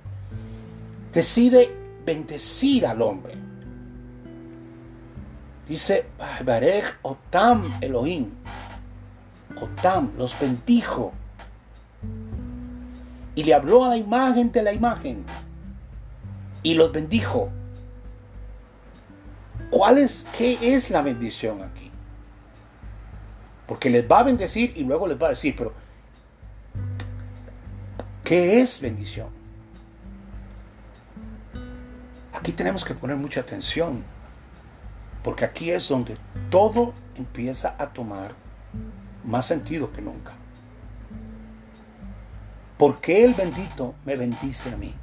decide 1.13 1.69
bendecir 2.05 2.85
al 2.85 3.01
hombre. 3.01 3.35
Dice, 5.67 6.07
Barej 6.43 6.83
Otam 7.03 7.79
Elohim, 7.79 8.29
Otam, 9.61 10.11
los 10.17 10.37
bendijo 10.39 11.13
y 13.35 13.43
le 13.43 13.53
habló 13.53 13.85
a 13.85 13.89
la 13.89 13.97
imagen 13.97 14.51
de 14.51 14.63
la 14.63 14.73
imagen 14.73 15.25
y 16.61 16.73
los 16.73 16.91
bendijo. 16.91 17.51
¿Cuál 19.69 19.97
es, 19.97 20.25
qué 20.37 20.57
es 20.61 20.89
la 20.89 21.01
bendición 21.01 21.61
aquí? 21.61 21.91
Porque 23.67 23.89
les 23.89 24.09
va 24.09 24.19
a 24.19 24.23
bendecir 24.23 24.73
y 24.75 24.83
luego 24.83 25.07
les 25.07 25.21
va 25.21 25.27
a 25.27 25.29
decir, 25.31 25.55
pero 25.57 25.73
¿qué 28.23 28.61
es 28.61 28.81
bendición? 28.81 29.29
Aquí 32.33 32.51
tenemos 32.51 32.83
que 32.83 32.93
poner 32.93 33.15
mucha 33.15 33.41
atención, 33.41 34.03
porque 35.23 35.45
aquí 35.45 35.71
es 35.71 35.87
donde 35.87 36.17
todo 36.49 36.93
empieza 37.15 37.75
a 37.79 37.93
tomar 37.93 38.35
más 39.23 39.45
sentido 39.45 39.91
que 39.91 40.01
nunca. 40.01 40.33
¿Por 42.83 42.99
qué 42.99 43.23
el 43.23 43.33
bendito 43.33 43.95
me 44.03 44.17
bendice 44.17 44.69
a 44.69 44.75
mí? 44.75 44.93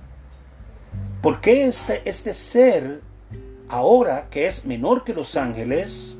¿Por 1.23 1.41
qué 1.41 1.65
este, 1.65 2.03
este 2.07 2.35
ser, 2.35 3.01
ahora 3.71 4.29
que 4.29 4.47
es 4.47 4.67
menor 4.67 5.03
que 5.03 5.15
los 5.15 5.35
ángeles, 5.35 6.15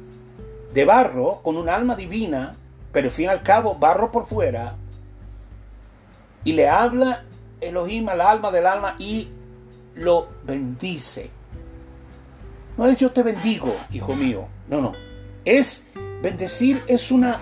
de 0.73 0.87
barro, 0.87 1.43
con 1.43 1.59
un 1.59 1.69
alma 1.69 1.97
divina, 1.97 2.57
pero 2.93 3.09
al 3.09 3.11
fin 3.11 3.27
y 3.27 3.29
al 3.29 3.43
cabo 3.43 3.75
barro 3.75 4.11
por 4.11 4.25
fuera, 4.25 4.77
y 6.45 6.55
le 6.55 6.67
habla 6.67 7.25
Elohim 7.61 8.09
al 8.09 8.23
alma 8.23 8.51
del 8.51 8.65
alma 8.65 8.97
y 8.99 9.29
lo 9.97 10.29
bendice? 10.45 11.29
No 12.79 12.87
es 12.87 12.97
yo 12.97 13.13
te 13.13 13.23
bendigo, 13.23 13.71
hijo 13.91 14.15
mío. 14.15 14.49
No, 14.67 14.81
no. 14.81 14.93
Es 15.45 15.89
bendecir, 16.23 16.83
es 16.87 17.11
una, 17.11 17.39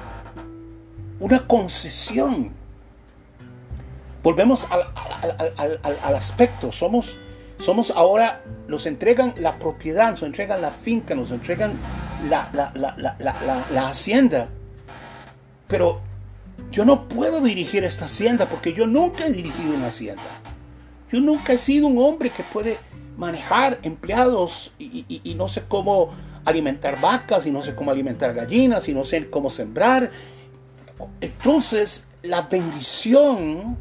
una 1.20 1.46
concesión. 1.46 2.57
Volvemos 4.22 4.66
al, 4.70 6.14
aspecto. 6.14 6.72
Somos, 6.72 7.16
somos 7.58 7.90
ahora, 7.90 8.42
nos 8.66 8.86
entregan 8.86 9.34
la 9.38 9.58
propiedad, 9.58 10.10
nos 10.10 10.22
entregan 10.22 10.60
la 10.60 10.70
finca, 10.70 11.14
nos 11.14 11.30
entregan 11.30 11.72
la, 12.28 12.50
la 13.70 13.88
hacienda. 13.88 14.48
Pero 15.66 16.00
yo 16.70 16.84
no 16.84 17.08
puedo 17.08 17.40
dirigir 17.40 17.84
esta 17.84 18.06
hacienda 18.06 18.46
porque 18.46 18.72
yo 18.72 18.86
nunca 18.86 19.26
he 19.26 19.32
dirigido 19.32 19.74
una 19.74 19.88
hacienda. 19.88 20.22
Yo 21.10 21.20
nunca 21.20 21.52
he 21.52 21.58
sido 21.58 21.86
un 21.86 21.98
hombre 21.98 22.30
que 22.30 22.42
puede 22.42 22.78
manejar 23.16 23.78
empleados 23.82 24.72
y, 24.78 25.34
no 25.36 25.48
sé 25.48 25.64
cómo 25.66 26.10
alimentar 26.44 27.00
vacas 27.00 27.46
y 27.46 27.50
no 27.50 27.62
sé 27.62 27.74
cómo 27.74 27.90
alimentar 27.90 28.32
gallinas 28.32 28.88
y 28.88 28.94
no 28.94 29.04
sé 29.04 29.28
cómo 29.30 29.50
sembrar. 29.50 30.10
Entonces, 31.20 32.06
la 32.22 32.42
bendición 32.42 33.76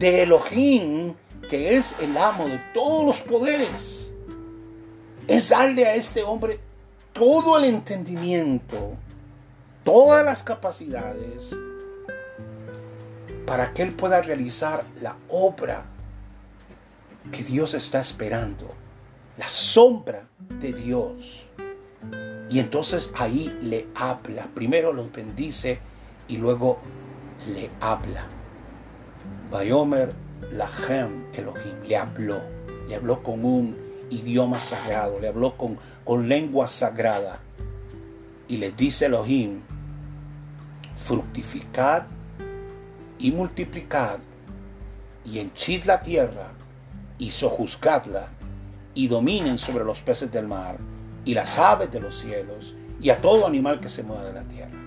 de 0.00 0.22
Elohim, 0.22 1.14
que 1.50 1.76
es 1.76 1.94
el 2.00 2.16
amo 2.16 2.48
de 2.48 2.58
todos 2.72 3.04
los 3.04 3.20
poderes, 3.20 4.10
es 5.28 5.50
darle 5.50 5.86
a 5.86 5.94
este 5.94 6.22
hombre 6.22 6.58
todo 7.12 7.58
el 7.58 7.66
entendimiento, 7.66 8.94
todas 9.84 10.24
las 10.24 10.42
capacidades, 10.42 11.54
para 13.44 13.74
que 13.74 13.82
él 13.82 13.94
pueda 13.94 14.22
realizar 14.22 14.86
la 15.02 15.16
obra 15.28 15.84
que 17.30 17.44
Dios 17.44 17.74
está 17.74 18.00
esperando, 18.00 18.68
la 19.36 19.50
sombra 19.50 20.26
de 20.38 20.72
Dios. 20.72 21.46
Y 22.48 22.58
entonces 22.58 23.10
ahí 23.18 23.54
le 23.60 23.86
habla. 23.94 24.48
Primero 24.54 24.94
los 24.94 25.12
bendice 25.12 25.78
y 26.26 26.38
luego 26.38 26.78
le 27.46 27.70
habla. 27.80 28.39
Bayomer 29.50 30.12
Lahem 30.52 31.26
Elohim 31.32 31.82
le 31.86 31.96
habló. 31.96 32.40
Le 32.88 32.96
habló 32.96 33.22
con 33.22 33.44
un 33.44 33.76
idioma 34.10 34.58
sagrado, 34.58 35.20
le 35.20 35.28
habló 35.28 35.56
con, 35.56 35.78
con 36.04 36.28
lengua 36.28 36.66
sagrada. 36.68 37.38
Y 38.48 38.56
le 38.56 38.72
dice 38.72 39.06
Elohim, 39.06 39.60
fructificad 40.96 42.02
y 43.18 43.30
multiplicad 43.30 44.18
y 45.24 45.38
henchid 45.38 45.84
la 45.84 46.00
tierra 46.00 46.48
y 47.18 47.30
sojuzgadla, 47.30 48.28
y 48.94 49.06
dominen 49.06 49.58
sobre 49.58 49.84
los 49.84 50.00
peces 50.00 50.32
del 50.32 50.48
mar, 50.48 50.78
y 51.24 51.34
las 51.34 51.58
aves 51.58 51.92
de 51.92 52.00
los 52.00 52.18
cielos, 52.18 52.74
y 53.00 53.10
a 53.10 53.20
todo 53.20 53.46
animal 53.46 53.78
que 53.78 53.88
se 53.88 54.02
mueva 54.02 54.24
de 54.24 54.32
la 54.32 54.42
tierra. 54.42 54.78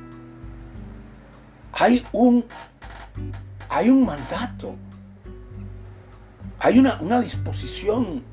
Hay 1.73 2.05
un, 2.11 2.45
hay 3.69 3.89
un 3.89 4.05
mandato, 4.05 4.75
hay 6.59 6.79
una, 6.79 7.19
disposición 7.19 8.23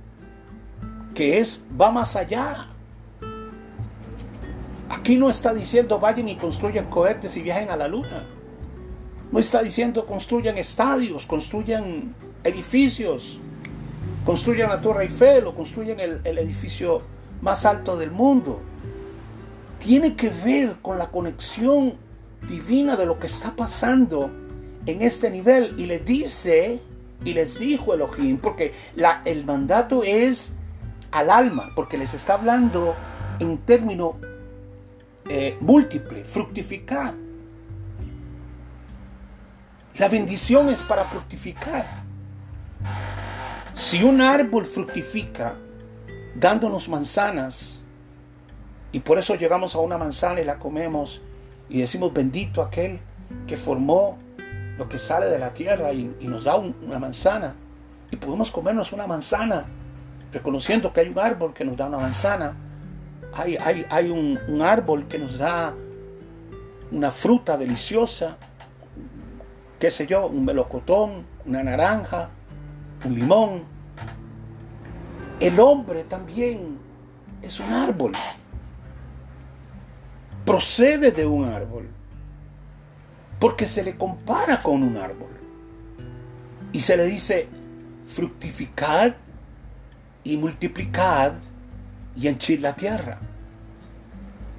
que 1.14 1.38
es, 1.38 1.64
va 1.80 1.90
más 1.90 2.14
allá. 2.16 2.68
Aquí 4.88 5.16
no 5.16 5.30
está 5.30 5.52
diciendo 5.52 5.98
vayan 5.98 6.28
y 6.28 6.36
construyan 6.36 6.86
cohetes 6.86 7.36
y 7.36 7.42
viajen 7.42 7.70
a 7.70 7.76
la 7.76 7.88
luna. 7.88 8.24
No 9.32 9.38
está 9.38 9.62
diciendo 9.62 10.06
construyan 10.06 10.58
estadios, 10.58 11.26
construyan 11.26 12.14
edificios, 12.44 13.40
construyan 14.24 14.68
la 14.68 14.80
Torre 14.80 15.04
Eiffel 15.04 15.46
o 15.46 15.54
construyan 15.54 15.98
el, 16.00 16.38
edificio 16.38 17.02
más 17.42 17.64
alto 17.64 17.96
del 17.96 18.10
mundo. 18.10 18.60
Tiene 19.78 20.14
que 20.14 20.28
ver 20.28 20.76
con 20.82 20.98
la 20.98 21.10
conexión 21.10 21.94
divina 22.48 22.96
de 22.96 23.06
lo 23.06 23.18
que 23.18 23.26
está 23.26 23.54
pasando 23.56 24.30
en 24.92 25.02
este 25.02 25.30
nivel. 25.30 25.74
Y 25.78 25.86
les 25.86 26.04
dice, 26.04 26.80
y 27.24 27.32
les 27.32 27.58
dijo 27.58 27.94
Elohim, 27.94 28.38
porque 28.38 28.72
el 29.24 29.44
mandato 29.44 30.02
es 30.02 30.54
al 31.10 31.30
alma, 31.30 31.70
porque 31.74 31.98
les 31.98 32.14
está 32.14 32.34
hablando 32.34 32.94
en 33.38 33.58
término 33.58 34.16
eh, 35.28 35.56
múltiple, 35.60 36.24
fructificar. 36.24 37.14
La 39.96 40.08
bendición 40.08 40.68
es 40.70 40.80
para 40.80 41.04
fructificar. 41.04 41.84
Si 43.74 44.02
un 44.02 44.20
árbol 44.20 44.66
fructifica 44.66 45.56
dándonos 46.34 46.88
manzanas, 46.88 47.82
y 48.92 49.00
por 49.00 49.18
eso 49.18 49.34
llegamos 49.34 49.74
a 49.74 49.78
una 49.78 49.98
manzana 49.98 50.40
y 50.40 50.44
la 50.44 50.58
comemos 50.58 51.20
y 51.68 51.80
decimos 51.80 52.12
bendito 52.12 52.62
aquel 52.62 52.98
que 53.46 53.56
formó 53.56 54.18
lo 54.80 54.88
que 54.88 54.98
sale 54.98 55.26
de 55.26 55.38
la 55.38 55.52
tierra 55.52 55.92
y, 55.92 56.04
nos 56.22 56.44
da 56.44 56.56
una 56.56 56.98
manzana, 56.98 57.54
y 58.10 58.16
podemos 58.16 58.50
comernos 58.50 58.94
una 58.94 59.06
manzana, 59.06 59.66
reconociendo 60.32 60.90
que 60.90 61.00
hay 61.00 61.08
un 61.10 61.18
árbol 61.18 61.52
que 61.52 61.66
nos 61.66 61.76
da 61.76 61.84
una 61.84 61.98
manzana, 61.98 62.56
hay, 63.34 63.58
hay, 63.58 63.84
hay 63.90 64.08
un, 64.08 64.38
un 64.48 64.62
árbol 64.62 65.06
que 65.06 65.18
nos 65.18 65.36
da 65.36 65.74
una 66.90 67.10
fruta 67.10 67.58
deliciosa, 67.58 68.38
qué 69.78 69.90
sé 69.90 70.06
yo, 70.06 70.28
un 70.28 70.46
melocotón, 70.46 71.26
una 71.44 71.62
naranja, 71.62 72.30
un 73.04 73.14
limón. 73.14 73.64
El 75.40 75.60
hombre 75.60 76.04
también 76.04 76.78
es 77.42 77.60
un 77.60 77.70
árbol. 77.70 78.12
Procede 80.46 81.12
de 81.12 81.26
un 81.26 81.44
árbol. 81.44 81.99
Porque 83.40 83.66
se 83.66 83.82
le 83.82 83.96
compara 83.96 84.60
con 84.60 84.82
un 84.84 84.96
árbol. 84.96 85.30
Y 86.72 86.80
se 86.80 86.96
le 86.96 87.04
dice, 87.04 87.48
fructificad 88.06 89.14
y 90.22 90.36
multiplicad 90.36 91.32
y 92.14 92.28
henchid 92.28 92.60
la 92.60 92.74
tierra. 92.74 93.18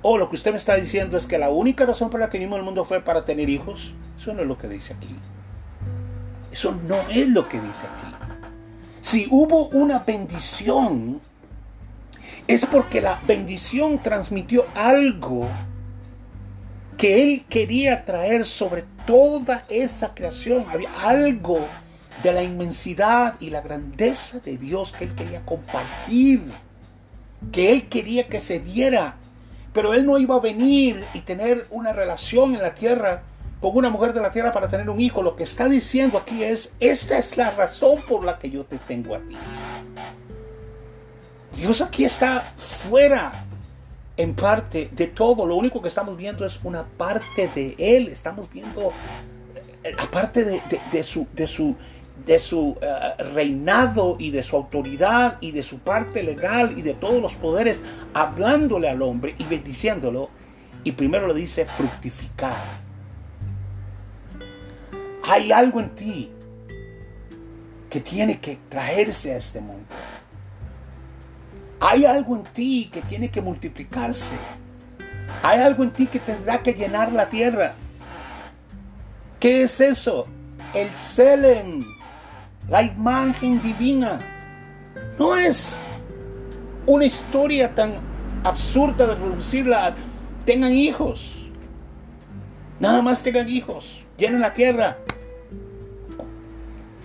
O 0.01 0.17
lo 0.17 0.29
que 0.29 0.36
usted 0.36 0.51
me 0.51 0.57
está 0.57 0.75
diciendo 0.75 1.15
es 1.15 1.27
que 1.27 1.38
la 1.38 1.51
única 1.51 1.86
razón 1.86 2.09
por 2.09 2.19
la 2.19 2.29
que 2.29 2.39
vinimos 2.39 2.57
al 2.57 2.65
mundo 2.65 2.84
fue 2.86 3.01
para 3.01 3.23
tener 3.23 3.49
hijos. 3.49 3.93
Eso 4.19 4.34
no 4.34 4.41
es 4.41 4.47
lo 4.47 4.57
que 4.57 4.67
dice 4.67 4.93
aquí. 4.93 5.15
Eso 6.51 6.75
no 6.88 6.97
es 7.09 7.29
lo 7.29 7.47
que 7.47 7.61
dice 7.61 7.86
aquí. 7.86 8.15
Si 9.01 9.27
hubo 9.29 9.67
una 9.69 9.99
bendición, 9.99 11.21
es 12.47 12.65
porque 12.65 12.99
la 13.01 13.19
bendición 13.27 13.99
transmitió 14.01 14.65
algo 14.75 15.47
que 17.02 17.24
Él 17.24 17.45
quería 17.49 18.06
traer 18.06 18.45
sobre 18.45 18.86
toda 19.08 19.66
esa 19.70 20.14
creación. 20.14 20.64
Algo 20.99 21.66
de 22.22 22.32
la 22.32 22.43
inmensidad 22.43 23.34
y 23.39 23.49
la 23.49 23.62
grandeza 23.62 24.39
de 24.39 24.56
Dios 24.60 24.91
que 24.91 25.06
Él 25.06 25.16
quería 25.16 25.43
compartir, 25.43 26.43
que 27.52 27.72
Él 27.72 27.89
quería 27.89 28.28
que 28.28 28.39
se 28.39 28.60
diera. 28.60 29.16
Pero 29.74 29.95
Él 29.95 30.06
no 30.06 30.20
iba 30.20 30.36
a 30.36 30.39
venir 30.39 31.04
y 31.16 31.22
tener 31.22 31.66
una 31.72 31.91
relación 31.91 32.54
en 32.54 32.62
la 32.62 32.76
tierra 32.76 33.24
con 33.60 33.76
una 33.76 33.89
mujer 33.89 34.14
de 34.14 34.22
la 34.22 34.30
tierra 34.30 34.52
para 34.52 34.68
tener 34.68 34.88
un 34.88 35.02
hijo. 35.02 35.24
Lo 35.24 35.36
que 35.36 35.43
está 35.43 35.68
diciendo 35.68 36.20
aquí 36.20 36.43
es, 36.43 36.72
esta 36.80 37.18
es 37.18 37.36
la 37.36 37.49
razón 37.49 37.99
por 38.08 38.24
la 38.24 38.38
que 38.38 38.52
yo 38.52 38.64
te 38.64 38.78
tengo 38.78 39.16
a 39.16 39.20
ti. 39.22 39.36
Dios 41.58 41.82
aquí 41.82 42.06
está 42.06 42.41
fuera 42.58 43.47
en 44.18 44.34
parte 44.34 44.89
de 44.91 45.07
todo. 45.07 45.45
Lo 45.45 45.55
único 45.55 45.82
que 45.82 45.88
estamos 45.88 46.18
viendo 46.18 46.45
es 46.45 46.59
una 46.64 46.84
parte 46.84 47.49
de 47.53 47.76
Él. 47.78 48.07
Estamos 48.07 48.51
viendo 48.51 48.91
eh, 49.84 49.93
aparte 49.97 50.43
de, 50.43 51.03
su, 51.03 51.28
de, 51.34 51.47
su, 51.47 51.76
de 52.26 52.39
su 52.39 52.78
eh, 52.82 53.24
reinado 53.34 54.16
y 54.20 54.32
de 54.32 54.43
su 54.43 54.55
autoridad 54.55 55.38
y 55.41 55.51
de 55.51 55.64
su 55.64 55.80
parte 55.80 56.24
legal 56.24 56.78
y 56.78 56.82
de 56.82 56.93
todos 56.93 57.22
los 57.22 57.36
poderes, 57.36 57.80
hablándole 58.14 58.89
al 58.89 59.01
hombre 59.01 59.36
y 59.38 59.43
bendiciéndolo. 59.43 60.30
Y 60.84 60.93
primero 60.93 61.28
le 61.28 61.34
dice 61.34 61.66
fructificar. 61.66 62.55
Hay 65.24 65.51
algo 65.51 65.80
en 65.80 65.89
ti 65.91 66.32
que 67.89 67.99
tiene 67.99 68.39
que 68.39 68.57
traerse 68.70 69.34
a 69.34 69.38
este 69.38 69.62
mundo. 69.62 69.86
Hay 71.84 72.05
algo 72.05 72.36
en 72.36 72.43
ti 72.43 72.89
que 72.93 73.01
tiene 73.01 73.32
que 73.32 73.41
multiplicarse. 73.41 74.36
Hay 75.41 75.59
algo 75.59 75.84
en 75.84 75.89
ti 75.89 76.05
que 76.05 76.19
tendrá 76.19 76.61
que 76.61 76.73
llenar 76.73 77.11
la 77.11 77.27
tierra. 77.27 77.73
¿Qué 79.39 79.63
es 79.63 79.82
eso? 79.82 80.27
El 80.75 80.91
Selem, 80.91 81.84
la 82.69 82.84
imagen 82.84 83.59
divina. 83.63 84.19
No 85.17 85.36
es 85.36 85.79
una 86.86 87.05
historia 87.05 87.73
tan 87.73 87.93
absurda 88.43 89.07
de 89.07 89.15
reducirla. 89.15 89.95
Tengan 90.45 90.73
hijos. 90.73 91.49
Nada 92.79 93.01
más 93.01 93.23
tengan 93.23 93.49
hijos. 93.49 94.05
Llenen 94.17 94.41
la 94.41 94.53
tierra 94.53 94.97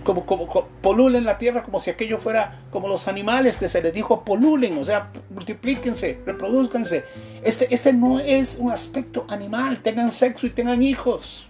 como, 0.07 0.25
como, 0.25 0.47
polulen 0.81 1.25
la 1.25 1.37
tierra 1.37 1.63
como 1.63 1.81
si 1.81 1.89
aquello 1.89 2.17
fuera 2.17 2.61
como 2.71 2.87
los 2.87 3.09
animales 3.09 3.57
que 3.57 3.67
se 3.67 3.81
les 3.81 3.91
dijo 3.91 4.23
polulen, 4.23 4.77
o 4.77 4.85
sea, 4.85 5.11
multiplíquense, 5.29 6.21
reproduzcanse. 6.25 7.03
Este, 7.43 7.67
este 7.75 7.91
no 7.91 8.21
es 8.21 8.55
un 8.57 8.71
aspecto 8.71 9.25
animal, 9.27 9.81
tengan 9.81 10.13
sexo 10.13 10.47
y 10.47 10.51
tengan 10.51 10.81
hijos. 10.81 11.49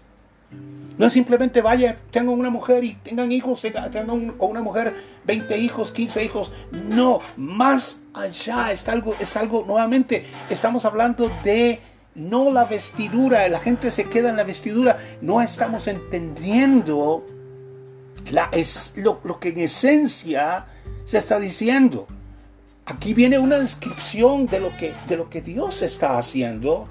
No 0.98 1.06
es 1.06 1.14
simplemente 1.14 1.62
vaya, 1.62 1.98
tengan 2.10 2.30
una 2.30 2.50
mujer 2.50 2.84
y 2.84 2.96
tengan 2.96 3.32
hijos, 3.32 3.62
tengan 3.62 4.34
una 4.40 4.62
mujer 4.64 4.96
20 5.26 5.56
hijos, 5.60 5.92
15 5.92 6.24
hijos. 6.24 6.52
No, 6.72 7.20
más 7.36 8.00
allá 8.16 8.72
está 8.72 8.94
algo, 8.94 9.14
es 9.20 9.38
algo, 9.38 9.66
nuevamente, 9.68 10.26
estamos 10.50 10.84
hablando 10.84 11.30
de 11.44 11.80
no 12.16 12.52
la 12.52 12.66
vestidura, 12.66 13.48
la 13.50 13.60
gente 13.60 13.92
se 13.92 14.06
queda 14.06 14.32
en 14.32 14.38
la 14.38 14.44
vestidura, 14.44 14.98
no 15.22 15.44
estamos 15.44 15.88
entendiendo 15.88 17.24
es 18.52 18.94
lo, 18.96 19.40
que 19.40 19.50
en 19.50 19.60
esencia 19.60 20.66
se 21.06 21.18
está 21.18 21.40
diciendo. 21.40 22.08
Aquí 22.86 23.14
viene 23.14 23.38
una 23.38 23.60
descripción 23.60 24.48
de 24.48 24.60
lo 24.60 24.76
que, 24.78 24.94
de 25.08 25.18
lo 25.18 25.30
que 25.30 25.42
Dios 25.42 25.82
está 25.82 26.18
haciendo. 26.18 26.88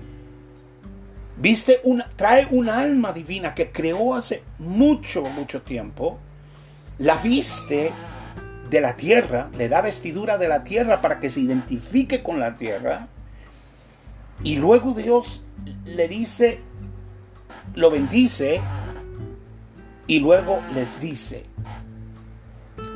Viste, 1.39 1.81
una, 1.85 2.11
trae 2.17 2.49
una 2.51 2.79
alma 2.79 3.13
divina 3.13 3.55
que 3.55 3.71
creó 3.71 4.15
hace 4.15 4.43
mucho, 4.59 5.23
mucho 5.23 5.63
tiempo. 5.63 6.19
La 6.99 7.17
viste 7.17 7.93
de 8.71 8.81
la 8.81 8.97
tierra, 8.97 9.49
le 9.57 9.69
da 9.69 9.81
vestidura 9.81 10.39
de 10.39 10.49
la 10.49 10.65
tierra 10.65 11.01
para 11.01 11.21
que 11.21 11.31
se 11.31 11.41
identifique 11.41 12.23
con 12.23 12.41
la 12.41 12.57
tierra. 12.57 13.09
Y 14.43 14.57
luego 14.57 14.93
Dios 14.93 15.45
le 15.85 16.09
dice, 16.09 16.61
lo 17.75 17.91
bendice 17.91 18.61
y 20.07 20.21
luego 20.21 20.61
les 20.75 21.01
dice, 21.01 21.45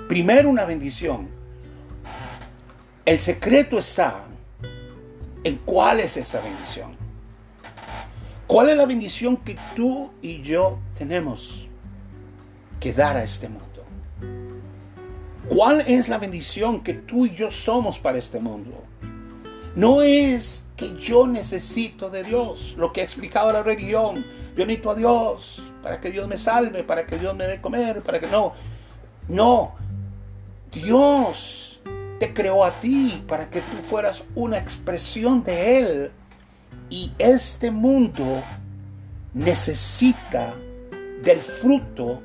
primero 0.08 0.48
una 0.48 0.64
bendición. 0.64 1.28
El 3.04 3.18
secreto 3.18 3.78
está 3.78 4.24
en 5.42 5.56
cuál 5.64 6.00
es 6.00 6.16
esa 6.16 6.40
bendición. 6.40 6.94
¿Cuál 8.46 8.70
es 8.70 8.76
la 8.76 8.86
bendición 8.86 9.36
que 9.36 9.56
tú 9.74 10.10
y 10.22 10.42
yo 10.42 10.78
tenemos 10.96 11.68
que 12.78 12.92
dar 12.92 13.16
a 13.16 13.22
este 13.22 13.48
mundo? 13.48 13.84
¿Cuál 15.48 15.80
es 15.82 16.08
la 16.08 16.18
bendición 16.18 16.80
que 16.80 16.94
tú 16.94 17.26
y 17.26 17.34
yo 17.34 17.50
somos 17.50 17.98
para 17.98 18.18
este 18.18 18.38
mundo? 18.38 18.84
No 19.74 20.02
es 20.02 20.66
que 20.76 20.96
yo 20.96 21.26
necesito 21.26 22.10
de 22.10 22.24
Dios, 22.24 22.74
lo 22.76 22.92
que 22.92 23.00
ha 23.00 23.04
explicado 23.04 23.52
la 23.52 23.62
religión. 23.62 24.24
Yo 24.56 24.66
necesito 24.66 24.90
a 24.90 24.94
Dios 24.94 25.62
para 25.82 26.00
que 26.00 26.10
Dios 26.10 26.28
me 26.28 26.38
salve, 26.38 26.84
para 26.84 27.06
que 27.06 27.18
Dios 27.18 27.34
me 27.36 27.46
dé 27.46 27.60
comer, 27.60 28.02
para 28.02 28.20
que 28.20 28.26
no. 28.26 28.54
No, 29.28 29.74
Dios 30.72 31.80
te 32.18 32.34
creó 32.34 32.64
a 32.64 32.72
ti 32.80 33.24
para 33.26 33.48
que 33.48 33.60
tú 33.60 33.78
fueras 33.82 34.24
una 34.34 34.58
expresión 34.58 35.42
de 35.42 35.78
Él. 35.78 36.12
Y 36.90 37.12
este 37.18 37.70
mundo 37.70 38.42
necesita 39.32 40.54
del 41.22 41.38
fruto 41.38 42.20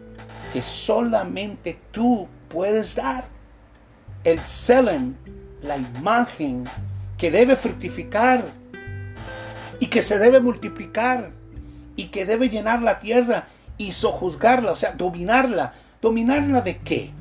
que 0.51 0.61
solamente 0.61 1.79
tú 1.91 2.27
puedes 2.49 2.95
dar. 2.95 3.25
El 4.23 4.39
Selen, 4.39 5.15
la 5.61 5.77
imagen 5.77 6.65
que 7.17 7.31
debe 7.31 7.55
fructificar 7.55 8.43
y 9.79 9.87
que 9.87 10.01
se 10.01 10.17
debe 10.17 10.39
multiplicar 10.39 11.31
y 11.95 12.05
que 12.05 12.25
debe 12.25 12.49
llenar 12.49 12.81
la 12.81 12.99
tierra 12.99 13.47
y 13.77 13.91
sojuzgarla, 13.91 14.71
o 14.71 14.75
sea, 14.75 14.91
dominarla. 14.91 15.73
¿Dominarla 16.01 16.61
de 16.61 16.77
qué? 16.77 17.11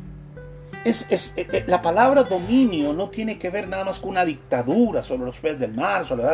Es, 0.85 1.07
es, 1.11 1.33
eh, 1.37 1.47
eh, 1.51 1.65
la 1.67 1.81
palabra 1.81 2.25
dominio 2.25 2.93
no 2.93 3.09
tiene 3.09 3.39
que 3.39 3.49
ver 3.49 3.69
nada 3.69 3.85
más 3.85 4.01
con 4.01 4.11
una 4.11 4.25
dictadura 4.25 5.03
sobre 5.03 5.25
los 5.25 5.39
peces 5.39 5.59
del 5.59 5.75
mar, 5.75 6.07
sobre 6.07 6.25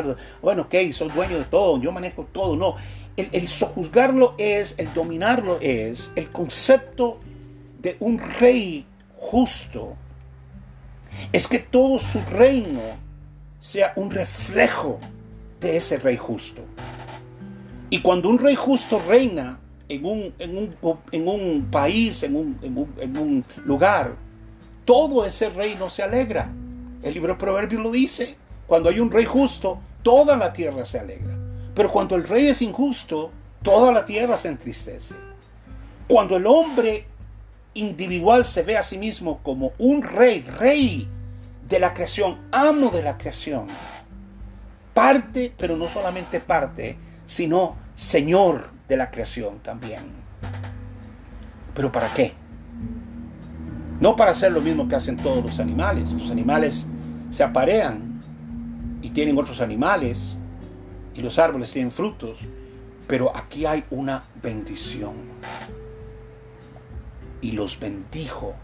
bueno, 0.43 0.62
ok, 0.62 0.74
soy 0.93 1.09
dueño 1.11 1.38
de 1.38 1.45
todo, 1.45 1.80
yo 1.80 1.93
manejo 1.93 2.26
todo, 2.32 2.57
no. 2.57 2.76
El, 3.16 3.28
el 3.32 3.49
sojuzgarlo 3.49 4.34
es, 4.38 4.76
el 4.78 4.93
dominarlo 4.93 5.59
es 5.61 6.11
el 6.16 6.30
concepto 6.30 7.20
de 7.78 7.97
un 8.01 8.18
rey 8.18 8.86
justo. 9.16 9.97
Es 11.32 11.47
que 11.47 11.59
todo 11.59 11.99
su 11.99 12.20
reino 12.30 12.80
sea 13.61 13.93
un 13.97 14.11
reflejo 14.11 14.99
de 15.61 15.76
ese 15.76 15.99
rey 15.99 16.16
justo. 16.16 16.62
Y 17.91 18.01
cuando 18.01 18.28
un 18.28 18.38
rey 18.38 18.55
justo 18.55 19.03
reina 19.07 19.59
en 19.88 20.07
un, 20.07 20.32
en 20.38 21.28
un, 21.28 21.68
país, 21.70 22.22
en 22.22 22.36
un, 22.36 22.59
en 22.62 23.18
un, 23.18 23.45
lugar, 23.64 24.14
todo 24.84 25.26
ese 25.26 25.51
reino 25.51 25.91
se 25.91 26.05
alegra. 26.05 26.53
El 27.03 27.14
libro 27.14 27.32
de 27.32 27.38
Proverbios 27.38 27.82
lo 27.82 27.91
dice. 27.91 28.36
Cuando 28.68 28.88
hay 28.88 29.01
un 29.01 29.11
rey 29.11 29.24
justo, 29.24 29.80
toda 30.03 30.36
la 30.36 30.53
tierra 30.53 30.84
se 30.84 31.01
alegra. 31.01 31.36
Pero 31.74 31.91
cuando 31.91 32.14
el 32.14 32.22
rey 32.22 32.47
es 32.47 32.62
injusto, 32.62 33.32
toda 33.62 33.93
la 33.93 34.07
tierra 34.07 34.36
se 34.36 34.49
entristece. 34.49 35.16
Cuando 36.07 36.36
el 36.36 36.47
hombre 36.47 37.07
individual 37.74 38.45
se 38.45 38.62
ve 38.62 38.76
a 38.76 38.84
sí 38.84 38.99
mismo 38.99 39.41
como 39.43 39.72
un 39.78 40.03
rey, 40.03 40.43
rey 40.43 41.09
de 41.68 41.78
la 41.80 41.95
creación, 41.95 42.38
amo 42.53 42.91
de 42.91 43.03
la 43.03 43.18
creación. 43.18 43.66
Parte, 44.95 45.53
pero 45.57 45.76
no 45.76 45.88
solamente 45.88 46.38
parte, 46.38 46.97
sino 47.31 47.76
Señor 47.95 48.70
de 48.89 48.97
la 48.97 49.12
creación 49.12 49.61
también. 49.61 50.01
¿Pero 51.76 51.93
para 51.93 52.12
qué? 52.12 52.33
No 54.01 54.16
para 54.16 54.33
hacer 54.33 54.51
lo 54.51 54.61
mismo 54.61 54.89
que 54.89 54.97
hacen 54.97 55.16
todos 55.16 55.45
los 55.45 55.61
animales. 55.61 56.11
Los 56.11 56.33
animales 56.33 56.89
se 57.31 57.45
aparean 57.45 58.20
y 59.01 59.11
tienen 59.11 59.39
otros 59.39 59.61
animales 59.61 60.37
y 61.14 61.20
los 61.20 61.39
árboles 61.39 61.70
tienen 61.70 61.93
frutos. 61.93 62.37
Pero 63.07 63.35
aquí 63.37 63.64
hay 63.64 63.85
una 63.93 64.24
bendición. 64.43 65.14
Y 67.41 67.53
los 67.53 67.78
bendijo 67.78 68.57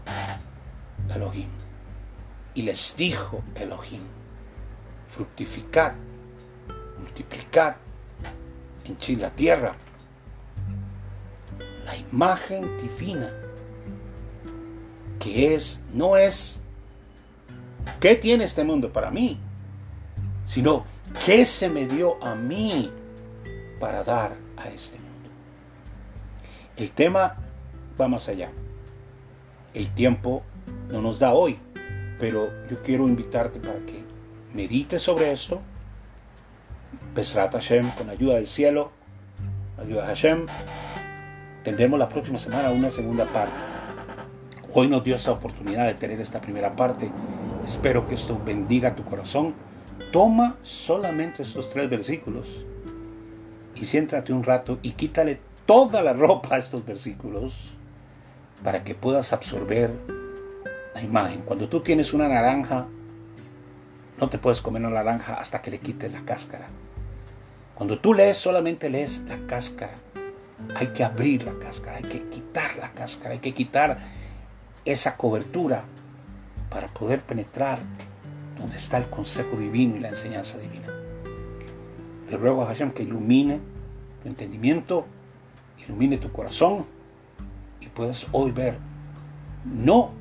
Elohim. 1.15 1.47
Y 2.53 2.63
les 2.63 2.97
dijo 2.97 3.43
Elohim, 3.55 4.01
fructificad, 5.07 5.93
multiplicad, 6.99 7.77
henchid 8.87 9.19
la 9.19 9.29
tierra. 9.29 9.73
La 11.85 11.95
imagen 11.95 12.77
divina, 12.77 13.31
que 15.19 15.55
es, 15.55 15.81
no 15.93 16.17
es, 16.17 16.61
¿qué 17.99 18.15
tiene 18.15 18.43
este 18.43 18.63
mundo 18.63 18.91
para 18.91 19.09
mí? 19.09 19.39
Sino, 20.45 20.85
¿qué 21.25 21.45
se 21.45 21.69
me 21.69 21.87
dio 21.87 22.21
a 22.21 22.35
mí 22.35 22.91
para 23.79 24.03
dar 24.03 24.35
a 24.57 24.67
este 24.67 24.97
mundo? 24.99 25.29
El 26.75 26.91
tema 26.91 27.37
va 27.99 28.07
más 28.07 28.27
allá. 28.27 28.51
El 29.73 29.93
tiempo 29.93 30.43
no 30.89 31.01
nos 31.01 31.19
da 31.19 31.33
hoy 31.33 31.57
pero 32.19 32.51
yo 32.69 32.81
quiero 32.81 33.07
invitarte 33.07 33.59
para 33.59 33.79
que 33.79 34.03
medites 34.53 35.01
sobre 35.01 35.31
esto. 35.31 35.61
Besrat 37.17 37.51
Hashem, 37.51 37.89
con 37.97 38.11
ayuda 38.11 38.35
del 38.35 38.45
cielo, 38.45 38.91
ayuda 39.81 40.03
de 40.03 40.07
Hashem. 40.09 40.45
Tendremos 41.63 41.97
la 41.97 42.07
próxima 42.07 42.37
semana 42.37 42.69
una 42.69 42.91
segunda 42.91 43.25
parte. 43.25 43.55
Hoy 44.71 44.87
nos 44.87 45.03
dio 45.03 45.15
esa 45.15 45.31
oportunidad 45.31 45.87
de 45.87 45.95
tener 45.95 46.21
esta 46.21 46.39
primera 46.39 46.75
parte. 46.75 47.09
Espero 47.65 48.05
que 48.05 48.13
esto 48.13 48.39
bendiga 48.45 48.93
tu 48.93 49.03
corazón. 49.03 49.55
Toma 50.11 50.57
solamente 50.61 51.41
estos 51.41 51.71
tres 51.71 51.89
versículos 51.89 52.45
y 53.73 53.85
siéntate 53.85 54.31
un 54.31 54.43
rato 54.43 54.77
y 54.83 54.91
quítale 54.91 55.39
toda 55.65 56.03
la 56.03 56.13
ropa 56.13 56.53
a 56.53 56.57
estos 56.59 56.85
versículos 56.85 57.73
para 58.63 58.83
que 58.83 58.93
puedas 58.93 59.33
absorber 59.33 59.89
la 60.93 61.01
imagen. 61.01 61.41
Cuando 61.41 61.67
tú 61.67 61.79
tienes 61.79 62.13
una 62.13 62.27
naranja, 62.27 62.85
no 64.19 64.29
te 64.29 64.37
puedes 64.37 64.61
comer 64.61 64.83
una 64.85 65.03
naranja 65.03 65.33
hasta 65.33 65.63
que 65.63 65.71
le 65.71 65.79
quites 65.79 66.13
la 66.13 66.21
cáscara. 66.21 66.67
Cuando 67.77 67.99
tú 67.99 68.15
lees, 68.15 68.37
solamente 68.37 68.89
lees 68.89 69.21
la 69.27 69.37
cáscara. 69.37 69.93
Hay 70.75 70.87
que 70.87 71.03
abrir 71.03 71.43
la 71.43 71.53
cáscara, 71.59 71.97
hay 71.97 72.03
que 72.03 72.27
quitar 72.27 72.75
la 72.77 72.91
cáscara, 72.91 73.35
hay 73.35 73.39
que 73.39 73.53
quitar 73.53 73.99
esa 74.83 75.15
cobertura 75.15 75.83
para 76.71 76.87
poder 76.87 77.21
penetrar 77.21 77.77
donde 78.57 78.77
está 78.77 78.97
el 78.97 79.07
consejo 79.11 79.55
divino 79.57 79.95
y 79.95 79.99
la 79.99 80.09
enseñanza 80.09 80.57
divina. 80.57 80.87
Le 82.27 82.37
ruego 82.37 82.63
a 82.63 82.65
Hashem 82.65 82.91
que 82.91 83.03
ilumine 83.03 83.59
tu 84.23 84.27
entendimiento, 84.27 85.05
ilumine 85.85 86.17
tu 86.17 86.31
corazón 86.31 86.83
y 87.79 87.89
puedas 87.89 88.25
hoy 88.31 88.49
ver 88.49 88.79
no 89.65 90.13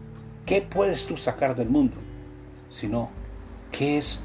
qué 0.45 0.61
puedes 0.61 1.07
tú 1.07 1.17
sacar 1.17 1.57
del 1.57 1.71
mundo, 1.71 1.97
sino 2.71 3.09
qué 3.73 3.97
es 3.97 4.21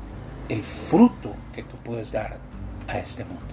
el 0.50 0.64
fruto 0.64 1.34
que 1.54 1.64
tú 1.64 1.78
puedes 1.78 2.12
dar 2.12 2.51
a 2.92 3.00
este 3.00 3.24
mundo. 3.24 3.51